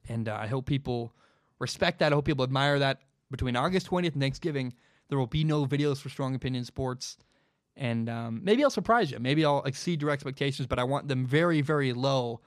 And 0.10 0.28
uh, 0.28 0.38
I 0.40 0.48
hope 0.48 0.66
people 0.66 1.14
respect 1.60 2.00
that. 2.00 2.12
I 2.12 2.16
hope 2.16 2.26
people 2.26 2.44
admire 2.44 2.80
that. 2.80 3.02
Between 3.30 3.56
August 3.56 3.88
20th 3.88 4.14
and 4.14 4.22
Thanksgiving, 4.22 4.74
there 5.10 5.18
will 5.18 5.28
be 5.28 5.44
no 5.44 5.66
videos 5.66 5.98
for 6.00 6.10
Strong 6.10 6.36
Opinion 6.36 6.64
Sports. 6.64 7.18
And 7.76 8.10
um, 8.10 8.42
maybe 8.44 8.64
I'll 8.64 8.70
surprise 8.70 9.12
you. 9.12 9.20
Maybe 9.20 9.46
I'll 9.46 9.62
exceed 9.64 10.02
your 10.02 10.12
expectations, 10.12 10.66
but 10.66 10.80
I 10.80 10.84
want 10.84 11.08
them 11.08 11.26
very, 11.26 11.62
very 11.62 11.94
low 11.94 12.42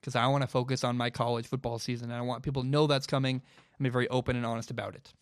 because 0.00 0.16
I 0.16 0.26
want 0.28 0.42
to 0.42 0.46
focus 0.48 0.84
on 0.84 0.96
my 0.96 1.10
college 1.10 1.46
football 1.46 1.78
season. 1.78 2.10
And 2.10 2.18
I 2.18 2.22
want 2.22 2.42
people 2.42 2.62
to 2.62 2.68
know 2.68 2.86
that's 2.86 3.06
coming 3.06 3.42
and 3.78 3.84
be 3.84 3.90
very 3.90 4.08
open 4.08 4.36
and 4.36 4.46
honest 4.46 4.70
about 4.70 4.94
it. 4.94 5.12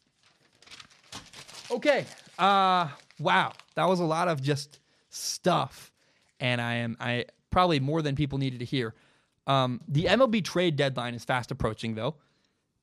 Okay. 1.70 2.06
Uh, 2.38 2.88
wow. 3.18 3.52
That 3.74 3.88
was 3.88 4.00
a 4.00 4.04
lot 4.04 4.28
of 4.28 4.42
just 4.42 4.80
stuff. 5.10 5.92
And 6.40 6.60
I 6.60 6.74
am 6.74 6.96
I 7.00 7.26
probably 7.50 7.80
more 7.80 8.02
than 8.02 8.14
people 8.14 8.38
needed 8.38 8.60
to 8.60 8.64
hear. 8.64 8.94
Um, 9.46 9.80
the 9.88 10.04
MLB 10.04 10.44
trade 10.44 10.76
deadline 10.76 11.14
is 11.14 11.24
fast 11.24 11.50
approaching, 11.50 11.94
though, 11.94 12.16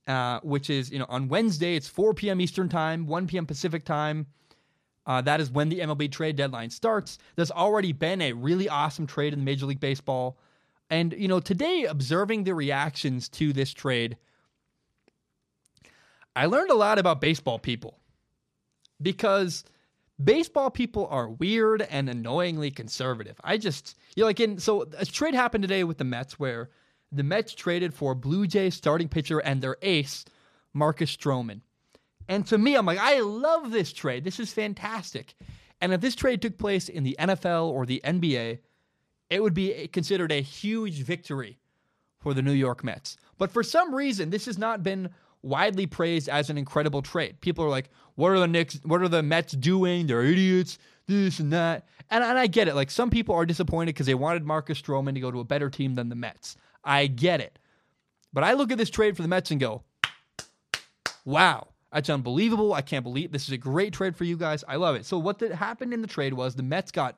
uh, 0.08 0.40
which 0.42 0.70
is 0.70 0.92
you 0.92 1.00
know 1.00 1.06
on 1.10 1.28
Wednesday 1.28 1.76
it's 1.76 1.88
4 1.88 2.14
p.m. 2.14 2.42
Eastern 2.42 2.70
time, 2.70 3.06
1 3.08 3.28
p.m. 3.28 3.46
Pacific 3.46 3.86
time. 3.86 4.28
Uh, 5.06 5.22
that 5.22 5.40
is 5.40 5.52
when 5.52 5.70
the 5.70 5.80
MLB 5.80 6.12
trade 6.12 6.36
deadline 6.36 6.72
starts. 6.72 7.20
There's 7.36 7.52
already 7.52 7.94
been 7.94 8.22
a 8.22 8.34
really 8.34 8.68
awesome 8.68 9.06
trade 9.06 9.34
in 9.34 9.44
Major 9.44 9.68
League 9.68 9.80
Baseball, 9.80 10.40
and 10.90 11.14
you 11.14 11.28
know 11.28 11.40
today 11.40 11.86
observing 11.86 12.44
the 12.44 12.56
reactions 12.56 13.30
to 13.30 13.54
this 13.54 13.72
trade, 13.72 14.18
I 16.36 16.48
learned 16.48 16.72
a 16.72 16.76
lot 16.76 16.98
about 16.98 17.22
baseball 17.22 17.60
people 17.60 18.00
because 19.02 19.64
baseball 20.24 20.70
people 20.70 21.08
are 21.08 21.30
weird 21.30 21.82
and 21.84 22.10
annoyingly 22.10 22.72
conservative. 22.72 23.40
I 23.44 23.58
just 23.58 23.98
you 24.16 24.22
know, 24.22 24.28
like 24.28 24.40
in 24.40 24.60
so 24.60 24.86
a 24.98 25.06
trade 25.06 25.34
happened 25.34 25.64
today 25.64 25.84
with 25.84 25.98
the 25.98 26.04
Mets 26.04 26.40
where 26.40 26.70
the 27.12 27.24
Mets 27.24 27.54
traded 27.54 27.94
for 27.94 28.16
Blue 28.16 28.48
Jays 28.48 28.76
starting 28.76 29.10
pitcher 29.10 29.40
and 29.40 29.62
their 29.62 29.78
ace, 29.82 30.26
Marcus 30.74 31.16
Stroman. 31.16 31.62
And 32.28 32.46
to 32.48 32.58
me, 32.58 32.76
I'm 32.76 32.86
like, 32.86 32.98
I 32.98 33.20
love 33.20 33.72
this 33.72 33.94
trade. 33.94 34.24
This 34.24 34.40
is 34.40 34.52
fantastic. 34.52 35.36
And 35.80 35.94
if 35.94 36.02
this 36.02 36.16
trade 36.16 36.42
took 36.42 36.58
place 36.58 36.90
in 36.90 37.04
the 37.04 37.16
NFL 37.20 37.70
or 37.70 37.86
the 37.86 38.02
NBA, 38.04 38.60
it 39.30 39.44
would 39.44 39.54
be 39.54 39.88
considered 39.90 40.32
a 40.32 40.42
huge 40.42 41.04
victory 41.04 41.60
for 42.20 42.34
the 42.34 42.42
New 42.42 42.54
York 42.54 42.84
Mets. 42.84 43.18
But 43.38 43.52
for 43.52 43.64
some 43.64 43.94
reason, 43.94 44.30
this 44.30 44.46
has 44.46 44.58
not 44.58 44.82
been 44.82 45.10
widely 45.46 45.86
praised 45.86 46.28
as 46.28 46.50
an 46.50 46.58
incredible 46.58 47.02
trade. 47.02 47.40
People 47.40 47.64
are 47.64 47.70
like, 47.70 47.90
"What 48.16 48.32
are 48.32 48.40
the 48.40 48.48
Knicks? 48.48 48.80
What 48.84 49.02
are 49.02 49.08
the 49.08 49.24
Mets 49.24 49.54
doing? 49.54 50.08
They're 50.08 50.24
idiots. 50.24 50.78
This 51.06 51.40
and 51.40 51.54
that." 51.54 51.88
And, 52.10 52.24
and 52.24 52.38
I 52.38 52.48
get 52.48 52.68
it. 52.68 52.76
Like 52.76 52.92
some 52.92 53.10
people 53.10 53.36
are 53.36 53.46
disappointed 53.46 53.94
because 53.94 54.08
they 54.08 54.16
wanted 54.16 54.44
Marcus 54.44 54.82
Stroman 54.82 55.14
to 55.14 55.20
go 55.20 55.32
to 55.32 55.40
a 55.40 55.46
better 55.46 55.70
team 55.70 55.96
than 55.96 56.10
the 56.10 56.16
Mets. 56.16 56.58
I 56.84 57.08
get 57.08 57.40
it. 57.40 57.60
But 58.34 58.44
I 58.44 58.54
look 58.54 58.72
at 58.72 58.78
this 58.78 58.90
trade 58.90 59.16
for 59.16 59.22
the 59.22 59.28
Mets 59.28 59.52
and 59.52 59.60
go, 59.60 59.84
"Wow, 61.24 61.70
that's 61.94 62.10
unbelievable. 62.10 62.74
I 62.74 62.82
can't 62.82 63.04
believe 63.04 63.32
this 63.32 63.46
is 63.46 63.52
a 63.52 63.58
great 63.58 63.94
trade 63.94 64.16
for 64.16 64.24
you 64.24 64.38
guys. 64.38 64.64
I 64.68 64.76
love 64.76 64.96
it." 64.96 65.06
So 65.06 65.18
what 65.20 65.40
that 65.40 65.54
happened 65.54 65.94
in 65.94 66.02
the 66.02 66.08
trade 66.08 66.34
was 66.34 66.56
the 66.56 66.64
Mets 66.64 66.92
got 66.92 67.18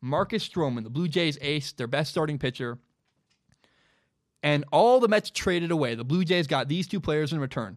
Marcus 0.00 0.48
Stroman, 0.48 0.82
the 0.82 0.90
Blue 0.90 1.08
Jays 1.08 1.36
ace, 1.42 1.72
their 1.72 1.86
best 1.86 2.10
starting 2.10 2.38
pitcher 2.38 2.78
and 4.42 4.64
all 4.72 5.00
the 5.00 5.08
Mets 5.08 5.30
traded 5.30 5.70
away. 5.70 5.94
The 5.94 6.04
Blue 6.04 6.24
Jays 6.24 6.46
got 6.46 6.68
these 6.68 6.86
two 6.86 7.00
players 7.00 7.32
in 7.32 7.40
return. 7.40 7.76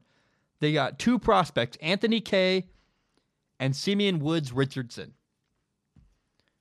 They 0.59 0.73
got 0.73 0.99
two 0.99 1.19
prospects, 1.19 1.77
Anthony 1.81 2.21
Kay 2.21 2.67
and 3.59 3.75
Simeon 3.75 4.19
Woods 4.19 4.51
Richardson. 4.51 5.13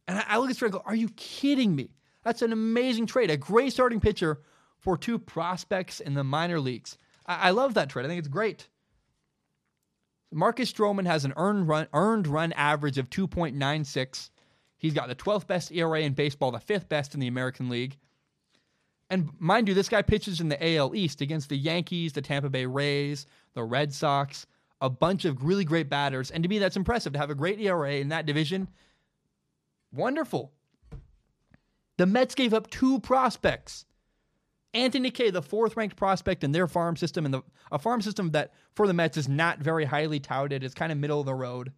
And 0.09 0.23
I 0.27 0.37
look 0.37 0.47
at 0.47 0.57
this 0.57 0.63
and 0.63 0.73
go, 0.73 0.83
Are 0.85 0.95
you 0.95 1.09
kidding 1.11 1.75
me? 1.75 1.91
That's 2.25 2.43
an 2.43 2.53
amazing 2.53 3.07
trade. 3.07 3.31
A 3.31 3.37
great 3.37 3.73
starting 3.73 4.01
pitcher 4.01 4.41
for 4.79 4.97
two 4.97 5.19
prospects 5.19 6.01
in 6.01 6.15
the 6.15 6.25
minor 6.25 6.61
leagues. 6.61 6.99
I, 7.27 7.49
I 7.49 7.51
love 7.51 7.75
that 7.75 7.89
trade. 7.89 8.05
I 8.05 8.09
think 8.09 8.19
it's 8.19 8.29
great. 8.29 8.69
Marcus 10.33 10.73
Stroman 10.73 11.07
has 11.07 11.25
an 11.25 11.35
earned 11.37 11.69
run, 11.69 11.87
earned 11.93 12.27
run 12.27 12.53
average 12.53 12.99
of 12.99 13.11
2.96. 13.11 14.31
He's 14.79 14.95
got 14.95 15.09
the 15.09 15.15
12th 15.15 15.47
best 15.47 15.71
ERA 15.71 16.01
in 16.01 16.15
baseball, 16.15 16.51
the 16.51 16.59
fifth 16.59 16.89
best 16.89 17.15
in 17.15 17.21
the 17.21 17.27
American 17.29 17.69
League. 17.69 17.99
And 19.13 19.29
mind 19.39 19.69
you, 19.69 19.75
this 19.75 19.91
guy 19.91 20.01
pitches 20.01 20.41
in 20.41 20.49
the 20.49 20.77
AL 20.77 20.95
East 20.95 21.21
against 21.21 21.51
the 21.51 21.57
Yankees, 21.59 22.15
the 22.15 22.23
Tampa 22.23 22.49
Bay 22.49 22.65
Rays, 22.65 23.27
the 23.53 23.63
Red 23.63 23.93
Sox, 23.93 24.47
a 24.81 24.89
bunch 24.89 25.27
of 25.27 25.45
really 25.45 25.67
great 25.67 25.91
batters. 25.91 26.31
And 26.31 26.43
to 26.43 26.49
me, 26.49 26.59
that's 26.59 26.79
impressive 26.79 27.13
to 27.13 27.19
have 27.19 27.29
a 27.29 27.35
great 27.35 27.61
ERA 27.61 27.97
in 27.97 28.09
that 28.09 28.25
division. 28.25 28.69
Wonderful. 29.93 30.51
The 31.99 32.07
Mets 32.07 32.35
gave 32.35 32.55
up 32.55 32.71
two 32.71 33.01
prospects. 33.01 33.85
Anthony 34.73 35.11
Kay, 35.11 35.29
the 35.29 35.43
fourth 35.43 35.77
ranked 35.77 35.97
prospect 35.97 36.43
in 36.43 36.53
their 36.53 36.67
farm 36.67 36.97
system, 36.97 37.27
and 37.27 37.35
the 37.35 37.43
a 37.71 37.79
farm 37.79 38.01
system 38.01 38.31
that 38.31 38.55
for 38.75 38.87
the 38.87 38.95
Mets 38.95 39.19
is 39.19 39.29
not 39.29 39.59
very 39.59 39.85
highly 39.85 40.21
touted. 40.21 40.65
It's 40.65 40.73
kind 40.73 40.91
of 40.91 40.97
middle 40.97 41.21
of 41.21 41.27
the 41.27 41.35
road. 41.35 41.73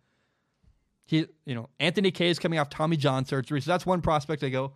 He, 1.04 1.26
you 1.44 1.56
know, 1.56 1.68
Anthony 1.80 2.12
Kay 2.12 2.28
is 2.28 2.38
coming 2.38 2.60
off 2.60 2.70
Tommy 2.70 2.96
John 2.96 3.24
surgery, 3.24 3.60
so 3.60 3.72
that's 3.72 3.84
one 3.84 4.02
prospect 4.02 4.44
I 4.44 4.50
go. 4.50 4.74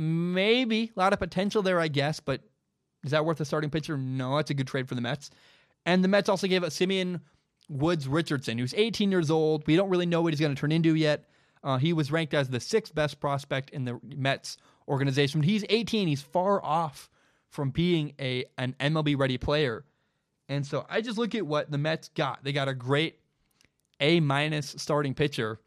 Maybe 0.00 0.90
a 0.96 0.98
lot 0.98 1.12
of 1.12 1.18
potential 1.18 1.62
there, 1.62 1.78
I 1.78 1.88
guess, 1.88 2.20
but 2.20 2.40
is 3.04 3.10
that 3.10 3.26
worth 3.26 3.38
a 3.40 3.44
starting 3.44 3.68
pitcher? 3.68 3.98
No, 3.98 4.36
that's 4.36 4.50
a 4.50 4.54
good 4.54 4.66
trade 4.66 4.88
for 4.88 4.94
the 4.94 5.02
Mets. 5.02 5.30
And 5.84 6.02
the 6.02 6.08
Mets 6.08 6.30
also 6.30 6.46
gave 6.46 6.64
up 6.64 6.72
Simeon 6.72 7.20
Woods 7.68 8.08
Richardson, 8.08 8.56
who's 8.56 8.72
18 8.72 9.10
years 9.10 9.30
old. 9.30 9.66
We 9.66 9.76
don't 9.76 9.90
really 9.90 10.06
know 10.06 10.22
what 10.22 10.32
he's 10.32 10.40
going 10.40 10.54
to 10.54 10.60
turn 10.60 10.72
into 10.72 10.94
yet. 10.94 11.28
Uh, 11.62 11.76
he 11.76 11.92
was 11.92 12.10
ranked 12.10 12.32
as 12.32 12.48
the 12.48 12.60
sixth 12.60 12.94
best 12.94 13.20
prospect 13.20 13.70
in 13.70 13.84
the 13.84 14.00
Mets 14.02 14.56
organization. 14.88 15.42
He's 15.42 15.64
18. 15.68 16.08
He's 16.08 16.22
far 16.22 16.64
off 16.64 17.10
from 17.50 17.70
being 17.70 18.14
a 18.18 18.46
an 18.56 18.74
MLB 18.80 19.18
ready 19.18 19.36
player. 19.36 19.84
And 20.48 20.66
so 20.66 20.86
I 20.88 21.02
just 21.02 21.18
look 21.18 21.34
at 21.34 21.46
what 21.46 21.70
the 21.70 21.78
Mets 21.78 22.08
got. 22.08 22.42
They 22.42 22.52
got 22.52 22.68
a 22.68 22.74
great 22.74 23.18
A 24.00 24.20
minus 24.20 24.74
starting 24.78 25.14
pitcher 25.14 25.60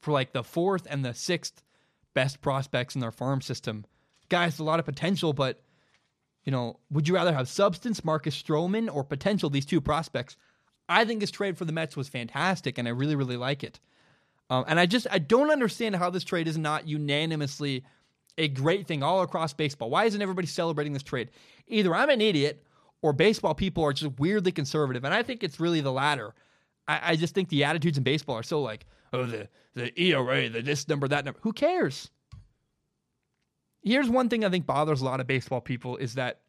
for 0.00 0.12
like 0.12 0.32
the 0.32 0.42
fourth 0.42 0.86
and 0.88 1.04
the 1.04 1.12
sixth 1.12 1.62
best 2.14 2.40
prospects 2.40 2.94
in 2.94 3.00
their 3.00 3.12
farm 3.12 3.40
system. 3.40 3.84
Guys, 4.28 4.58
a 4.58 4.64
lot 4.64 4.78
of 4.78 4.84
potential, 4.84 5.32
but 5.32 5.60
you 6.44 6.52
know, 6.52 6.78
would 6.90 7.06
you 7.06 7.14
rather 7.14 7.34
have 7.34 7.48
substance, 7.48 8.04
Marcus 8.04 8.40
Stroman, 8.40 8.92
or 8.94 9.04
potential, 9.04 9.50
these 9.50 9.66
two 9.66 9.80
prospects? 9.80 10.36
I 10.88 11.04
think 11.04 11.20
this 11.20 11.30
trade 11.30 11.58
for 11.58 11.64
the 11.64 11.72
Mets 11.72 11.96
was 11.96 12.08
fantastic, 12.08 12.78
and 12.78 12.88
I 12.88 12.92
really, 12.92 13.16
really 13.16 13.36
like 13.36 13.62
it. 13.62 13.80
Um, 14.50 14.64
and 14.66 14.80
I 14.80 14.86
just 14.86 15.06
I 15.10 15.18
don't 15.18 15.50
understand 15.50 15.96
how 15.96 16.08
this 16.10 16.24
trade 16.24 16.48
is 16.48 16.56
not 16.56 16.88
unanimously 16.88 17.84
a 18.38 18.48
great 18.48 18.86
thing 18.86 19.02
all 19.02 19.20
across 19.22 19.52
baseball. 19.52 19.90
Why 19.90 20.04
isn't 20.04 20.22
everybody 20.22 20.46
celebrating 20.46 20.92
this 20.92 21.02
trade? 21.02 21.30
Either 21.66 21.94
I'm 21.94 22.08
an 22.08 22.20
idiot, 22.20 22.64
or 23.02 23.12
baseball 23.12 23.54
people 23.54 23.84
are 23.84 23.92
just 23.92 24.18
weirdly 24.18 24.52
conservative, 24.52 25.04
and 25.04 25.12
I 25.12 25.22
think 25.22 25.42
it's 25.42 25.60
really 25.60 25.80
the 25.80 25.92
latter. 25.92 26.34
I, 26.86 27.00
I 27.12 27.16
just 27.16 27.34
think 27.34 27.48
the 27.48 27.64
attitudes 27.64 27.98
in 27.98 28.04
baseball 28.04 28.36
are 28.36 28.42
so 28.42 28.62
like, 28.62 28.86
oh, 29.12 29.24
the 29.26 29.48
the 29.74 30.00
ERA, 30.00 30.48
the 30.48 30.62
this 30.62 30.88
number, 30.88 31.08
that 31.08 31.24
number. 31.24 31.40
Who 31.42 31.52
cares? 31.52 32.10
Here's 33.82 34.10
one 34.10 34.28
thing 34.28 34.44
I 34.44 34.50
think 34.50 34.66
bothers 34.66 35.00
a 35.00 35.04
lot 35.04 35.20
of 35.20 35.26
baseball 35.26 35.60
people 35.60 35.96
is 35.96 36.14
that 36.14 36.40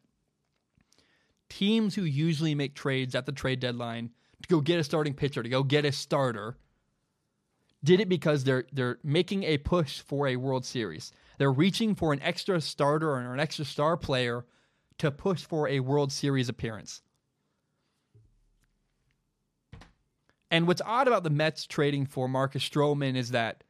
teams 1.48 1.94
who 1.94 2.02
usually 2.02 2.54
make 2.54 2.74
trades 2.74 3.14
at 3.14 3.26
the 3.26 3.32
trade 3.32 3.60
deadline 3.60 4.10
to 4.42 4.48
go 4.48 4.60
get 4.60 4.80
a 4.80 4.84
starting 4.84 5.14
pitcher, 5.14 5.42
to 5.42 5.48
go 5.48 5.62
get 5.62 5.84
a 5.84 5.92
starter, 5.92 6.56
did 7.84 8.00
it 8.00 8.08
because 8.08 8.44
they're 8.44 8.64
they're 8.72 8.98
making 9.02 9.44
a 9.44 9.58
push 9.58 10.00
for 10.00 10.26
a 10.26 10.36
World 10.36 10.64
Series. 10.64 11.12
They're 11.38 11.52
reaching 11.52 11.94
for 11.94 12.12
an 12.12 12.20
extra 12.22 12.60
starter 12.60 13.10
or 13.10 13.32
an 13.32 13.40
extra 13.40 13.64
star 13.64 13.96
player 13.96 14.44
to 14.98 15.10
push 15.10 15.44
for 15.44 15.68
a 15.68 15.80
World 15.80 16.12
Series 16.12 16.48
appearance. 16.48 17.00
And 20.50 20.66
what's 20.66 20.82
odd 20.84 21.06
about 21.06 21.22
the 21.22 21.30
Mets 21.30 21.66
trading 21.66 22.06
for 22.06 22.28
Marcus 22.28 22.68
Stroman 22.68 23.16
is 23.16 23.30
that 23.30 23.62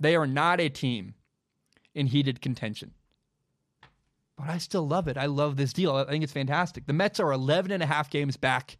they 0.00 0.16
are 0.16 0.26
not 0.26 0.60
a 0.60 0.68
team 0.68 1.14
in 1.94 2.06
heated 2.06 2.40
contention. 2.40 2.92
But 4.36 4.50
I 4.50 4.58
still 4.58 4.86
love 4.86 5.08
it. 5.08 5.16
I 5.16 5.26
love 5.26 5.56
this 5.56 5.72
deal. 5.72 5.94
I 5.94 6.04
think 6.04 6.22
it's 6.22 6.32
fantastic. 6.32 6.86
The 6.86 6.92
Mets 6.92 7.20
are 7.20 7.32
11 7.32 7.70
and 7.70 7.82
a 7.82 7.86
half 7.86 8.10
games 8.10 8.36
back 8.36 8.76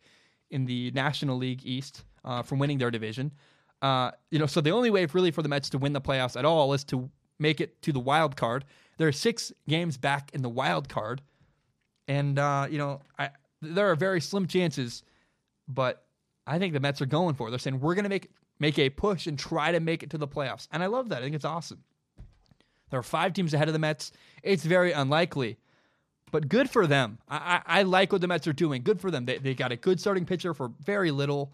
in 0.50 0.66
the 0.66 0.90
National 0.92 1.36
League 1.36 1.64
East 1.64 2.04
uh, 2.24 2.42
from 2.42 2.58
winning 2.58 2.78
their 2.78 2.90
division. 2.90 3.32
Uh, 3.82 4.10
you 4.30 4.38
know, 4.38 4.46
so 4.46 4.60
the 4.60 4.70
only 4.70 4.90
way 4.90 5.06
really 5.06 5.30
for 5.30 5.42
the 5.42 5.48
Mets 5.48 5.70
to 5.70 5.78
win 5.78 5.92
the 5.92 6.00
playoffs 6.00 6.36
at 6.36 6.44
all 6.44 6.72
is 6.72 6.84
to 6.84 7.10
make 7.38 7.60
it 7.60 7.80
to 7.82 7.92
the 7.92 8.00
wild 8.00 8.36
card. 8.36 8.64
There 8.98 9.08
are 9.08 9.12
six 9.12 9.52
games 9.68 9.98
back 9.98 10.30
in 10.32 10.42
the 10.42 10.48
wild 10.48 10.88
card, 10.88 11.22
and 12.08 12.38
uh, 12.38 12.66
you 12.70 12.78
know, 12.78 13.00
I, 13.18 13.30
there 13.60 13.90
are 13.90 13.96
very 13.96 14.20
slim 14.20 14.46
chances, 14.46 15.02
but 15.68 16.05
I 16.46 16.58
think 16.58 16.72
the 16.72 16.80
Mets 16.80 17.02
are 17.02 17.06
going 17.06 17.34
for. 17.34 17.50
They're 17.50 17.58
saying 17.58 17.80
we're 17.80 17.94
going 17.94 18.04
to 18.04 18.08
make 18.10 18.30
make 18.58 18.78
a 18.78 18.90
push 18.90 19.26
and 19.26 19.38
try 19.38 19.72
to 19.72 19.80
make 19.80 20.02
it 20.02 20.10
to 20.10 20.18
the 20.18 20.28
playoffs, 20.28 20.68
and 20.72 20.82
I 20.82 20.86
love 20.86 21.08
that. 21.10 21.18
I 21.18 21.22
think 21.22 21.34
it's 21.34 21.44
awesome. 21.44 21.82
There 22.90 23.00
are 23.00 23.02
five 23.02 23.32
teams 23.32 23.52
ahead 23.52 23.68
of 23.68 23.72
the 23.72 23.80
Mets. 23.80 24.12
It's 24.42 24.64
very 24.64 24.92
unlikely, 24.92 25.58
But 26.30 26.48
good 26.48 26.68
for 26.68 26.86
them. 26.86 27.18
I, 27.28 27.62
I, 27.66 27.80
I 27.80 27.82
like 27.82 28.12
what 28.12 28.20
the 28.20 28.28
Mets 28.28 28.46
are 28.46 28.52
doing. 28.52 28.82
Good 28.82 29.00
for 29.00 29.10
them. 29.10 29.24
They, 29.24 29.38
they 29.38 29.54
got 29.54 29.72
a 29.72 29.76
good 29.76 30.00
starting 30.00 30.24
pitcher 30.24 30.54
for 30.54 30.70
very 30.84 31.10
little, 31.10 31.52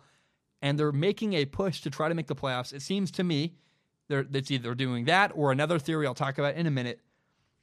and 0.60 0.78
they're 0.78 0.92
making 0.92 1.34
a 1.34 1.44
push 1.44 1.80
to 1.82 1.90
try 1.90 2.08
to 2.08 2.14
make 2.14 2.26
the 2.26 2.34
playoffs. 2.34 2.72
It 2.72 2.82
seems 2.82 3.10
to 3.12 3.24
me 3.24 3.54
they're, 4.08 4.26
it's 4.32 4.50
either 4.50 4.74
doing 4.74 5.04
that 5.06 5.32
or 5.34 5.52
another 5.52 5.78
theory 5.78 6.06
I'll 6.06 6.14
talk 6.14 6.38
about 6.38 6.54
in 6.56 6.66
a 6.66 6.70
minute. 6.70 7.00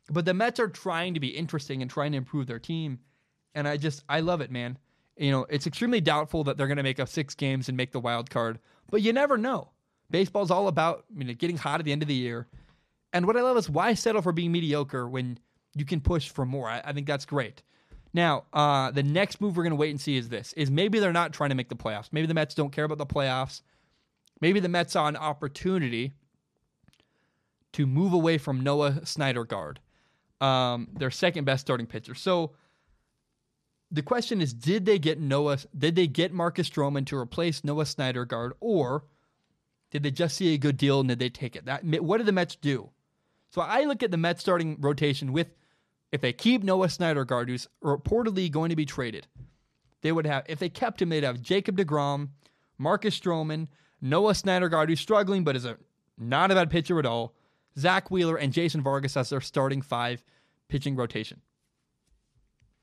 But 0.09 0.25
the 0.25 0.33
Mets 0.33 0.59
are 0.59 0.67
trying 0.69 1.13
to 1.13 1.19
be 1.19 1.27
interesting 1.27 1.81
and 1.81 1.91
trying 1.91 2.11
to 2.13 2.17
improve 2.17 2.47
their 2.47 2.59
team. 2.59 2.99
And 3.53 3.67
I 3.67 3.77
just, 3.77 4.03
I 4.07 4.21
love 4.21 4.41
it, 4.41 4.51
man. 4.51 4.77
You 5.19 5.31
know, 5.31 5.45
it's 5.49 5.67
extremely 5.67 5.99
doubtful 5.99 6.45
that 6.45 6.57
they're 6.57 6.67
going 6.67 6.77
to 6.77 6.83
make 6.83 6.99
up 6.99 7.09
six 7.09 7.35
games 7.35 7.67
and 7.67 7.75
make 7.75 7.91
the 7.91 7.99
wild 7.99 8.29
card, 8.29 8.57
but 8.89 9.01
you 9.01 9.11
never 9.11 9.37
know. 9.37 9.69
Baseball's 10.09 10.49
all 10.49 10.67
about 10.67 11.03
you 11.15 11.25
know, 11.25 11.33
getting 11.33 11.57
hot 11.57 11.79
at 11.79 11.85
the 11.85 11.91
end 11.91 12.01
of 12.01 12.07
the 12.07 12.15
year. 12.15 12.47
And 13.11 13.27
what 13.27 13.35
I 13.35 13.41
love 13.41 13.57
is 13.57 13.69
why 13.69 13.93
settle 13.95 14.21
for 14.21 14.31
being 14.31 14.51
mediocre 14.51 15.07
when 15.07 15.37
you 15.75 15.83
can 15.83 15.99
push 15.99 16.29
for 16.29 16.45
more. 16.45 16.69
I, 16.69 16.81
I 16.85 16.93
think 16.93 17.05
that's 17.05 17.25
great. 17.25 17.63
Now, 18.13 18.45
uh, 18.53 18.91
the 18.91 19.03
next 19.03 19.41
move 19.41 19.57
we're 19.57 19.63
going 19.63 19.71
to 19.71 19.75
wait 19.75 19.91
and 19.91 20.01
see 20.01 20.15
is 20.15 20.29
this: 20.29 20.53
is 20.53 20.71
maybe 20.71 20.99
they're 20.99 21.13
not 21.13 21.33
trying 21.33 21.49
to 21.49 21.55
make 21.55 21.69
the 21.69 21.75
playoffs. 21.75 22.09
Maybe 22.11 22.25
the 22.25 22.33
Mets 22.33 22.55
don't 22.55 22.71
care 22.71 22.85
about 22.85 22.97
the 22.97 23.05
playoffs. 23.05 23.61
Maybe 24.41 24.59
the 24.59 24.69
Mets 24.69 24.93
saw 24.93 25.07
an 25.07 25.17
opportunity 25.17 26.13
to 27.73 27.85
move 27.85 28.13
away 28.13 28.37
from 28.37 28.61
Noah 28.61 29.01
Syndergaard, 29.03 29.77
um, 30.41 30.87
their 30.93 31.11
second 31.11 31.43
best 31.43 31.61
starting 31.61 31.85
pitcher. 31.85 32.15
So 32.15 32.53
the 33.91 34.01
question 34.03 34.41
is, 34.41 34.53
did 34.53 34.85
they 34.85 34.99
get 34.99 35.19
Noah? 35.19 35.57
Did 35.77 35.95
they 35.95 36.07
get 36.07 36.31
Marcus 36.31 36.69
Stroman 36.69 37.05
to 37.07 37.17
replace 37.17 37.63
Noah 37.63 37.85
Syndergaard, 37.85 38.51
or 38.59 39.03
did 39.91 40.03
they 40.03 40.11
just 40.11 40.35
see 40.37 40.53
a 40.53 40.57
good 40.57 40.77
deal 40.77 40.99
and 40.99 41.09
did 41.09 41.19
they 41.19 41.29
take 41.29 41.55
it? 41.55 41.65
That 41.65 41.83
what 41.83 42.17
did 42.17 42.27
the 42.27 42.31
Mets 42.31 42.55
do? 42.55 42.91
So 43.49 43.61
I 43.61 43.85
look 43.85 44.03
at 44.03 44.11
the 44.11 44.17
Mets 44.17 44.41
starting 44.41 44.77
rotation 44.79 45.33
with 45.33 45.47
if 46.11 46.21
they 46.21 46.33
keep 46.33 46.63
Noah 46.63 46.87
Syndergaard, 46.87 47.47
who's 47.49 47.67
reportedly 47.83 48.51
going 48.51 48.69
to 48.69 48.75
be 48.75 48.85
traded, 48.85 49.27
they 50.01 50.11
would 50.11 50.25
have 50.25 50.45
if 50.47 50.59
they 50.59 50.69
kept 50.69 51.01
him, 51.01 51.09
they'd 51.09 51.23
have 51.23 51.41
Jacob 51.41 51.77
DeGrom, 51.77 52.29
Marcus 52.77 53.19
Stroman, 53.19 53.67
Noah 54.01 54.33
Syndergaard, 54.33 54.89
who's 54.89 54.99
struggling 54.99 55.43
but 55.43 55.55
is 55.55 55.65
a 55.65 55.77
not 56.17 56.51
a 56.51 56.55
bad 56.55 56.69
pitcher 56.69 56.99
at 56.99 57.05
all, 57.05 57.33
Zack 57.77 58.11
Wheeler, 58.11 58.35
and 58.35 58.53
Jason 58.53 58.81
Vargas 58.81 59.17
as 59.17 59.29
their 59.29 59.41
starting 59.41 59.81
five 59.81 60.23
pitching 60.67 60.95
rotation. 60.95 61.41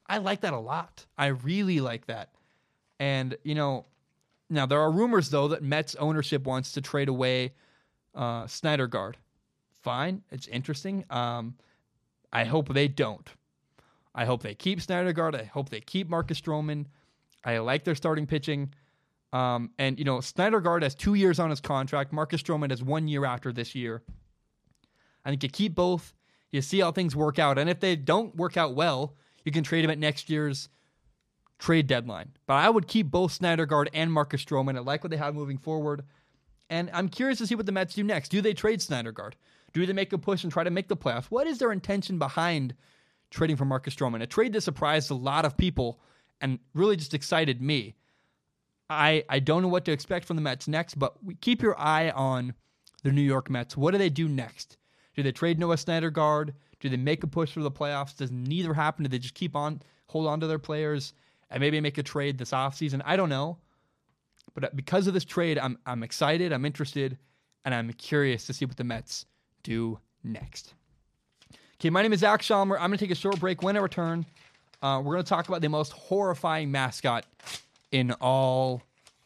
I 0.08 0.18
like 0.18 0.42
that 0.42 0.52
a 0.52 0.58
lot. 0.58 1.04
I 1.18 1.26
really 1.26 1.80
like 1.80 2.06
that. 2.06 2.30
And, 2.98 3.36
you 3.42 3.54
know, 3.54 3.86
now 4.48 4.66
there 4.66 4.80
are 4.80 4.90
rumors 4.90 5.30
though 5.30 5.48
that 5.48 5.62
Mets 5.62 5.94
ownership 5.96 6.46
wants 6.46 6.72
to 6.72 6.80
trade 6.80 7.08
away 7.08 7.52
uh, 8.14 8.44
Syndergaard. 8.44 9.14
Fine, 9.82 10.22
it's 10.30 10.48
interesting. 10.48 11.04
Um, 11.10 11.54
I 12.32 12.44
hope 12.44 12.72
they 12.72 12.88
don't. 12.88 13.28
I 14.14 14.24
hope 14.24 14.42
they 14.42 14.54
keep 14.54 14.80
Syndergaard. 14.80 15.38
I 15.38 15.44
hope 15.44 15.68
they 15.68 15.80
keep 15.80 16.08
Marcus 16.08 16.40
Stroman. 16.40 16.86
I 17.44 17.58
like 17.58 17.84
their 17.84 17.94
starting 17.94 18.26
pitching. 18.26 18.72
Um, 19.32 19.70
and 19.78 19.98
you 19.98 20.04
know, 20.04 20.18
Syndergaard 20.18 20.82
has 20.82 20.94
two 20.94 21.14
years 21.14 21.38
on 21.38 21.50
his 21.50 21.60
contract. 21.60 22.12
Marcus 22.12 22.42
Stroman 22.42 22.70
has 22.70 22.82
one 22.82 23.06
year 23.08 23.24
after 23.24 23.52
this 23.52 23.74
year. 23.74 24.02
I 25.24 25.30
think 25.30 25.42
you 25.42 25.48
keep 25.48 25.74
both. 25.74 26.14
You 26.52 26.62
see 26.62 26.80
how 26.80 26.92
things 26.92 27.14
work 27.14 27.38
out, 27.38 27.58
and 27.58 27.68
if 27.68 27.80
they 27.80 27.96
don't 27.96 28.34
work 28.36 28.56
out 28.56 28.74
well, 28.74 29.16
you 29.46 29.52
can 29.52 29.64
trade 29.64 29.84
him 29.84 29.90
at 29.90 29.98
next 29.98 30.28
year's 30.28 30.68
trade 31.58 31.86
deadline. 31.86 32.32
But 32.46 32.54
I 32.54 32.68
would 32.68 32.88
keep 32.88 33.10
both 33.10 33.38
Syndergaard 33.38 33.88
and 33.94 34.12
Marcus 34.12 34.44
Stroman. 34.44 34.76
I 34.76 34.80
like 34.80 35.02
what 35.02 35.10
they 35.10 35.16
have 35.16 35.34
moving 35.34 35.56
forward. 35.56 36.02
And 36.68 36.90
I'm 36.92 37.08
curious 37.08 37.38
to 37.38 37.46
see 37.46 37.54
what 37.54 37.64
the 37.64 37.72
Mets 37.72 37.94
do 37.94 38.02
next. 38.02 38.30
Do 38.30 38.42
they 38.42 38.52
trade 38.52 38.80
Syndergaard? 38.80 39.34
Do 39.72 39.86
they 39.86 39.92
make 39.92 40.12
a 40.12 40.18
push 40.18 40.42
and 40.42 40.52
try 40.52 40.64
to 40.64 40.70
make 40.70 40.88
the 40.88 40.96
playoffs? 40.96 41.26
What 41.26 41.46
is 41.46 41.58
their 41.58 41.70
intention 41.70 42.18
behind 42.18 42.74
trading 43.30 43.56
for 43.56 43.64
Marcus 43.64 43.94
Stroman? 43.94 44.20
A 44.20 44.26
trade 44.26 44.52
that 44.52 44.62
surprised 44.62 45.10
a 45.12 45.14
lot 45.14 45.44
of 45.44 45.56
people 45.56 46.00
and 46.40 46.58
really 46.74 46.96
just 46.96 47.14
excited 47.14 47.62
me. 47.62 47.94
I, 48.90 49.24
I 49.28 49.38
don't 49.38 49.62
know 49.62 49.68
what 49.68 49.84
to 49.84 49.92
expect 49.92 50.26
from 50.26 50.36
the 50.36 50.42
Mets 50.42 50.66
next, 50.66 50.98
but 50.98 51.14
keep 51.40 51.62
your 51.62 51.78
eye 51.78 52.10
on 52.10 52.54
the 53.04 53.12
New 53.12 53.22
York 53.22 53.48
Mets. 53.48 53.76
What 53.76 53.92
do 53.92 53.98
they 53.98 54.10
do 54.10 54.28
next? 54.28 54.76
Do 55.14 55.22
they 55.22 55.32
trade 55.32 55.60
Noah 55.60 55.76
Syndergaard? 55.76 56.52
Do 56.86 56.96
they 56.96 57.02
make 57.02 57.22
a 57.24 57.26
push 57.26 57.52
for 57.52 57.60
the 57.60 57.70
playoffs? 57.70 58.16
Does 58.16 58.30
neither 58.30 58.74
happen? 58.74 59.04
Do 59.04 59.08
they 59.08 59.18
just 59.18 59.34
keep 59.34 59.54
on, 59.54 59.82
hold 60.06 60.26
on 60.26 60.40
to 60.40 60.46
their 60.46 60.58
players? 60.58 61.12
and 61.50 61.60
maybe 61.60 61.80
make 61.80 61.98
a 61.98 62.02
trade 62.02 62.38
this 62.38 62.50
offseason. 62.50 63.02
I 63.04 63.16
don't 63.16 63.28
know. 63.28 63.58
But 64.54 64.64
uh, 64.64 64.68
because 64.74 65.06
of 65.06 65.14
this 65.14 65.24
trade, 65.24 65.58
I'm, 65.58 65.78
I'm 65.86 66.02
excited, 66.02 66.52
I'm 66.52 66.64
interested, 66.64 67.18
and 67.64 67.74
I'm 67.74 67.92
curious 67.92 68.46
to 68.46 68.52
see 68.52 68.64
what 68.64 68.76
the 68.76 68.84
Mets 68.84 69.26
do 69.62 69.98
next. 70.24 70.74
Okay, 71.78 71.90
my 71.90 72.02
name 72.02 72.12
is 72.12 72.20
Zach 72.20 72.40
Schalmer. 72.40 72.76
I'm 72.76 72.88
going 72.88 72.98
to 72.98 73.04
take 73.04 73.10
a 73.10 73.14
short 73.14 73.38
break. 73.38 73.62
When 73.62 73.76
I 73.76 73.80
return, 73.80 74.24
uh, 74.82 75.00
we're 75.04 75.14
going 75.14 75.24
to 75.24 75.28
talk 75.28 75.48
about 75.48 75.60
the 75.60 75.68
most 75.68 75.92
horrifying 75.92 76.70
mascot 76.70 77.26
in 77.92 78.12
all 78.12 78.82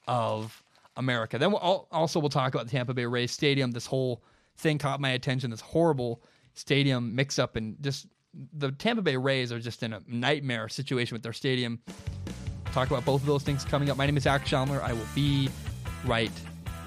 of 0.08 0.62
America. 0.96 1.38
Then 1.38 1.52
we'll 1.52 1.86
also 1.92 2.18
we'll 2.18 2.28
talk 2.28 2.54
about 2.54 2.66
the 2.66 2.72
Tampa 2.72 2.92
Bay 2.92 3.06
Rays 3.06 3.30
Stadium. 3.30 3.70
This 3.70 3.86
whole 3.86 4.22
thing 4.56 4.78
caught 4.78 5.00
my 5.00 5.10
attention. 5.10 5.50
This 5.50 5.60
horrible 5.60 6.22
stadium 6.54 7.14
mix-up 7.14 7.56
and 7.56 7.76
just 7.80 8.06
the 8.52 8.70
Tampa 8.72 9.02
Bay 9.02 9.16
Rays 9.16 9.52
are 9.52 9.58
just 9.58 9.82
in 9.82 9.92
a 9.92 10.00
nightmare 10.06 10.68
situation 10.68 11.14
with 11.14 11.22
their 11.22 11.32
stadium. 11.32 11.80
Talk 12.72 12.88
about 12.90 13.04
both 13.04 13.20
of 13.22 13.26
those 13.26 13.42
things 13.42 13.64
coming 13.64 13.90
up. 13.90 13.96
My 13.96 14.06
name 14.06 14.16
is 14.16 14.22
Zach 14.22 14.46
Schalmer. 14.46 14.80
I 14.80 14.92
will 14.92 15.06
be 15.14 15.48
right 16.04 16.30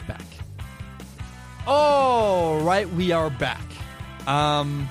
back. 0.07 0.23
All 1.67 2.61
right, 2.61 2.89
we 2.89 3.11
are 3.11 3.29
back. 3.29 3.63
Um, 4.27 4.87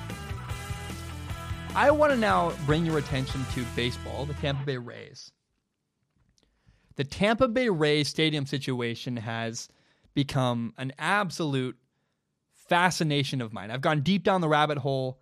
I 1.75 1.89
want 1.89 2.11
to 2.11 2.17
now 2.17 2.53
bring 2.65 2.85
your 2.85 2.99
attention 2.99 3.43
to 3.53 3.63
baseball, 3.75 4.25
the 4.25 4.35
Tampa 4.35 4.63
Bay 4.63 4.77
Rays. 4.77 5.31
The 6.95 7.03
Tampa 7.03 7.47
Bay 7.47 7.69
Rays 7.69 8.07
stadium 8.07 8.45
situation 8.45 9.17
has 9.17 9.69
become 10.13 10.73
an 10.77 10.93
absolute 10.99 11.75
fascination 12.73 13.39
of 13.39 13.53
mine. 13.53 13.69
I've 13.69 13.81
gone 13.81 14.01
deep 14.01 14.23
down 14.23 14.41
the 14.41 14.49
rabbit 14.49 14.79
hole 14.79 15.19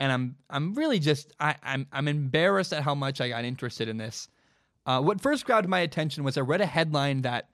and 0.00 0.10
I'm 0.10 0.36
I'm 0.48 0.72
really 0.72 0.98
just 0.98 1.34
I, 1.38 1.54
I'm 1.62 1.86
I'm 1.92 2.08
embarrassed 2.08 2.72
at 2.72 2.82
how 2.82 2.94
much 2.94 3.20
I 3.20 3.28
got 3.28 3.44
interested 3.44 3.90
in 3.90 3.98
this. 3.98 4.28
Uh, 4.86 5.02
what 5.02 5.20
first 5.20 5.44
grabbed 5.44 5.68
my 5.68 5.80
attention 5.80 6.24
was 6.24 6.38
I 6.38 6.40
read 6.40 6.62
a 6.62 6.66
headline 6.66 7.20
that 7.22 7.50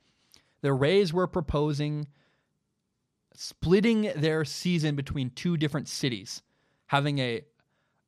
the 0.63 0.73
Rays 0.73 1.13
were 1.13 1.27
proposing 1.27 2.07
splitting 3.35 4.13
their 4.15 4.45
season 4.45 4.95
between 4.95 5.31
two 5.31 5.57
different 5.57 5.89
cities, 5.89 6.43
having 6.87 7.19
a 7.19 7.43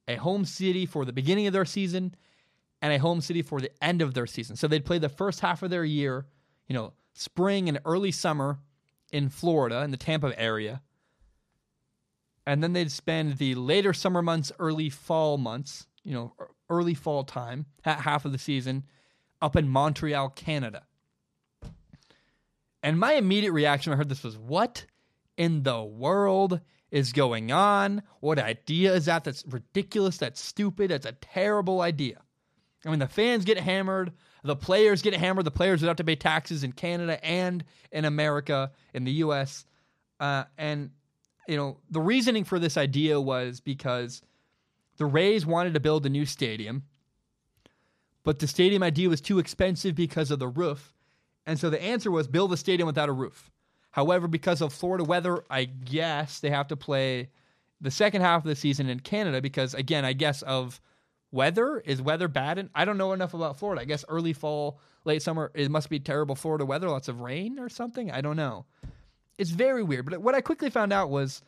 a 0.07 0.14
home 0.14 0.45
city 0.45 0.86
for 0.86 1.05
the 1.05 1.12
beginning 1.12 1.49
of 1.49 1.53
their 1.53 1.64
season 1.64 2.14
and 2.80 2.93
a 2.93 2.99
home 2.99 3.20
city 3.20 3.43
for 3.43 3.61
the 3.61 3.70
end 3.82 4.01
of 4.01 4.14
their 4.14 4.28
season. 4.28 4.55
So 4.55 4.68
they'd 4.68 4.84
play 4.84 4.99
the 4.99 5.09
first 5.09 5.40
half 5.40 5.64
of 5.64 5.70
their 5.70 5.84
year, 5.84 6.24
you 6.68 6.74
know, 6.74 6.93
spring 7.14 7.68
and 7.68 7.80
early 7.84 8.12
summer 8.12 8.61
in 9.12 9.28
Florida 9.28 9.82
in 9.82 9.90
the 9.90 9.97
Tampa 9.97 10.38
area 10.40 10.82
and 12.47 12.62
then 12.62 12.72
they'd 12.72 12.90
spend 12.90 13.38
the 13.38 13.55
later 13.55 13.93
summer 13.93 14.22
months, 14.22 14.53
early 14.59 14.90
fall 14.90 15.38
months, 15.38 15.86
you 16.05 16.12
know, 16.12 16.32
early 16.68 16.95
fall 16.95 17.24
time, 17.24 17.66
at 17.84 18.01
half 18.01 18.24
of 18.24 18.32
the 18.32 18.38
season, 18.38 18.84
up 19.40 19.57
in 19.57 19.68
Montreal, 19.68 20.30
Canada. 20.30 20.84
And 22.82 22.99
my 22.99 23.14
immediate 23.14 23.53
reaction 23.53 23.90
when 23.90 23.97
I 23.97 23.99
heard 23.99 24.09
this 24.09 24.24
was, 24.24 24.36
what 24.36 24.86
in 25.36 25.62
the 25.62 25.82
world 25.82 26.61
is 26.90 27.12
going 27.12 27.53
on? 27.53 28.03
What 28.20 28.38
idea 28.38 28.93
is 28.95 29.07
that? 29.07 29.24
That's 29.24 29.45
ridiculous. 29.47 30.18
That's 30.18 30.40
stupid. 30.40 30.90
That's 30.90 31.07
a 31.07 31.12
terrible 31.12 31.80
idea. 31.80 32.22
I 32.84 32.90
mean, 32.90 32.99
the 32.99 33.07
fans 33.07 33.45
get 33.45 33.59
hammered. 33.59 34.12
The 34.43 34.57
players 34.57 35.03
get 35.03 35.14
hammered. 35.14 35.45
The 35.45 35.53
players 35.53 35.80
would 35.80 35.88
have 35.88 35.97
to 35.99 36.05
pay 36.05 36.16
taxes 36.16 36.64
in 36.64 36.72
Canada 36.72 37.24
and 37.24 37.64
in 37.93 38.05
America, 38.05 38.72
in 38.93 39.05
the 39.05 39.12
U.S. 39.12 39.64
Uh, 40.18 40.45
and 40.59 40.90
you 41.49 41.57
know, 41.57 41.78
the 41.90 42.01
reasoning 42.01 42.45
for 42.45 42.59
this 42.59 42.76
idea 42.76 43.20
was 43.20 43.61
because 43.61 44.22
the 44.97 45.07
Rays 45.07 45.45
wanted 45.45 45.74
to 45.74 45.80
build 45.80 46.07
a 46.07 46.11
new 46.11 46.24
stadium, 46.24 46.84
but 48.22 48.38
the 48.38 48.47
stadium 48.47 48.82
idea 48.82 49.09
was 49.09 49.20
too 49.20 49.38
expensive 49.38 49.95
because 49.95 50.30
of 50.30 50.38
the 50.38 50.49
roof. 50.49 50.95
And 51.47 51.59
so 51.59 51.70
the 51.70 51.82
answer 51.82 52.11
was 52.11 52.28
build 52.28 52.53
a 52.53 52.57
stadium 52.57 52.86
without 52.86 53.09
a 53.09 53.12
roof. 53.12 53.51
However, 53.90 54.28
because 54.28 54.62
of 54.62 54.72
Florida 54.72 55.05
weather, 55.05 55.45
I 55.51 55.64
guess 55.64 56.40
they 56.40 56.51
have 56.51 56.68
to 56.68 56.76
play 56.76 57.30
the 57.80 57.90
second 57.90 58.22
half 58.22 58.43
of 58.43 58.49
the 58.49 58.57
season 58.57 58.88
in 58.88 59.01
Canada 59.01 59.43
because, 59.43 59.74
again, 59.74 60.05
I 60.05 60.12
guess 60.12 60.43
of 60.43 60.80
weather. 61.32 61.82
Is 61.84 62.01
weather 62.01 62.28
bad? 62.28 62.59
And 62.59 62.70
I 62.74 62.84
don't 62.84 62.97
know 62.97 63.12
enough 63.12 63.34
about 63.34 63.59
Florida. 63.59 63.82
I 63.82 63.84
guess 63.84 64.05
early 64.09 64.32
fall, 64.32 64.78
late 65.05 65.22
summer, 65.22 65.51
it 65.55 65.70
must 65.70 65.90
be 65.90 65.99
terrible 65.99 66.36
Florida 66.36 66.64
weather, 66.64 66.88
lots 66.88 67.09
of 67.09 67.20
rain 67.20 67.59
or 67.59 67.68
something. 67.68 68.11
I 68.11 68.20
don't 68.20 68.36
know. 68.36 68.66
It's 69.43 69.51
very 69.51 69.82
weird. 69.82 70.09
But 70.09 70.22
what 70.22 70.36
I 70.36 70.40
quickly 70.40 70.70
found 70.70 70.93
out 70.93 71.11
was 71.11 71.43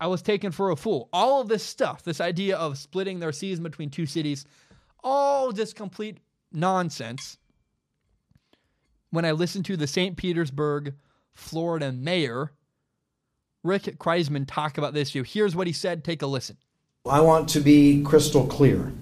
I 0.00 0.06
was 0.06 0.22
taken 0.22 0.52
for 0.52 0.70
a 0.70 0.76
fool. 0.76 1.08
All 1.12 1.40
of 1.40 1.48
this 1.48 1.64
stuff, 1.64 2.04
this 2.04 2.20
idea 2.20 2.56
of 2.56 2.78
splitting 2.78 3.18
their 3.18 3.32
season 3.32 3.64
between 3.64 3.90
two 3.90 4.06
cities, 4.06 4.44
all 5.02 5.50
just 5.50 5.74
complete 5.74 6.18
nonsense. 6.52 7.36
When 9.10 9.24
I 9.24 9.32
listened 9.32 9.64
to 9.64 9.76
the 9.76 9.88
St. 9.88 10.16
Petersburg, 10.16 10.94
Florida 11.34 11.90
mayor, 11.90 12.52
Rick 13.64 13.98
Kriseman, 13.98 14.44
talk 14.46 14.78
about 14.78 14.94
this 14.94 15.08
issue, 15.08 15.24
here's 15.24 15.56
what 15.56 15.66
he 15.66 15.72
said. 15.72 16.04
Take 16.04 16.22
a 16.22 16.28
listen. 16.28 16.56
I 17.10 17.22
want 17.22 17.48
to 17.50 17.60
be 17.60 18.04
crystal 18.04 18.46
clear. 18.46 18.92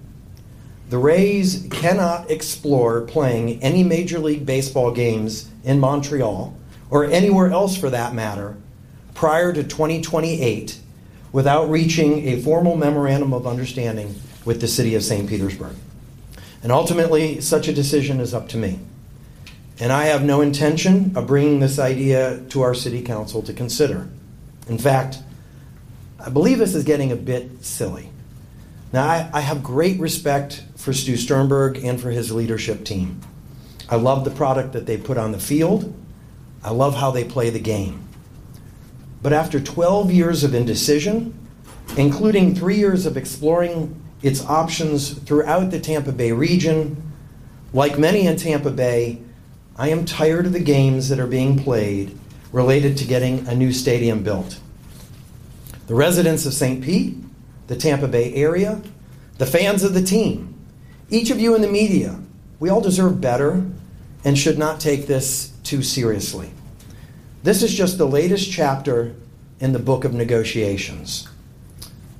The 0.89 0.97
Rays 0.97 1.67
cannot 1.69 2.31
explore 2.31 3.01
playing 3.01 3.61
any 3.61 3.83
Major 3.83 4.17
League 4.17 4.47
Baseball 4.47 4.89
games 4.89 5.47
in 5.63 5.79
Montreal, 5.79 6.55
or 6.95 7.03
anywhere 7.03 7.51
else 7.51 7.75
for 7.75 7.89
that 7.89 8.13
matter, 8.13 8.55
prior 9.13 9.51
to 9.51 9.65
2028 9.65 10.79
without 11.33 11.69
reaching 11.69 12.29
a 12.29 12.41
formal 12.41 12.77
memorandum 12.77 13.33
of 13.33 13.45
understanding 13.45 14.15
with 14.45 14.61
the 14.61 14.67
City 14.69 14.95
of 14.95 15.03
St. 15.03 15.27
Petersburg. 15.27 15.75
And 16.63 16.71
ultimately, 16.71 17.41
such 17.41 17.67
a 17.67 17.73
decision 17.73 18.21
is 18.21 18.33
up 18.33 18.47
to 18.47 18.57
me. 18.57 18.79
And 19.77 19.91
I 19.91 20.05
have 20.05 20.23
no 20.23 20.39
intention 20.39 21.11
of 21.17 21.27
bringing 21.27 21.59
this 21.59 21.79
idea 21.79 22.39
to 22.51 22.61
our 22.61 22.73
City 22.73 23.01
Council 23.01 23.41
to 23.41 23.51
consider. 23.51 24.07
In 24.69 24.77
fact, 24.77 25.17
I 26.17 26.29
believe 26.29 26.59
this 26.59 26.75
is 26.75 26.85
getting 26.85 27.11
a 27.11 27.17
bit 27.17 27.65
silly. 27.65 28.09
Now, 28.93 29.05
I, 29.05 29.29
I, 29.33 29.41
have 29.41 29.61
great 29.61 29.99
respect 29.99 30.63
for 30.77 30.93
Stu 30.93 31.17
Sternberg 31.17 31.83
and 31.83 31.99
for 31.99 32.11
his 32.11 32.31
leadership 32.31 32.85
team. 32.85 33.19
I 33.89 33.97
love 33.97 34.23
the 34.23 34.31
product 34.31 34.71
that 34.71 34.85
they 34.85 34.95
put 34.95 35.17
on 35.17 35.33
the 35.33 35.39
field. 35.39 35.93
I 36.65 36.71
love 36.71 36.95
how 36.95 37.11
they 37.11 37.23
play 37.23 37.51
the 37.51 37.59
game. 37.59 38.07
But 39.21 39.33
after 39.33 39.59
12 39.59 40.11
years 40.11 40.43
of 40.43 40.55
indecision, 40.55 41.37
including 41.95 42.55
three 42.55 42.77
years 42.77 43.05
of 43.05 43.17
exploring 43.17 44.01
its 44.23 44.43
options 44.43 45.13
throughout 45.13 45.69
the 45.69 45.79
Tampa 45.79 46.11
Bay 46.11 46.31
region, 46.31 47.13
like 47.71 47.99
many 47.99 48.25
in 48.25 48.35
Tampa 48.35 48.71
Bay, 48.71 49.21
I 49.77 49.89
am 49.89 50.05
tired 50.05 50.47
of 50.47 50.53
the 50.53 50.59
games 50.59 51.09
that 51.09 51.19
are 51.19 51.27
being 51.27 51.59
played 51.59 52.17
related 52.51 52.97
to 52.97 53.05
getting 53.05 53.47
a 53.47 53.53
new 53.53 53.71
stadium 53.71 54.23
built. 54.23 54.59
The 55.85 55.93
residents 55.93 56.47
of 56.47 56.53
St. 56.53 56.83
Pete, 56.83 57.15
the 57.67 57.75
Tampa 57.75 58.07
Bay 58.07 58.33
area, 58.33 58.81
the 59.37 59.45
fans 59.45 59.83
of 59.83 59.93
the 59.93 60.01
team, 60.01 60.55
each 61.11 61.29
of 61.29 61.39
you 61.39 61.53
in 61.53 61.61
the 61.61 61.67
media, 61.67 62.19
we 62.59 62.69
all 62.69 62.81
deserve 62.81 63.21
better 63.21 63.63
and 64.23 64.35
should 64.35 64.57
not 64.57 64.79
take 64.79 65.05
this 65.05 65.54
too 65.65 65.81
seriously. 65.83 66.51
This 67.43 67.61
is 67.61 67.73
just 67.73 67.97
the 67.97 68.07
latest 68.07 68.51
chapter 68.51 69.15
in 69.59 69.73
the 69.73 69.79
book 69.79 70.05
of 70.05 70.13
negotiations. 70.13 71.27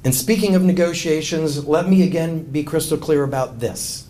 And 0.03 0.13
speaking 0.13 0.55
of 0.55 0.63
negotiations, 0.63 1.67
let 1.67 1.89
me 1.89 2.03
again 2.03 2.43
be 2.43 2.63
crystal 2.63 2.97
clear 2.97 3.23
about 3.23 3.59
this. 3.59 4.07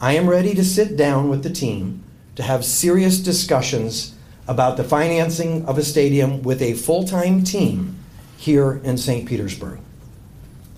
I 0.00 0.14
am 0.14 0.28
ready 0.28 0.54
to 0.54 0.64
sit 0.64 0.96
down 0.96 1.28
with 1.28 1.42
the 1.42 1.50
team 1.50 2.04
to 2.36 2.42
have 2.42 2.64
serious 2.64 3.18
discussions 3.18 4.14
about 4.46 4.76
the 4.76 4.84
financing 4.84 5.64
of 5.66 5.78
a 5.78 5.82
stadium 5.82 6.42
with 6.42 6.62
a 6.62 6.74
full 6.74 7.04
time 7.04 7.44
team 7.44 7.98
here 8.36 8.80
in 8.84 8.96
St. 8.96 9.28
Petersburg. 9.28 9.78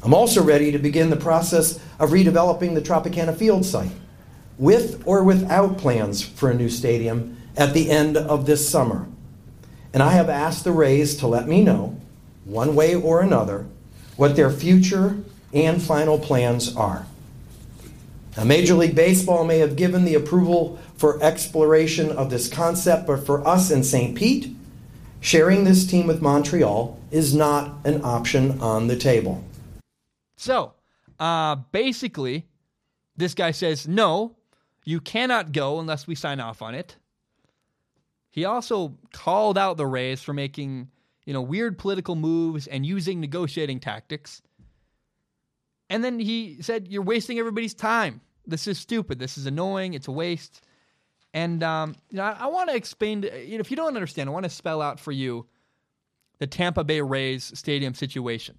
I'm 0.02 0.14
also 0.14 0.42
ready 0.42 0.72
to 0.72 0.78
begin 0.78 1.10
the 1.10 1.16
process 1.16 1.76
of 2.00 2.10
redeveloping 2.10 2.74
the 2.74 2.82
Tropicana 2.82 3.36
Field 3.36 3.64
site, 3.64 3.92
with 4.58 5.02
or 5.06 5.22
without 5.22 5.78
plans 5.78 6.22
for 6.22 6.50
a 6.50 6.54
new 6.54 6.68
stadium 6.68 7.36
at 7.56 7.74
the 7.74 7.90
end 7.90 8.16
of 8.16 8.46
this 8.46 8.68
summer. 8.68 9.06
And 9.92 10.02
I 10.02 10.12
have 10.12 10.28
asked 10.28 10.64
the 10.64 10.72
Rays 10.72 11.16
to 11.16 11.26
let 11.26 11.46
me 11.46 11.62
know, 11.62 12.00
one 12.44 12.74
way 12.74 12.94
or 12.94 13.20
another, 13.20 13.66
what 14.16 14.36
their 14.36 14.50
future 14.50 15.22
and 15.52 15.82
final 15.82 16.18
plans 16.18 16.74
are. 16.76 17.06
Now, 18.36 18.44
Major 18.44 18.74
League 18.74 18.94
Baseball 18.94 19.44
may 19.44 19.58
have 19.58 19.76
given 19.76 20.04
the 20.04 20.14
approval 20.14 20.78
for 20.96 21.22
exploration 21.22 22.10
of 22.10 22.30
this 22.30 22.48
concept, 22.48 23.06
but 23.06 23.26
for 23.26 23.46
us 23.46 23.70
in 23.70 23.84
St. 23.84 24.16
Pete, 24.16 24.54
sharing 25.20 25.64
this 25.64 25.86
team 25.86 26.06
with 26.06 26.22
Montreal 26.22 26.98
is 27.10 27.34
not 27.34 27.76
an 27.84 28.00
option 28.02 28.58
on 28.60 28.86
the 28.86 28.96
table. 28.96 29.44
So, 30.36 30.72
uh, 31.20 31.56
basically, 31.72 32.46
this 33.16 33.34
guy 33.34 33.50
says, 33.50 33.86
no, 33.86 34.36
you 34.84 34.98
cannot 35.00 35.52
go 35.52 35.78
unless 35.78 36.06
we 36.06 36.14
sign 36.14 36.40
off 36.40 36.62
on 36.62 36.74
it. 36.74 36.96
He 38.32 38.46
also 38.46 38.96
called 39.12 39.58
out 39.58 39.76
the 39.76 39.86
Rays 39.86 40.22
for 40.22 40.32
making, 40.32 40.88
you 41.26 41.34
know, 41.34 41.42
weird 41.42 41.78
political 41.78 42.16
moves 42.16 42.66
and 42.66 42.84
using 42.84 43.20
negotiating 43.20 43.78
tactics. 43.78 44.40
And 45.90 46.02
then 46.02 46.18
he 46.18 46.56
said, 46.62 46.88
"You're 46.88 47.02
wasting 47.02 47.38
everybody's 47.38 47.74
time. 47.74 48.22
This 48.46 48.66
is 48.66 48.78
stupid. 48.78 49.18
This 49.18 49.36
is 49.36 49.44
annoying. 49.44 49.92
It's 49.92 50.08
a 50.08 50.12
waste." 50.12 50.62
And 51.34 51.62
um, 51.62 51.94
you 52.10 52.16
know, 52.16 52.24
I, 52.24 52.32
I 52.40 52.46
want 52.46 52.70
to 52.70 52.74
explain. 52.74 53.22
You 53.22 53.58
know, 53.58 53.60
if 53.60 53.70
you 53.70 53.76
don't 53.76 53.94
understand, 53.94 54.30
I 54.30 54.32
want 54.32 54.44
to 54.44 54.50
spell 54.50 54.80
out 54.80 54.98
for 54.98 55.12
you 55.12 55.46
the 56.38 56.46
Tampa 56.46 56.84
Bay 56.84 57.02
Rays 57.02 57.52
stadium 57.54 57.92
situation. 57.92 58.56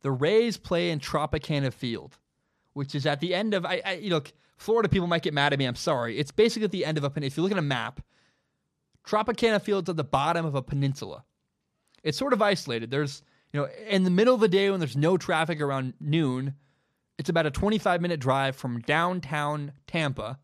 The 0.00 0.10
Rays 0.10 0.56
play 0.56 0.90
in 0.90 1.00
Tropicana 1.00 1.70
Field, 1.70 2.16
which 2.72 2.94
is 2.94 3.04
at 3.04 3.20
the 3.20 3.34
end 3.34 3.52
of. 3.52 3.66
I, 3.66 3.82
I 3.84 3.92
you 3.96 4.08
know, 4.08 4.22
Florida 4.56 4.88
people 4.88 5.06
might 5.06 5.22
get 5.22 5.34
mad 5.34 5.52
at 5.52 5.58
me. 5.58 5.66
I'm 5.66 5.74
sorry. 5.74 6.18
It's 6.18 6.30
basically 6.30 6.64
at 6.64 6.70
the 6.70 6.86
end 6.86 6.96
of 6.96 7.04
a. 7.04 7.12
If 7.22 7.36
you 7.36 7.42
look 7.42 7.52
at 7.52 7.58
a 7.58 7.62
map, 7.62 8.00
Tropicana 9.08 9.60
Field's 9.60 9.88
at 9.88 9.96
the 9.96 10.04
bottom 10.04 10.44
of 10.44 10.54
a 10.54 10.62
peninsula. 10.62 11.24
It's 12.02 12.18
sort 12.18 12.32
of 12.32 12.42
isolated. 12.42 12.90
There's 12.90 13.22
you 13.52 13.60
know, 13.60 13.68
in 13.88 14.04
the 14.04 14.10
middle 14.10 14.34
of 14.34 14.40
the 14.40 14.48
day 14.48 14.70
when 14.70 14.80
there's 14.80 14.96
no 14.96 15.16
traffic 15.16 15.60
around 15.60 15.94
noon, 16.00 16.54
it's 17.18 17.30
about 17.30 17.46
a 17.46 17.50
25 17.50 18.00
minute 18.02 18.20
drive 18.20 18.54
from 18.54 18.80
downtown 18.80 19.72
Tampa 19.86 20.38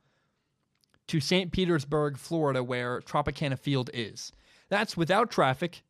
to 1.08 1.20
St. 1.20 1.52
Petersburg, 1.52 2.16
Florida, 2.16 2.64
where 2.64 3.02
Tropicana 3.02 3.58
Field 3.58 3.90
is. 3.92 4.32
That's 4.70 4.96
without 4.96 5.30
traffic, 5.30 5.82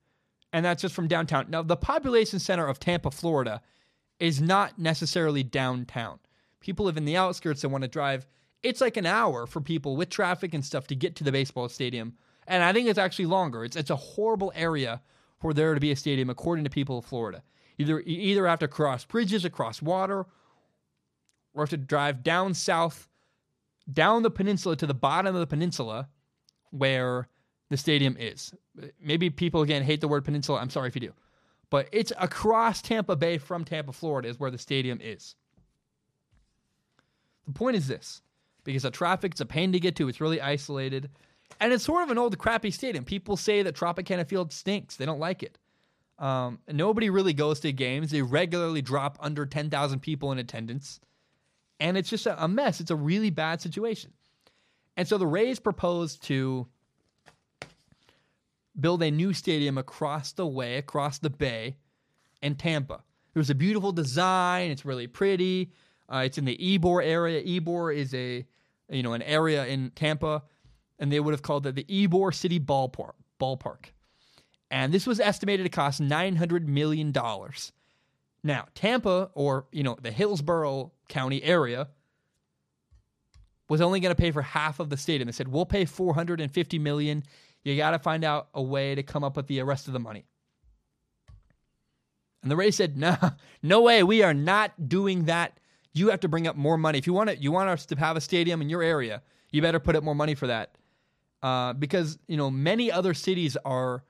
and 0.52 0.64
that's 0.64 0.82
just 0.82 0.94
from 0.94 1.06
downtown. 1.06 1.46
Now, 1.48 1.62
the 1.62 1.76
population 1.76 2.40
center 2.40 2.66
of 2.66 2.80
Tampa, 2.80 3.12
Florida, 3.12 3.62
is 4.18 4.40
not 4.40 4.78
necessarily 4.78 5.44
downtown. 5.44 6.18
People 6.58 6.86
live 6.86 6.96
in 6.96 7.04
the 7.04 7.16
outskirts 7.16 7.62
and 7.62 7.72
want 7.72 7.82
to 7.82 7.88
drive. 7.88 8.26
It's 8.64 8.80
like 8.80 8.96
an 8.96 9.06
hour 9.06 9.46
for 9.46 9.60
people 9.60 9.96
with 9.96 10.10
traffic 10.10 10.52
and 10.54 10.64
stuff 10.64 10.88
to 10.88 10.96
get 10.96 11.14
to 11.16 11.24
the 11.24 11.32
baseball 11.32 11.68
stadium. 11.68 12.14
And 12.47 12.62
I 12.62 12.72
think 12.72 12.88
it's 12.88 12.99
actually 12.99 13.26
longer. 13.26 13.64
It's, 13.64 13.76
it's 13.76 13.90
a 13.90 13.97
horrible 13.97 14.53
area 14.55 15.01
for 15.40 15.55
there 15.55 15.74
to 15.74 15.80
be 15.80 15.90
a 15.90 15.97
stadium, 15.97 16.30
according 16.30 16.64
to 16.64 16.70
people 16.70 16.99
of 16.99 17.05
Florida. 17.05 17.42
Either 17.78 18.01
you 18.01 18.20
either 18.20 18.47
have 18.47 18.61
to 18.61 18.68
cross 18.68 19.05
bridges 19.05 19.45
across 19.45 19.82
water, 19.82 20.26
or 21.55 21.62
have 21.62 21.70
to 21.70 21.76
drive 21.76 22.22
down 22.22 22.55
south 22.55 23.09
down 23.92 24.22
the 24.22 24.30
peninsula 24.30 24.76
to 24.76 24.86
the 24.86 24.95
bottom 24.95 25.34
of 25.34 25.40
the 25.40 25.47
peninsula 25.47 26.09
where 26.70 27.28
the 27.70 27.76
stadium 27.76 28.16
is. 28.18 28.55
Maybe 29.01 29.30
people 29.30 29.62
again 29.62 29.82
hate 29.82 30.01
the 30.01 30.09
word 30.09 30.24
peninsula. 30.24 30.59
I'm 30.61 30.70
sorry 30.70 30.88
if 30.88 30.95
you 30.95 31.01
do. 31.01 31.12
But 31.70 31.88
it's 31.92 32.12
across 32.18 32.80
Tampa 32.82 33.16
Bay 33.16 33.38
from 33.38 33.64
Tampa, 33.64 33.92
Florida, 33.92 34.28
is 34.28 34.38
where 34.38 34.51
the 34.51 34.59
stadium 34.59 35.01
is. 35.03 35.34
The 37.47 37.53
point 37.53 37.76
is 37.76 37.88
this 37.88 38.22
because 38.64 38.84
the 38.84 38.90
traffic, 38.90 39.32
it's 39.32 39.40
a 39.40 39.47
pain 39.47 39.72
to 39.72 39.80
get 39.80 39.97
to, 39.97 40.09
it's 40.09 40.20
really 40.20 40.40
isolated. 40.40 41.11
And 41.61 41.72
it's 41.72 41.84
sort 41.84 42.02
of 42.02 42.11
an 42.11 42.18
old, 42.18 42.36
crappy 42.38 42.70
stadium. 42.70 43.05
People 43.05 43.36
say 43.36 43.62
that 43.62 43.74
Tropicana 43.74 44.26
Field 44.28 44.52
stinks, 44.52 44.96
they 44.96 45.07
don't 45.07 45.20
like 45.20 45.42
it. 45.42 45.59
Um, 46.18 46.61
nobody 46.70 47.11
really 47.11 47.32
goes 47.32 47.61
to 47.61 47.72
games. 47.72 48.11
They 48.11 48.22
regularly 48.22 48.82
drop 48.82 49.18
under 49.20 49.46
10,000 49.46 50.00
people 50.00 50.30
in 50.32 50.38
attendance 50.38 51.00
and 51.80 51.96
it's 51.96 52.09
just 52.09 52.26
a, 52.26 52.48
mess. 52.48 52.80
It's 52.80 52.90
a 52.90 52.96
really 52.96 53.30
bad 53.30 53.61
situation. 53.61 54.12
And 54.96 55.07
so 55.09 55.18
the 55.18 55.26
Rays 55.26 55.59
proposed 55.59 56.22
to 56.24 56.66
build 58.78 59.02
a 59.02 59.11
new 59.11 59.32
stadium 59.32 59.78
across 59.78 60.32
the 60.32 60.46
way, 60.46 60.76
across 60.76 61.18
the 61.18 61.30
bay 61.30 61.76
in 62.42 62.55
Tampa. 62.55 63.02
It 63.34 63.38
was 63.38 63.50
a 63.50 63.55
beautiful 63.55 63.92
design. 63.92 64.70
It's 64.70 64.84
really 64.84 65.09
pretty. 65.09 65.72
Uh, 66.09 66.22
it's 66.24 66.38
in 66.38 66.44
the 66.44 66.57
Ybor 66.57 67.05
area. 67.05 67.42
Ybor 67.42 67.94
is 67.94 68.14
a 68.14 68.46
you 68.88 69.02
know 69.02 69.14
an 69.14 69.22
area 69.22 69.66
in 69.66 69.90
Tampa, 69.90 70.42
and 70.99 71.11
they 71.12 71.20
would 71.20 71.32
have 71.32 71.42
called 71.42 71.66
it 71.66 71.74
the 71.74 71.84
Ybor 71.84 72.34
City 72.34 72.61
Ballpark. 72.61 73.12
Ballpark, 73.40 73.86
and 74.70 74.92
this 74.92 75.07
was 75.07 75.20
estimated 75.20 75.64
to 75.64 75.70
cost 75.70 76.01
nine 76.01 76.36
hundred 76.36 76.68
million 76.68 77.12
dollars. 77.12 77.72
Now, 78.45 78.66
Tampa 78.74 79.30
or, 79.34 79.66
you 79.72 79.82
know, 79.82 79.97
the 80.01 80.11
Hillsborough 80.11 80.92
County 81.09 81.42
area 81.42 81.88
was 83.70 83.80
only 83.80 83.99
going 84.01 84.14
to 84.14 84.20
pay 84.20 84.30
for 84.30 84.42
half 84.42 84.80
of 84.80 84.90
the 84.90 84.99
stadium. 84.99 85.26
They 85.26 85.32
said, 85.32 85.49
"We'll 85.49 85.64
pay 85.64 85.86
450 85.86 86.78
million. 86.78 87.24
You 87.64 87.76
got 87.76 87.92
to 87.92 87.99
find 87.99 88.22
out 88.22 88.49
a 88.53 88.62
way 88.62 88.95
to 88.95 89.03
come 89.03 89.24
up 89.24 89.36
with 89.36 89.47
the 89.47 89.62
rest 89.62 89.86
of 89.86 89.95
the 89.95 90.01
money." 90.01 90.26
And 92.42 92.51
the 92.51 92.57
Rays 92.57 92.76
said, 92.76 92.97
"No, 92.99 93.16
no 93.62 93.80
way. 93.80 94.03
We 94.03 94.22
are 94.22 94.34
not 94.34 94.88
doing 94.88 95.24
that. 95.24 95.59
You 95.95 96.11
have 96.11 96.20
to 96.20 96.28
bring 96.28 96.47
up 96.47 96.57
more 96.57 96.76
money. 96.76 96.99
If 96.99 97.07
you 97.07 97.14
want 97.14 97.30
it, 97.30 97.38
you 97.38 97.51
want 97.51 97.70
us 97.70 97.86
to 97.86 97.97
have 97.97 98.16
a 98.16 98.20
stadium 98.20 98.61
in 98.61 98.68
your 98.68 98.82
area, 98.82 99.22
you 99.51 99.62
better 99.62 99.80
put 99.80 99.97
up 99.97 100.05
more 100.05 100.14
money 100.14 100.34
for 100.34 100.47
that." 100.49 100.76
Uh, 101.45 101.74
because 101.74 102.18
you 102.26 102.38
know 102.38 102.51
many 102.51 102.90
other 102.90 103.12
cities 103.12 103.55
are 103.66 104.03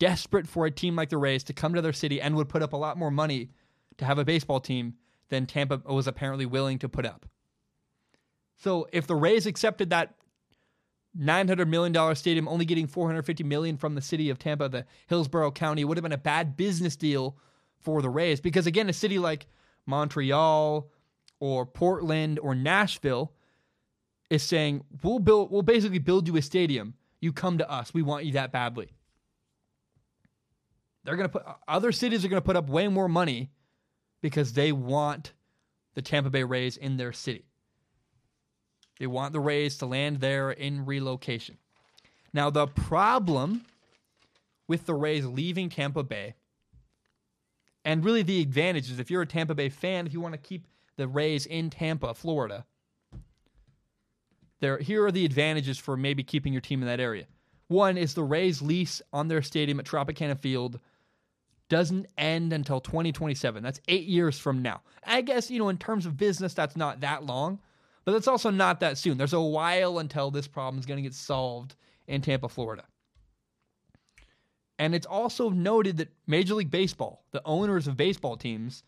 desperate 0.00 0.48
for 0.48 0.66
a 0.66 0.70
team 0.70 0.96
like 0.96 1.10
the 1.10 1.16
Rays 1.16 1.44
to 1.44 1.52
come 1.52 1.74
to 1.74 1.80
their 1.80 1.92
city 1.92 2.20
and 2.20 2.34
would 2.34 2.48
put 2.48 2.60
up 2.60 2.72
a 2.72 2.76
lot 2.76 2.98
more 2.98 3.12
money 3.12 3.50
to 3.98 4.04
have 4.04 4.18
a 4.18 4.24
baseball 4.24 4.58
team 4.58 4.94
than 5.28 5.46
Tampa 5.46 5.80
was 5.86 6.08
apparently 6.08 6.44
willing 6.44 6.80
to 6.80 6.88
put 6.88 7.06
up. 7.06 7.24
So 8.56 8.88
if 8.92 9.06
the 9.06 9.14
Rays 9.14 9.46
accepted 9.46 9.90
that 9.90 10.16
$900 11.16 11.68
million 11.68 12.16
stadium, 12.16 12.48
only 12.48 12.64
getting 12.64 12.88
450 12.88 13.44
million 13.44 13.76
from 13.76 13.94
the 13.94 14.02
city 14.02 14.28
of 14.28 14.40
Tampa, 14.40 14.68
the 14.68 14.84
Hillsborough 15.06 15.52
County, 15.52 15.84
would 15.84 15.96
have 15.96 16.02
been 16.02 16.10
a 16.10 16.18
bad 16.18 16.56
business 16.56 16.96
deal 16.96 17.36
for 17.78 18.02
the 18.02 18.10
Rays. 18.10 18.40
Because 18.40 18.66
again, 18.66 18.88
a 18.88 18.92
city 18.92 19.20
like 19.20 19.46
Montreal 19.86 20.90
or 21.38 21.64
Portland 21.64 22.40
or 22.40 22.56
Nashville 22.56 23.32
is 24.32 24.42
saying, 24.42 24.82
"We'll 25.02 25.18
build 25.18 25.52
we'll 25.52 25.62
basically 25.62 25.98
build 25.98 26.26
you 26.26 26.36
a 26.38 26.42
stadium. 26.42 26.94
You 27.20 27.32
come 27.32 27.58
to 27.58 27.70
us. 27.70 27.92
We 27.92 28.02
want 28.02 28.24
you 28.24 28.32
that 28.32 28.50
badly." 28.50 28.88
They're 31.04 31.16
going 31.16 31.28
to 31.28 31.32
put 31.32 31.44
other 31.68 31.92
cities 31.92 32.24
are 32.24 32.28
going 32.28 32.40
to 32.40 32.46
put 32.46 32.56
up 32.56 32.68
way 32.68 32.88
more 32.88 33.08
money 33.08 33.50
because 34.22 34.54
they 34.54 34.72
want 34.72 35.34
the 35.94 36.00
Tampa 36.00 36.30
Bay 36.30 36.44
Rays 36.44 36.78
in 36.78 36.96
their 36.96 37.12
city. 37.12 37.44
They 38.98 39.06
want 39.06 39.32
the 39.34 39.40
Rays 39.40 39.76
to 39.78 39.86
land 39.86 40.20
there 40.20 40.50
in 40.50 40.86
relocation. 40.86 41.58
Now, 42.32 42.48
the 42.48 42.68
problem 42.68 43.66
with 44.66 44.86
the 44.86 44.94
Rays 44.94 45.26
leaving 45.26 45.68
Tampa 45.68 46.02
Bay, 46.02 46.34
and 47.84 48.04
really 48.04 48.22
the 48.22 48.40
advantages, 48.40 48.98
if 48.98 49.10
you're 49.10 49.22
a 49.22 49.26
Tampa 49.26 49.54
Bay 49.54 49.68
fan, 49.68 50.06
if 50.06 50.14
you 50.14 50.20
want 50.20 50.34
to 50.34 50.38
keep 50.38 50.66
the 50.96 51.08
Rays 51.08 51.44
in 51.44 51.68
Tampa, 51.68 52.14
Florida, 52.14 52.64
there 54.62 54.78
here 54.78 55.04
are 55.04 55.12
the 55.12 55.26
advantages 55.26 55.76
for 55.76 55.96
maybe 55.96 56.22
keeping 56.22 56.52
your 56.52 56.62
team 56.62 56.80
in 56.80 56.88
that 56.88 57.00
area. 57.00 57.26
One 57.68 57.98
is 57.98 58.14
the 58.14 58.22
Rays 58.22 58.62
lease 58.62 59.02
on 59.12 59.28
their 59.28 59.42
stadium 59.42 59.80
at 59.80 59.86
Tropicana 59.86 60.38
Field 60.38 60.78
doesn't 61.68 62.06
end 62.16 62.52
until 62.52 62.80
2027. 62.80 63.62
That's 63.62 63.80
eight 63.88 64.06
years 64.06 64.38
from 64.38 64.62
now. 64.62 64.82
I 65.04 65.22
guess, 65.22 65.50
you 65.50 65.58
know, 65.58 65.68
in 65.68 65.78
terms 65.78 66.06
of 66.06 66.16
business, 66.16 66.54
that's 66.54 66.76
not 66.76 67.00
that 67.00 67.24
long, 67.24 67.58
but 68.04 68.12
that's 68.12 68.28
also 68.28 68.50
not 68.50 68.80
that 68.80 68.98
soon. 68.98 69.16
There's 69.16 69.32
a 69.32 69.40
while 69.40 69.98
until 69.98 70.30
this 70.30 70.46
problem 70.46 70.78
is 70.78 70.86
going 70.86 70.98
to 70.98 71.02
get 71.02 71.14
solved 71.14 71.74
in 72.06 72.20
Tampa, 72.20 72.48
Florida. 72.48 72.84
And 74.78 74.94
it's 74.94 75.06
also 75.06 75.48
noted 75.48 75.96
that 75.96 76.12
Major 76.26 76.54
League 76.54 76.70
Baseball, 76.70 77.24
the 77.30 77.42
owners 77.44 77.88
of 77.88 77.96
baseball 77.96 78.36
teams, 78.36 78.84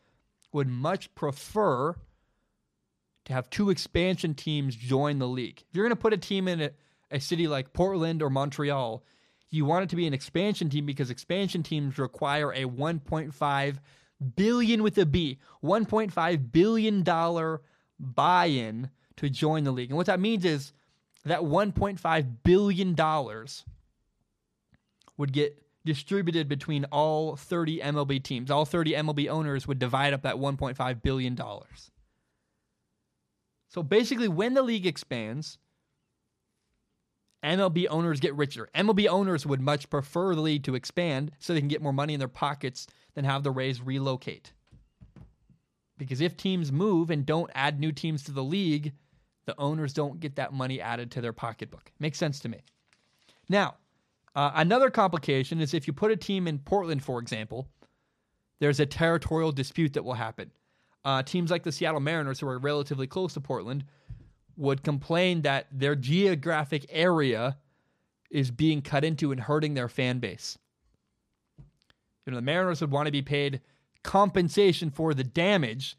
would 0.53 0.69
much 0.69 1.13
prefer 1.15 1.97
to 3.25 3.33
have 3.33 3.51
two 3.51 3.71
expansion 3.71 4.35
teams 4.35 4.77
join 4.77 5.19
the 5.19 5.29
league. 5.29 5.63
If 5.69 5.77
you're 5.77 5.85
going 5.85 5.97
to 5.97 6.01
put 6.01 6.13
a 6.13 6.19
team 6.19 6.49
in 6.49 6.61
a, 6.61 6.71
a 7.11 7.21
city 7.21 7.47
like 7.49 7.73
Portland 7.73 8.23
or 8.23 8.31
Montreal, 8.31 9.03
you 9.51 9.65
want 9.65 9.85
it 9.85 9.91
to 9.91 9.97
be 9.97 10.07
an 10.07 10.15
expansion 10.15 10.69
team 10.69 10.85
because 10.85 11.11
expansion 11.11 11.63
teams 11.63 11.99
require 11.99 12.53
a 12.53 12.65
1.5 12.65 13.79
billion 14.37 14.83
with 14.83 14.99
a 14.99 15.07
B, 15.07 15.39
1.5 15.63 16.53
billion 16.53 17.03
dollar 17.03 17.63
buy-in 17.99 18.91
to 19.17 19.31
join 19.31 19.65
the 19.65 19.73
league. 19.73 19.91
And 19.91 19.97
what 19.97 20.07
that 20.07 20.21
means 20.21 20.45
is 20.45 20.73
that 21.25 21.41
1.5 21.41 22.37
billion 22.43 22.95
dollars 22.95 23.65
would 25.17 25.33
get 25.33 25.63
distributed 25.85 26.49
between 26.49 26.85
all 26.87 27.37
30 27.37 27.81
MLB 27.81 28.23
teams. 28.23 28.51
All 28.51 28.65
30 28.65 28.95
MLB 28.95 29.29
owners 29.29 29.69
would 29.69 29.79
divide 29.79 30.13
up 30.15 30.23
that 30.23 30.37
1.5 30.37 31.03
billion 31.03 31.35
dollars. 31.35 31.91
So 33.75 33.83
basically 33.83 34.29
when 34.29 34.55
the 34.55 34.63
league 34.63 34.87
expands, 34.87 35.59
MLB 37.43 37.89
owners 37.91 38.21
get 38.21 38.37
richer. 38.37 38.69
MLB 38.73 39.09
owners 39.09 39.45
would 39.45 39.61
much 39.61 39.91
prefer 39.91 40.37
the 40.37 40.41
league 40.41 40.63
to 40.63 40.77
expand 40.77 41.33
so 41.41 41.53
they 41.53 41.59
can 41.59 41.67
get 41.67 41.83
more 41.83 41.93
money 41.93 42.15
in 42.15 42.21
their 42.21 42.29
pockets 42.29 42.87
than 43.15 43.25
have 43.25 43.43
the 43.43 43.51
Rays 43.51 43.83
relocate. 43.83 44.53
Because 45.99 46.21
if 46.21 46.37
teams 46.37 46.71
move 46.71 47.11
and 47.11 47.27
don't 47.27 47.51
add 47.53 47.81
new 47.81 47.91
teams 47.91 48.23
to 48.23 48.31
the 48.31 48.45
league, 48.45 48.93
the 49.45 49.59
owners 49.59 49.93
don't 49.93 50.21
get 50.21 50.37
that 50.37 50.53
money 50.53 50.81
added 50.81 51.11
to 51.11 51.21
their 51.21 51.33
pocketbook. 51.33 51.91
Makes 51.99 52.19
sense 52.19 52.39
to 52.41 52.49
me. 52.49 52.61
Now, 53.49 53.75
uh, 54.37 54.53
another 54.55 54.89
complication 54.89 55.61
is 55.61 55.75
if 55.75 55.89
you 55.89 55.93
put 55.93 56.13
a 56.13 56.17
team 56.17 56.47
in 56.47 56.61
Portland, 56.61 57.03
for 57.03 57.19
example, 57.19 57.67
there's 58.61 58.79
a 58.79 58.87
territorial 58.87 59.51
dispute 59.51 59.95
that 59.95 60.05
will 60.05 60.15
happen. 60.15 60.53
Uh, 61.05 61.23
teams 61.23 61.51
like 61.51 61.63
the 61.63 61.73
Seattle 61.73 62.01
Mariners, 62.01 62.41
who 62.41 62.49
are 62.49 62.59
relatively 62.59 63.07
close 63.07 63.35
to 63.35 63.41
Portland, 63.41 63.85
would 64.57 64.83
complain 64.83 65.43
that 65.43 65.67
their 65.73 65.95
geographic 65.95 66.87
area 66.89 67.57
is 68.31 68.51
being 68.51 68.83
cut 68.83 69.05
into 69.05 69.31
and 69.31 69.41
hurting 69.41 69.75
their 69.75 69.89
fan 69.89 70.19
base. 70.19 70.59
You 72.25 72.33
know, 72.33 72.37
the 72.37 72.43
Mariners 72.43 72.81
would 72.81 72.91
want 72.91 73.07
to 73.07 73.13
be 73.13 73.23
paid 73.23 73.61
compensation 74.03 74.91
for 74.91 75.15
the 75.15 75.25
damage 75.25 75.97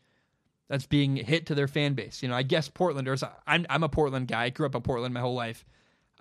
that's 0.68 0.88
being 0.88 1.16
hit 1.16 1.46
to 1.46 1.56
their 1.56 1.68
fan 1.68 1.94
base. 1.94 2.24
You 2.24 2.30
know, 2.30 2.36
I 2.36 2.44
guess 2.44 2.70
Portlanders, 2.70 3.28
I'm, 3.46 3.66
I'm 3.70 3.84
a 3.84 3.90
Portland 3.90 4.28
guy. 4.28 4.46
I 4.46 4.50
grew 4.50 4.66
up 4.66 4.76
in 4.76 4.82
Portland 4.82 5.14
my 5.14 5.20
whole 5.20 5.36
life. 5.36 5.66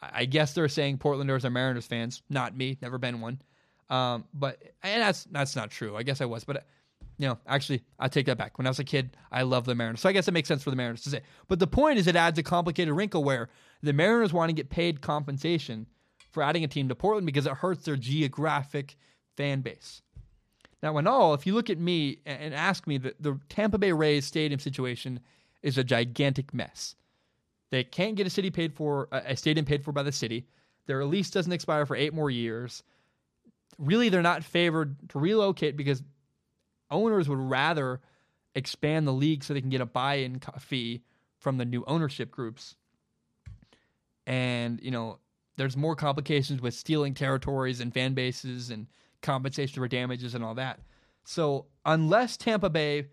I 0.03 0.27
guess 0.27 0.53
they're 0.53 0.69
saying 0.69 0.99
Portlanders 0.99 1.45
are 1.45 1.51
Mariners 1.51 1.87
fans. 1.87 2.23
Not 2.29 2.57
me, 2.57 2.77
never 2.83 2.99
been 2.99 3.21
one. 3.21 3.41
Um, 3.89 4.25
but 4.35 4.61
and 4.83 5.03
that's 5.03 5.25
that's 5.25 5.57
not 5.57 5.71
true. 5.71 5.97
I 5.97 6.03
guess 6.03 6.21
I 6.21 6.25
was, 6.25 6.45
but 6.45 6.67
you 7.19 7.29
know, 7.29 7.39
actually, 7.47 7.83
I 7.99 8.09
take 8.09 8.27
that 8.27 8.39
back. 8.39 8.59
When 8.59 8.67
I 8.67 8.71
was 8.71 8.79
a 8.79 8.85
kid, 8.85 9.17
I 9.31 9.43
loved 9.43 9.67
the 9.67 9.75
Mariners. 9.75 10.01
So 10.01 10.09
I 10.09 10.13
guess 10.13 10.27
it 10.27 10.35
makes 10.35 10.49
sense 10.49 10.63
for 10.63 10.71
the 10.71 10.77
Mariners 10.77 11.03
to 11.03 11.11
say. 11.11 11.23
But 11.49 11.59
the 11.59 11.67
point 11.67 11.99
is, 11.99 12.07
it 12.07 12.17
adds 12.17 12.39
a 12.39 12.43
complicated 12.43 12.93
wrinkle 12.93 13.23
where 13.23 13.49
the 13.83 13.93
Mariners 13.93 14.33
want 14.33 14.51
to 14.51 14.55
get 14.55 14.71
paid 14.71 15.01
compensation 15.01 15.87
for 16.33 16.43
adding 16.43 16.65
a 16.65 16.69
team 16.69 16.89
to 16.89 16.95
Portland 16.95 17.27
because 17.27 17.47
it 17.47 17.53
hurts 17.53 17.85
their 17.85 17.97
geographic 17.97 18.97
fan 19.37 19.61
base. 19.61 20.03
Now, 20.83 20.99
in 20.99 21.07
all, 21.07 21.35
if 21.35 21.47
you 21.47 21.55
look 21.55 21.71
at 21.71 21.79
me 21.79 22.19
and 22.27 22.53
ask 22.53 22.87
me, 22.87 22.99
the, 22.99 23.15
the 23.21 23.39
Tampa 23.49 23.79
Bay 23.79 23.93
Rays 23.93 24.27
stadium 24.27 24.61
situation 24.61 25.21
is 25.63 25.79
a 25.79 25.85
gigantic 25.85 26.53
mess. 26.53 26.95
They 27.71 27.85
can't 27.85 28.17
get 28.17 28.27
a 28.27 28.31
city 28.31 28.51
paid 28.51 28.75
for, 28.75 29.09
a 29.11 29.37
stadium 29.37 29.65
paid 29.65 29.83
for 29.83 29.93
by 29.93 30.03
the 30.03 30.13
city. 30.13 30.47
Their 30.87 31.05
lease 31.07 31.31
doesn't 31.31 31.53
expire 31.53 31.87
for 31.87 31.97
eight 31.97 32.13
more 32.13 32.31
years. 32.31 32.83
Really, 33.79 34.11
they're 34.11 34.21
not 34.21 34.45
favored 34.45 34.97
to 35.09 35.19
relocate 35.19 35.77
because 35.77 36.03
owners 36.91 37.29
would 37.29 37.39
rather 37.39 38.01
expand 38.55 39.07
the 39.07 39.13
league 39.13 39.43
so 39.43 39.55
they 39.55 39.61
can 39.61 39.71
get 39.71 39.81
a 39.81 39.87
buy-in 39.87 40.41
fee 40.59 41.03
from 41.39 41.59
the 41.59 41.65
new 41.65 41.85
ownership 41.87 42.31
groups. 42.31 42.77
And, 44.27 44.81
you 44.83 44.91
know, 44.91 45.19
there's 45.57 45.77
more 45.77 45.97
complications 45.97 46.61
with 46.61 46.75
stealing 46.75 47.15
territories 47.15 47.81
and 47.81 47.93
fan 47.93 48.15
bases 48.15 48.71
and 48.71 48.87
compensation 49.23 49.83
for 49.83 49.89
damages 49.89 50.35
and 50.35 50.45
all 50.45 50.55
that. 50.55 50.81
So, 51.25 51.67
unless 51.85 52.37
Tampa 52.37 52.71
Bay, 52.71 53.09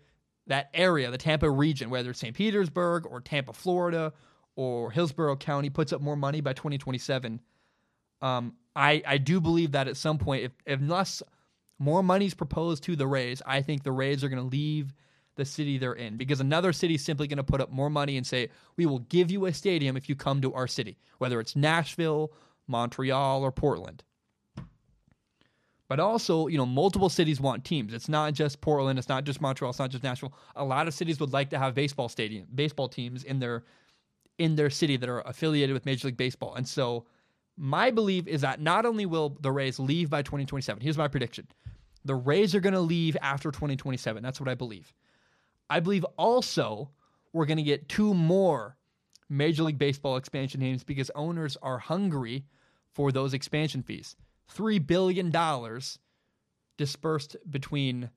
that 0.46 0.70
area, 0.74 1.10
the 1.10 1.18
Tampa 1.18 1.50
region, 1.50 1.90
whether 1.90 2.10
it's 2.10 2.20
St. 2.20 2.36
Petersburg 2.36 3.06
or 3.06 3.20
Tampa, 3.20 3.52
Florida, 3.52 4.12
or 4.54 4.90
Hillsborough 4.90 5.36
County, 5.36 5.70
puts 5.70 5.92
up 5.92 6.00
more 6.00 6.16
money 6.16 6.40
by 6.40 6.52
2027, 6.52 7.40
um, 8.20 8.54
I, 8.76 9.02
I 9.06 9.18
do 9.18 9.40
believe 9.40 9.72
that 9.72 9.88
at 9.88 9.96
some 9.96 10.18
point, 10.18 10.44
if, 10.44 10.52
if 10.66 10.80
unless 10.80 11.22
more 11.78 12.02
money's 12.02 12.34
proposed 12.34 12.84
to 12.84 12.96
the 12.96 13.06
Rays, 13.06 13.42
I 13.46 13.62
think 13.62 13.82
the 13.82 13.92
Rays 13.92 14.22
are 14.22 14.28
going 14.28 14.42
to 14.42 14.48
leave 14.48 14.94
the 15.36 15.44
city 15.44 15.78
they're 15.78 15.94
in 15.94 16.16
because 16.16 16.40
another 16.40 16.72
city 16.72 16.94
is 16.94 17.04
simply 17.04 17.26
going 17.26 17.38
to 17.38 17.42
put 17.42 17.60
up 17.60 17.70
more 17.70 17.90
money 17.90 18.16
and 18.16 18.26
say, 18.26 18.48
we 18.76 18.86
will 18.86 19.00
give 19.00 19.30
you 19.30 19.46
a 19.46 19.52
stadium 19.52 19.96
if 19.96 20.08
you 20.08 20.14
come 20.14 20.40
to 20.42 20.52
our 20.54 20.66
city, 20.66 20.98
whether 21.18 21.40
it's 21.40 21.56
Nashville, 21.56 22.32
Montreal, 22.66 23.42
or 23.42 23.50
Portland. 23.50 24.04
But 25.88 26.00
also, 26.00 26.46
you 26.46 26.56
know, 26.56 26.64
multiple 26.64 27.10
cities 27.10 27.40
want 27.40 27.64
teams. 27.64 27.92
It's 27.92 28.08
not 28.08 28.32
just 28.32 28.60
Portland, 28.60 28.98
it's 28.98 29.08
not 29.08 29.24
just 29.24 29.40
Montreal, 29.40 29.70
it's 29.70 29.78
not 29.78 29.90
just 29.90 30.04
Nashville. 30.04 30.32
A 30.56 30.64
lot 30.64 30.88
of 30.88 30.94
cities 30.94 31.20
would 31.20 31.32
like 31.32 31.50
to 31.50 31.58
have 31.58 31.74
baseball 31.74 32.08
stadium, 32.08 32.46
baseball 32.54 32.88
teams 32.88 33.24
in 33.24 33.40
their 33.40 33.64
in 34.38 34.56
their 34.56 34.70
city 34.70 34.96
that 34.96 35.08
are 35.08 35.20
affiliated 35.20 35.74
with 35.74 35.84
Major 35.84 36.08
League 36.08 36.16
Baseball. 36.16 36.54
And 36.54 36.66
so 36.66 37.04
my 37.56 37.90
belief 37.90 38.26
is 38.26 38.40
that 38.40 38.60
not 38.60 38.86
only 38.86 39.06
will 39.06 39.36
the 39.40 39.52
Rays 39.52 39.78
leave 39.78 40.10
by 40.10 40.22
2027, 40.22 40.82
here's 40.82 40.98
my 40.98 41.08
prediction. 41.08 41.46
The 42.04 42.14
Rays 42.14 42.54
are 42.54 42.60
going 42.60 42.74
to 42.74 42.80
leave 42.80 43.16
after 43.22 43.50
2027. 43.50 44.22
That's 44.22 44.40
what 44.40 44.48
I 44.48 44.54
believe. 44.54 44.92
I 45.70 45.80
believe 45.80 46.04
also 46.16 46.90
we're 47.32 47.46
going 47.46 47.58
to 47.58 47.62
get 47.62 47.88
two 47.88 48.14
more 48.14 48.76
Major 49.28 49.62
League 49.62 49.78
Baseball 49.78 50.16
expansion 50.16 50.60
teams 50.60 50.84
because 50.84 51.10
owners 51.14 51.56
are 51.62 51.78
hungry 51.78 52.44
for 52.92 53.12
those 53.12 53.32
expansion 53.32 53.82
fees. 53.82 54.16
$3 54.54 54.86
billion 54.86 55.32
dispersed 56.76 57.36
between 57.48 58.10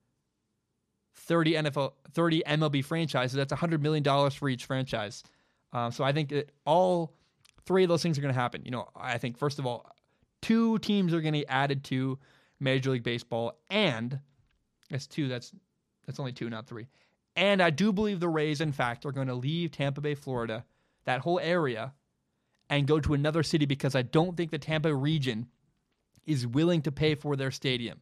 30 1.15 1.53
NFL, 1.53 1.93
30 2.13 2.43
MLB 2.45 2.83
franchises. 2.83 3.35
That's 3.35 3.53
$100 3.53 3.79
million 3.79 4.29
for 4.31 4.49
each 4.49 4.65
franchise. 4.65 5.23
Um, 5.71 5.91
so 5.91 6.03
I 6.03 6.11
think 6.11 6.29
that 6.29 6.51
all 6.65 7.13
three 7.65 7.83
of 7.83 7.89
those 7.89 8.03
things 8.03 8.17
are 8.17 8.21
going 8.21 8.33
to 8.33 8.39
happen. 8.39 8.61
You 8.65 8.71
know, 8.71 8.89
I 8.95 9.17
think, 9.17 9.37
first 9.37 9.59
of 9.59 9.65
all, 9.65 9.89
two 10.41 10.79
teams 10.79 11.13
are 11.13 11.21
going 11.21 11.33
to 11.33 11.39
be 11.39 11.47
added 11.47 11.83
to 11.85 12.19
Major 12.59 12.91
League 12.91 13.03
Baseball, 13.03 13.59
and 13.69 14.19
that's 14.89 15.07
two. 15.07 15.27
That's 15.27 15.51
that's 16.05 16.19
only 16.19 16.33
two, 16.33 16.49
not 16.49 16.67
three. 16.67 16.87
And 17.35 17.61
I 17.61 17.69
do 17.69 17.91
believe 17.91 18.19
the 18.19 18.29
Rays, 18.29 18.61
in 18.61 18.71
fact, 18.71 19.05
are 19.05 19.11
going 19.11 19.27
to 19.27 19.35
leave 19.35 19.71
Tampa 19.71 20.01
Bay, 20.01 20.15
Florida, 20.15 20.63
that 21.05 21.19
whole 21.19 21.39
area, 21.39 21.93
and 22.69 22.87
go 22.87 22.99
to 22.99 23.13
another 23.13 23.43
city 23.43 23.65
because 23.65 23.95
I 23.95 24.03
don't 24.03 24.37
think 24.37 24.51
the 24.51 24.57
Tampa 24.57 24.93
region 24.93 25.47
is 26.25 26.47
willing 26.47 26.81
to 26.83 26.91
pay 26.91 27.15
for 27.15 27.35
their 27.35 27.51
stadium. 27.51 27.99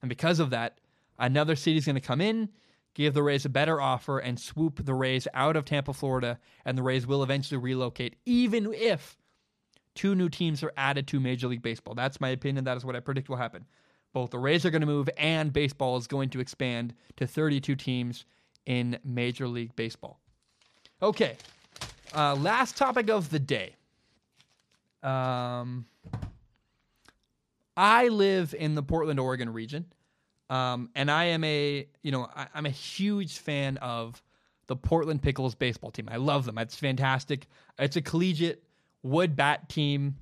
And 0.00 0.08
because 0.08 0.40
of 0.40 0.50
that, 0.50 0.78
another 1.18 1.56
city 1.56 1.76
is 1.76 1.86
going 1.86 1.96
to 1.96 2.00
come 2.00 2.20
in, 2.20 2.48
give 2.94 3.14
the 3.14 3.22
Rays 3.22 3.44
a 3.44 3.48
better 3.48 3.80
offer, 3.80 4.18
and 4.18 4.38
swoop 4.38 4.84
the 4.84 4.94
Rays 4.94 5.26
out 5.34 5.56
of 5.56 5.64
Tampa, 5.64 5.92
Florida, 5.92 6.38
and 6.64 6.76
the 6.76 6.82
Rays 6.82 7.06
will 7.06 7.22
eventually 7.22 7.58
relocate, 7.58 8.16
even 8.26 8.72
if 8.74 9.16
two 9.94 10.14
new 10.14 10.28
teams 10.28 10.62
are 10.62 10.72
added 10.76 11.06
to 11.08 11.20
Major 11.20 11.48
League 11.48 11.62
Baseball. 11.62 11.94
That's 11.94 12.20
my 12.20 12.30
opinion. 12.30 12.64
That 12.64 12.76
is 12.76 12.84
what 12.84 12.96
I 12.96 13.00
predict 13.00 13.28
will 13.28 13.36
happen. 13.36 13.66
Both 14.12 14.30
the 14.30 14.38
Rays 14.38 14.64
are 14.64 14.70
going 14.70 14.80
to 14.80 14.86
move 14.86 15.08
and 15.16 15.52
baseball 15.52 15.96
is 15.96 16.06
going 16.06 16.30
to 16.30 16.40
expand 16.40 16.94
to 17.16 17.26
32 17.26 17.76
teams 17.76 18.24
in 18.66 18.98
Major 19.04 19.48
League 19.48 19.74
Baseball. 19.74 20.20
Okay. 21.00 21.36
Uh, 22.14 22.34
last 22.34 22.76
topic 22.76 23.08
of 23.08 23.30
the 23.30 23.38
day. 23.38 23.74
Um, 25.02 25.86
I 27.76 28.08
live 28.08 28.54
in 28.56 28.74
the 28.74 28.82
Portland, 28.82 29.18
Oregon 29.18 29.52
region, 29.52 29.86
um, 30.52 30.90
and 30.94 31.10
I 31.10 31.24
am 31.24 31.42
a 31.44 31.86
you 32.02 32.12
know 32.12 32.28
I, 32.36 32.46
I'm 32.54 32.66
a 32.66 32.70
huge 32.70 33.38
fan 33.38 33.78
of 33.78 34.22
the 34.66 34.76
Portland 34.76 35.22
Pickles 35.22 35.54
baseball 35.54 35.90
team. 35.90 36.08
I 36.12 36.16
love 36.16 36.44
them. 36.44 36.58
It's 36.58 36.76
fantastic. 36.76 37.46
It's 37.78 37.96
a 37.96 38.02
collegiate 38.02 38.62
wood 39.02 39.34
bat 39.34 39.70
team, 39.70 40.16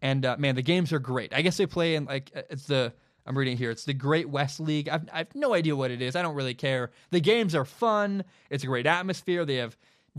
and 0.00 0.24
uh, 0.24 0.36
man, 0.38 0.54
the 0.54 0.62
games 0.62 0.92
are 0.92 1.00
great. 1.00 1.34
I 1.34 1.42
guess 1.42 1.56
they 1.56 1.66
play 1.66 1.96
in 1.96 2.04
like 2.04 2.30
it's 2.32 2.66
the 2.66 2.92
I'm 3.26 3.36
reading 3.36 3.56
here. 3.56 3.72
It's 3.72 3.84
the 3.84 3.92
Great 3.92 4.28
West 4.28 4.60
League. 4.60 4.88
I've, 4.88 5.08
I 5.12 5.18
have 5.18 5.34
no 5.34 5.52
idea 5.52 5.74
what 5.74 5.90
it 5.90 6.00
is. 6.00 6.14
I 6.14 6.22
don't 6.22 6.36
really 6.36 6.54
care. 6.54 6.92
The 7.10 7.20
games 7.20 7.54
are 7.54 7.64
fun. 7.64 8.24
It's 8.50 8.62
a 8.62 8.68
great 8.68 8.86
atmosphere. 8.86 9.44
They 9.44 9.56
have 9.56 9.76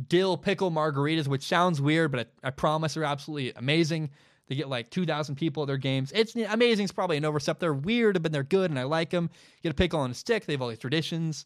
dill 0.09 0.35
pickle 0.35 0.71
margaritas, 0.71 1.27
which 1.27 1.43
sounds 1.43 1.79
weird, 1.79 2.11
but 2.11 2.27
I, 2.43 2.47
I 2.47 2.51
promise 2.51 2.97
are 2.97 3.03
absolutely 3.05 3.53
amazing. 3.55 4.09
They 4.47 4.55
get 4.55 4.67
like 4.67 4.89
2,000 4.89 5.35
people 5.35 5.63
at 5.63 5.67
their 5.67 5.77
games. 5.77 6.11
It's 6.13 6.35
amazing. 6.35 6.83
It's 6.83 6.91
probably 6.91 7.17
an 7.17 7.25
overstep. 7.25 7.59
They're 7.59 7.73
weird, 7.73 8.21
but 8.21 8.31
they're 8.31 8.43
good, 8.43 8.71
and 8.71 8.79
I 8.79 8.83
like 8.83 9.09
them. 9.09 9.29
You 9.57 9.63
get 9.63 9.71
a 9.71 9.75
pickle 9.75 10.01
on 10.01 10.11
a 10.11 10.13
stick. 10.13 10.45
They 10.45 10.53
have 10.53 10.61
all 10.61 10.69
these 10.69 10.79
traditions. 10.79 11.45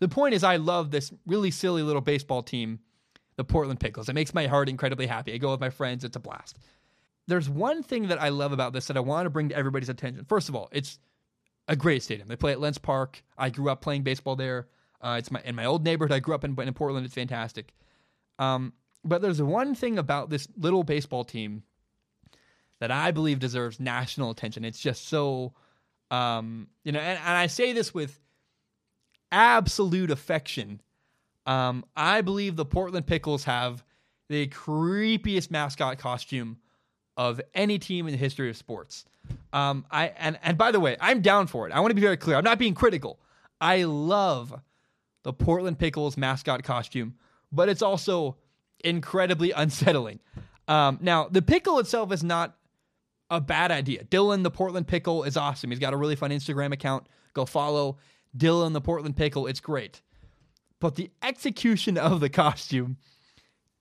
The 0.00 0.08
point 0.08 0.34
is, 0.34 0.44
I 0.44 0.56
love 0.56 0.90
this 0.90 1.12
really 1.26 1.50
silly 1.50 1.82
little 1.82 2.02
baseball 2.02 2.42
team, 2.42 2.80
the 3.36 3.44
Portland 3.44 3.80
Pickles. 3.80 4.08
It 4.08 4.14
makes 4.14 4.34
my 4.34 4.46
heart 4.46 4.68
incredibly 4.68 5.06
happy. 5.06 5.32
I 5.32 5.38
go 5.38 5.52
with 5.52 5.60
my 5.60 5.70
friends. 5.70 6.04
It's 6.04 6.16
a 6.16 6.20
blast. 6.20 6.58
There's 7.28 7.48
one 7.48 7.82
thing 7.82 8.08
that 8.08 8.20
I 8.20 8.28
love 8.28 8.52
about 8.52 8.72
this 8.72 8.86
that 8.86 8.96
I 8.96 9.00
want 9.00 9.26
to 9.26 9.30
bring 9.30 9.48
to 9.48 9.56
everybody's 9.56 9.88
attention. 9.88 10.24
First 10.24 10.48
of 10.48 10.54
all, 10.54 10.68
it's 10.72 10.98
a 11.68 11.76
great 11.76 12.02
stadium. 12.02 12.28
They 12.28 12.36
play 12.36 12.52
at 12.52 12.60
Lents 12.60 12.78
Park. 12.78 13.22
I 13.38 13.50
grew 13.50 13.70
up 13.70 13.80
playing 13.80 14.02
baseball 14.02 14.36
there. 14.36 14.68
Uh, 15.00 15.16
it's 15.18 15.30
my 15.30 15.40
in 15.44 15.54
my 15.54 15.64
old 15.64 15.84
neighborhood. 15.84 16.14
I 16.14 16.20
grew 16.20 16.34
up 16.34 16.44
in, 16.44 16.58
in 16.60 16.74
Portland. 16.74 17.04
It's 17.04 17.14
fantastic. 17.14 17.72
Um, 18.38 18.72
but 19.04 19.22
there's 19.22 19.40
one 19.40 19.74
thing 19.74 19.98
about 19.98 20.30
this 20.30 20.48
little 20.56 20.82
baseball 20.82 21.24
team 21.24 21.62
that 22.80 22.90
I 22.90 23.10
believe 23.10 23.38
deserves 23.38 23.80
national 23.80 24.30
attention. 24.30 24.64
It's 24.64 24.78
just 24.78 25.08
so, 25.08 25.52
um, 26.10 26.68
you 26.84 26.92
know, 26.92 27.00
and, 27.00 27.18
and, 27.18 27.36
I 27.36 27.46
say 27.46 27.72
this 27.72 27.94
with 27.94 28.20
absolute 29.32 30.10
affection. 30.10 30.80
Um, 31.46 31.84
I 31.96 32.20
believe 32.20 32.56
the 32.56 32.64
Portland 32.64 33.06
Pickles 33.06 33.44
have 33.44 33.84
the 34.28 34.48
creepiest 34.48 35.50
mascot 35.50 35.98
costume 35.98 36.58
of 37.16 37.40
any 37.54 37.78
team 37.78 38.06
in 38.06 38.12
the 38.12 38.18
history 38.18 38.50
of 38.50 38.56
sports. 38.56 39.04
Um, 39.52 39.86
I 39.90 40.08
and 40.18 40.38
and 40.42 40.58
by 40.58 40.70
the 40.70 40.80
way, 40.80 40.96
I'm 41.00 41.22
down 41.22 41.46
for 41.46 41.66
it. 41.66 41.72
I 41.72 41.80
want 41.80 41.90
to 41.90 41.94
be 41.94 42.00
very 42.00 42.16
clear. 42.16 42.36
I'm 42.36 42.44
not 42.44 42.58
being 42.58 42.74
critical. 42.74 43.18
I 43.60 43.84
love 43.84 44.54
the 45.22 45.32
Portland 45.32 45.78
Pickles 45.78 46.16
mascot 46.16 46.62
costume, 46.62 47.14
but 47.50 47.68
it's 47.68 47.82
also 47.82 48.36
incredibly 48.84 49.50
unsettling. 49.56 50.20
Um, 50.68 50.98
now, 51.00 51.28
the 51.28 51.42
pickle 51.42 51.78
itself 51.78 52.12
is 52.12 52.22
not 52.22 52.56
a 53.30 53.40
bad 53.40 53.70
idea. 53.70 54.04
Dylan 54.04 54.42
the 54.42 54.50
Portland 54.50 54.86
Pickle 54.86 55.24
is 55.24 55.36
awesome. 55.36 55.70
He's 55.70 55.78
got 55.78 55.92
a 55.92 55.96
really 55.96 56.16
fun 56.16 56.30
Instagram 56.30 56.72
account. 56.72 57.06
Go 57.34 57.44
follow 57.44 57.98
Dylan 58.36 58.72
the 58.72 58.80
Portland 58.80 59.16
Pickle. 59.16 59.46
It's 59.46 59.60
great. 59.60 60.00
But 60.80 60.94
the 60.94 61.10
execution 61.22 61.98
of 61.98 62.20
the 62.20 62.28
costume 62.28 62.98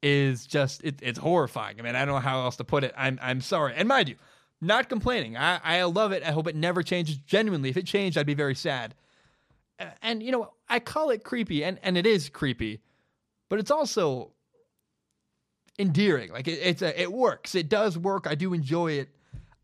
is 0.02 0.46
just 0.46 0.84
it, 0.84 1.00
it's 1.02 1.20
horrifying. 1.20 1.80
I 1.80 1.84
mean, 1.84 1.96
I 1.96 2.06
don't 2.06 2.16
know 2.16 2.22
how 2.22 2.42
else 2.42 2.56
to 2.58 2.64
put 2.64 2.84
it. 2.84 2.94
I'm 2.98 3.20
I'm 3.22 3.42
sorry. 3.42 3.74
And 3.76 3.88
mind 3.88 4.10
you, 4.10 4.16
not 4.62 4.90
complaining. 4.90 5.38
I, 5.38 5.60
I 5.64 5.84
love 5.84 6.12
it. 6.12 6.24
I 6.24 6.32
hope 6.32 6.48
it 6.48 6.56
never 6.56 6.84
changes. 6.84 7.18
Genuinely, 7.18 7.70
if 7.70 7.78
it 7.78 7.86
changed, 7.86 8.18
I'd 8.18 8.26
be 8.26 8.34
very 8.34 8.56
sad. 8.56 8.96
And 10.02 10.24
you 10.24 10.32
know, 10.32 10.54
I 10.70 10.80
call 10.80 11.10
it 11.10 11.24
creepy, 11.24 11.64
and, 11.64 11.80
and 11.84 11.98
it 11.98 12.06
is 12.06 12.30
creepy, 12.30 12.82
but 13.50 13.60
it's 13.60 13.72
also 13.72 14.32
endearing. 15.78 16.32
Like 16.32 16.48
it, 16.48 16.60
it's 16.64 16.82
a, 16.82 17.00
it 17.00 17.12
works. 17.12 17.56
It 17.56 17.68
does 17.68 17.98
work. 17.98 18.26
I 18.28 18.36
do 18.36 18.54
enjoy 18.54 18.94
it. 18.94 19.10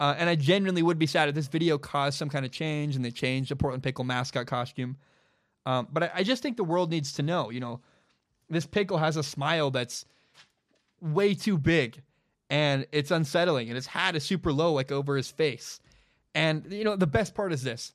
Uh, 0.01 0.15
and 0.17 0.27
I 0.27 0.33
genuinely 0.33 0.81
would 0.81 0.97
be 0.97 1.05
sad 1.05 1.29
if 1.29 1.35
this 1.35 1.47
video 1.47 1.77
caused 1.77 2.17
some 2.17 2.27
kind 2.27 2.43
of 2.43 2.51
change 2.51 2.95
and 2.95 3.05
they 3.05 3.11
changed 3.11 3.51
the 3.51 3.55
Portland 3.55 3.83
Pickle 3.83 4.03
mascot 4.03 4.47
costume. 4.47 4.97
Um, 5.67 5.87
but 5.93 6.01
I, 6.01 6.11
I, 6.15 6.23
just 6.23 6.41
think 6.41 6.57
the 6.57 6.63
world 6.63 6.89
needs 6.89 7.13
to 7.13 7.21
know, 7.21 7.51
you 7.51 7.59
know, 7.59 7.81
this 8.49 8.65
pickle 8.65 8.97
has 8.97 9.15
a 9.15 9.21
smile 9.21 9.69
that's 9.69 10.05
way 11.01 11.35
too 11.35 11.55
big 11.55 12.01
and 12.49 12.87
it's 12.91 13.11
unsettling 13.11 13.67
and 13.67 13.75
his 13.75 13.85
hat 13.85 14.15
is 14.15 14.23
super 14.23 14.51
low, 14.51 14.73
like 14.73 14.91
over 14.91 15.15
his 15.15 15.29
face. 15.29 15.79
And, 16.33 16.65
you 16.71 16.83
know, 16.83 16.95
the 16.95 17.05
best 17.05 17.35
part 17.35 17.53
is 17.53 17.61
this 17.61 17.93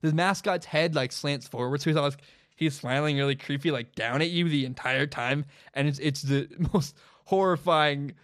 the 0.00 0.10
mascot's 0.14 0.64
head 0.64 0.94
like 0.94 1.12
slants 1.12 1.46
forward. 1.46 1.82
So 1.82 1.90
he's 1.90 1.98
always, 1.98 2.16
he's 2.56 2.74
smiling 2.74 3.18
really 3.18 3.36
creepy, 3.36 3.70
like 3.70 3.94
down 3.94 4.22
at 4.22 4.30
you 4.30 4.48
the 4.48 4.64
entire 4.64 5.06
time. 5.06 5.44
And 5.74 5.86
it's, 5.86 5.98
it's 5.98 6.22
the 6.22 6.48
most 6.72 6.96
horrifying 7.26 8.14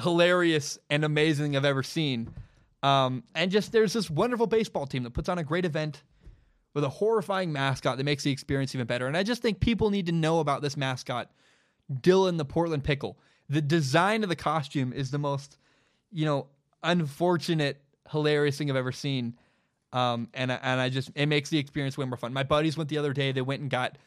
hilarious 0.00 0.78
and 0.88 1.04
amazing 1.04 1.56
I've 1.56 1.64
ever 1.64 1.82
seen. 1.82 2.30
Um, 2.82 3.24
and 3.34 3.50
just 3.50 3.72
there's 3.72 3.92
this 3.92 4.10
wonderful 4.10 4.46
baseball 4.46 4.86
team 4.86 5.02
that 5.02 5.10
puts 5.10 5.28
on 5.28 5.38
a 5.38 5.44
great 5.44 5.64
event 5.64 6.02
with 6.74 6.84
a 6.84 6.88
horrifying 6.88 7.52
mascot 7.52 7.96
that 7.96 8.04
makes 8.04 8.22
the 8.22 8.30
experience 8.30 8.74
even 8.74 8.86
better. 8.86 9.06
And 9.06 9.16
I 9.16 9.22
just 9.22 9.42
think 9.42 9.60
people 9.60 9.90
need 9.90 10.06
to 10.06 10.12
know 10.12 10.40
about 10.40 10.62
this 10.62 10.76
mascot, 10.76 11.30
Dylan 11.92 12.38
the 12.38 12.44
Portland 12.44 12.84
Pickle. 12.84 13.18
The 13.48 13.60
design 13.60 14.22
of 14.22 14.28
the 14.28 14.36
costume 14.36 14.92
is 14.92 15.10
the 15.10 15.18
most, 15.18 15.58
you 16.12 16.24
know, 16.24 16.46
unfortunate, 16.82 17.82
hilarious 18.10 18.56
thing 18.56 18.70
I've 18.70 18.76
ever 18.76 18.92
seen. 18.92 19.36
Um, 19.92 20.28
and 20.34 20.52
and 20.52 20.80
I 20.80 20.88
just 20.88 21.10
it 21.16 21.26
makes 21.26 21.50
the 21.50 21.58
experience 21.58 21.98
way 21.98 22.06
more 22.06 22.16
fun. 22.16 22.32
My 22.32 22.44
buddies 22.44 22.76
went 22.76 22.88
the 22.88 22.98
other 22.98 23.12
day. 23.12 23.32
They 23.32 23.42
went 23.42 23.60
and 23.60 23.68
got 23.70 23.98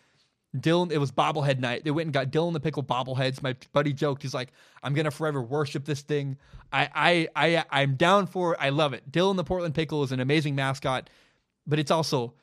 Dylan, 0.58 0.92
it 0.92 1.00
was 1.00 1.12
bobblehead 1.12 1.60
night. 1.60 1.84
They 1.84 1.92
went 1.92 2.08
and 2.08 2.14
got 2.14 2.28
Dylan 2.28 2.54
the 2.54 2.60
Pickle 2.60 2.84
bobbleheads. 2.84 3.42
My 3.42 3.56
buddy 3.72 3.92
joked, 3.92 4.22
he's 4.22 4.34
like, 4.34 4.52
I'm 4.84 4.94
gonna 4.94 5.12
forever 5.12 5.42
worship 5.42 5.86
this 5.86 6.02
thing. 6.02 6.38
I 6.72 7.28
I 7.36 7.56
I 7.58 7.66
I'm 7.72 7.96
down 7.96 8.28
for 8.28 8.54
it. 8.54 8.60
I 8.62 8.70
love 8.70 8.94
it. 8.94 9.12
Dylan 9.12 9.36
the 9.36 9.44
Portland 9.44 9.74
Pickle 9.74 10.04
is 10.04 10.12
an 10.12 10.20
amazing 10.20 10.56
mascot, 10.56 11.10
but 11.66 11.80
it's 11.80 11.92
also 11.92 12.36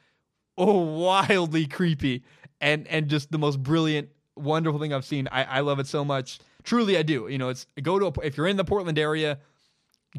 oh 0.59 0.79
wildly 0.99 1.67
creepy 1.67 2.25
and 2.61 2.89
and 2.89 3.09
just 3.09 3.31
the 3.31 3.39
most 3.39 3.63
brilliant, 3.63 4.09
wonderful 4.37 4.81
thing 4.81 4.93
I've 4.93 5.05
seen. 5.05 5.29
I, 5.31 5.45
I 5.45 5.61
love 5.61 5.79
it 5.79 5.87
so 5.87 6.05
much. 6.05 6.41
Truly 6.65 6.99
I 6.99 7.03
do. 7.03 7.29
You 7.29 7.39
know, 7.39 7.49
it's 7.49 7.67
go 7.81 7.99
to 8.01 8.07
a, 8.07 8.27
if 8.27 8.37
you're 8.37 8.49
in 8.49 8.57
the 8.57 8.65
Portland 8.65 8.99
area, 8.99 9.39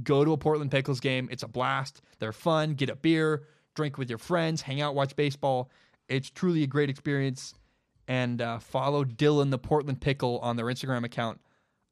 go 0.01 0.23
to 0.23 0.31
a 0.31 0.37
Portland 0.37 0.71
Pickles 0.71 1.01
game. 1.01 1.27
It's 1.29 1.43
a 1.43 1.47
blast. 1.49 2.01
They're 2.19 2.31
fun. 2.31 2.75
Get 2.75 2.89
a 2.89 2.95
beer, 2.95 3.43
drink 3.75 3.97
with 3.97 4.09
your 4.09 4.17
friends, 4.17 4.61
hang 4.61 4.79
out, 4.79 4.95
watch 4.95 5.13
baseball. 5.17 5.69
It's 6.07 6.29
truly 6.29 6.63
a 6.63 6.67
great 6.67 6.89
experience 6.89 7.53
and 8.07 8.41
uh, 8.41 8.59
follow 8.59 9.03
Dylan 9.03 9.51
the 9.51 9.57
Portland 9.57 10.01
Pickle 10.01 10.39
on 10.39 10.55
their 10.55 10.65
Instagram 10.65 11.03
account. 11.03 11.39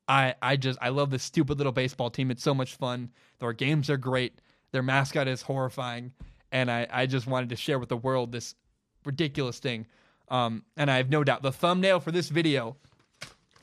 I 0.08 0.36
I 0.42 0.56
just 0.56 0.80
I 0.82 0.90
love 0.90 1.12
this 1.12 1.24
stupid 1.24 1.58
little 1.58 1.72
baseball 1.72 2.10
team. 2.10 2.32
It's 2.32 2.44
so 2.44 2.54
much 2.54 2.76
fun. 2.76 3.12
Their 3.40 3.54
games 3.54 3.90
are 3.90 3.98
great. 3.98 4.42
Their 4.72 4.84
mascot 4.84 5.28
is 5.28 5.42
horrifying, 5.42 6.12
and 6.52 6.70
I 6.72 6.88
I 6.92 7.06
just 7.06 7.28
wanted 7.28 7.50
to 7.50 7.56
share 7.56 7.80
with 7.80 7.90
the 7.90 7.98
world 7.98 8.32
this 8.32 8.56
ridiculous 9.06 9.60
thing. 9.60 9.86
Um, 10.30 10.64
and 10.78 10.92
I 10.92 10.98
have 10.98 11.10
no 11.10 11.24
doubt 11.24 11.42
the 11.42 11.52
thumbnail 11.52 12.00
for 12.00 12.12
this 12.12 12.30
video 12.30 12.76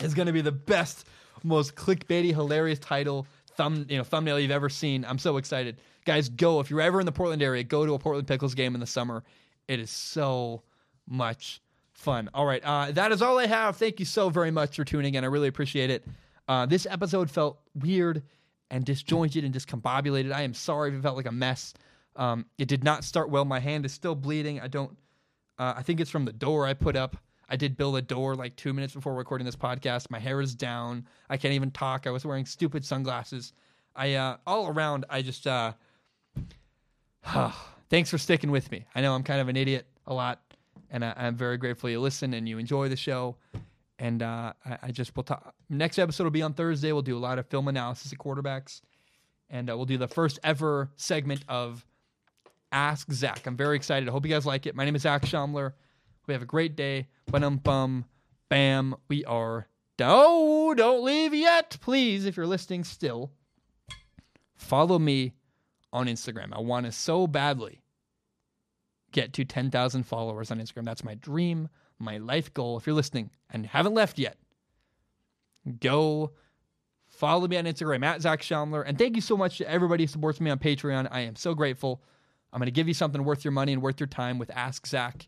is 0.01 0.15
going 0.15 0.27
to 0.27 0.33
be 0.33 0.41
the 0.41 0.53
best, 0.53 1.07
most 1.45 1.77
clickbaity, 1.77 2.33
hilarious 2.35 2.81
title 2.81 3.27
thumb 3.57 3.87
you 3.89 3.97
know 3.97 4.05
thumbnail 4.05 4.39
you've 4.39 4.51
ever 4.51 4.69
seen. 4.69 5.05
I'm 5.05 5.19
so 5.19 5.37
excited, 5.37 5.79
guys. 6.05 6.29
Go 6.29 6.61
if 6.61 6.71
you're 6.71 6.81
ever 6.81 7.01
in 7.01 7.07
the 7.07 7.13
Portland 7.13 7.43
area, 7.43 7.65
go 7.65 7.85
to 7.85 7.95
a 7.95 7.99
Portland 7.99 8.29
Pickles 8.29 8.55
game 8.55 8.75
in 8.75 8.81
the 8.81 8.87
summer. 8.87 9.25
It 9.67 9.81
is 9.81 9.91
so 9.91 10.63
much 11.09 11.61
fun. 11.97 12.31
All 12.35 12.47
right. 12.47 12.63
Uh, 12.65 12.93
that 12.93 13.11
is 13.11 13.23
all 13.23 13.39
I 13.39 13.47
have. 13.47 13.77
Thank 13.77 13.99
you 13.99 14.07
so 14.07 14.29
very 14.31 14.51
much 14.51 14.77
for 14.77 14.85
tuning 14.85 15.15
in. 15.15 15.25
I 15.25 15.27
really 15.27 15.49
appreciate 15.49 15.91
it. 15.91 16.05
Uh, 16.47 16.67
this 16.67 16.87
episode 16.89 17.31
felt 17.31 17.59
weird 17.75 18.23
and 18.71 18.85
disjointed 18.85 19.45
and 19.45 19.55
discombobulated. 19.55 20.33
I 20.33 20.43
am 20.43 20.55
sorry 20.55 20.91
if 20.91 20.97
it 20.97 21.03
felt 21.03 21.17
like 21.17 21.27
a 21.27 21.33
mess. 21.33 21.75
Um, 22.15 22.47
it 22.59 22.69
did 22.69 22.85
not 22.85 23.05
start 23.05 23.31
well. 23.31 23.45
My 23.45 23.61
hand 23.61 23.85
is 23.85 23.93
still 23.93 24.15
bleeding. 24.15 24.61
I 24.61 24.69
don't, 24.69 24.97
uh, 25.59 25.75
I 25.77 25.83
think 25.83 26.01
it's 26.01 26.11
from 26.11 26.25
the 26.25 26.33
door 26.33 26.67
I 26.67 26.75
put 26.75 26.97
up. 26.97 27.17
I 27.49 27.57
did 27.57 27.77
build 27.77 27.97
a 27.97 28.03
door 28.03 28.35
like 28.35 28.57
two 28.57 28.73
minutes 28.73 28.95
before 28.95 29.15
recording 29.15 29.45
this 29.45 29.57
podcast. 29.57 30.11
My 30.11 30.19
hair 30.19 30.41
is 30.41 30.55
down. 30.55 31.07
I 31.31 31.37
can't 31.37 31.55
even 31.55 31.71
talk. 31.71 32.07
I 32.07 32.11
was 32.11 32.25
wearing 32.25 32.45
stupid 32.45 32.85
sunglasses. 32.85 33.53
I, 33.95 34.15
uh, 34.15 34.37
all 34.47 34.69
around, 34.69 35.05
I 35.09 35.23
just, 35.23 35.47
uh, 35.47 35.73
thanks 37.89 38.11
for 38.11 38.19
sticking 38.19 38.51
with 38.51 38.71
me. 38.71 38.85
I 38.95 39.01
know 39.01 39.15
I'm 39.15 39.23
kind 39.23 39.41
of 39.41 39.49
an 39.49 39.57
idiot 39.57 39.87
a 40.07 40.15
lot 40.15 40.41
and 40.91 41.05
I, 41.05 41.13
am 41.17 41.37
very 41.37 41.57
grateful 41.57 41.91
you 41.91 42.01
listen 42.01 42.35
and 42.35 42.49
you 42.49 42.59
enjoy 42.59 42.89
the 42.89 42.97
show. 42.97 43.37
And 43.99 44.23
uh, 44.23 44.53
I, 44.65 44.79
I, 44.85 44.91
just 44.91 45.17
will 45.17 45.23
talk. 45.23 45.55
Next 45.71 45.99
episode 45.99 46.25
will 46.25 46.31
be 46.31 46.43
on 46.43 46.53
Thursday. 46.53 46.93
We'll 46.93 47.03
do 47.03 47.17
a 47.17 47.19
lot 47.19 47.39
of 47.39 47.47
film 47.47 47.69
analysis 47.69 48.13
of 48.13 48.19
quarterbacks, 48.19 48.83
and 49.49 49.71
uh, 49.71 49.77
we'll 49.77 49.87
do 49.87 49.97
the 49.97 50.09
first 50.09 50.39
ever 50.45 50.91
segment 50.97 51.45
of 51.49 51.87
Ask 52.73 53.11
Zach. 53.11 53.47
I'm 53.47 53.57
very 53.57 53.77
excited. 53.77 54.09
I 54.09 54.13
hope 54.13 54.27
you 54.27 54.33
guys 54.33 54.45
like 54.45 54.67
it. 54.67 54.75
My 54.75 54.85
name 54.85 54.97
is 54.97 55.03
Zach 55.03 55.23
Schaumler. 55.23 55.73
We 56.27 56.35
have 56.35 56.43
a 56.43 56.47
great 56.47 56.77
day. 56.77 57.09
Bum 57.31 57.57
bum, 57.57 58.05
bam. 58.51 58.97
We 59.09 59.25
are. 59.25 59.67
No, 59.99 60.75
don't 60.77 61.03
leave 61.03 61.33
yet, 61.33 61.79
please. 61.81 62.27
If 62.27 62.37
you're 62.37 62.47
listening 62.47 62.85
still, 62.85 63.33
follow 64.57 64.99
me 64.99 65.33
on 65.91 66.07
Instagram. 66.07 66.51
I 66.53 66.61
want 66.61 66.85
to 66.85 66.93
so 66.93 67.27
badly 67.27 67.81
get 69.17 69.33
to 69.33 69.47
10,000 69.47 70.03
followers 70.03 70.51
on 70.51 70.61
Instagram. 70.61 70.85
That's 70.85 71.03
my 71.03 71.15
dream, 71.15 71.71
my 71.99 72.19
life 72.19 72.53
goal. 72.53 72.77
If 72.77 72.87
you're 72.87 72.95
listening 72.95 73.31
and 73.51 73.65
haven't 73.65 73.95
left 73.95 74.19
yet, 74.19 74.37
go 75.81 76.33
follow 77.09 77.49
me 77.49 77.57
on 77.57 77.65
Instagram 77.65 78.05
at 78.05 78.21
Zach 78.21 78.43
Schaumler. 78.43 78.85
And 78.87 78.99
thank 78.99 79.17
you 79.17 79.23
so 79.23 79.35
much 79.35 79.57
to 79.57 79.69
everybody 79.69 80.05
who 80.05 80.09
supports 80.09 80.39
me 80.39 80.51
on 80.51 80.59
Patreon. 80.59 81.09
I 81.11 81.21
am 81.21 81.35
so 81.35 81.55
grateful. 81.55 82.03
I'm 82.53 82.61
going 82.61 82.67
to 82.67 82.73
give 82.73 82.89
you 82.89 82.95
something 82.95 83.25
worth 83.25 83.43
your 83.43 83.53
money 83.53 83.73
and 83.73 83.81
worth 83.81 83.99
your 83.99 84.07
time 84.07 84.39
with 84.39 84.51
Ask 84.55 84.87
Zach. 84.87 85.27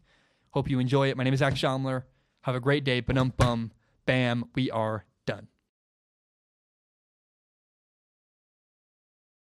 Hope 0.51 0.69
you 0.69 0.81
enjoy 0.81 1.09
it. 1.09 1.17
My 1.17 1.25
name 1.25 1.33
is 1.33 1.41
Zach 1.41 1.55
Schaumler. 1.55 2.03
Have 2.43 2.55
a 2.55 2.61
great 2.61 2.85
day. 2.85 3.01
Ba-dum 3.01 3.33
bum. 3.39 3.73
Bam. 4.05 4.45
We 4.55 4.71
are. 4.71 5.08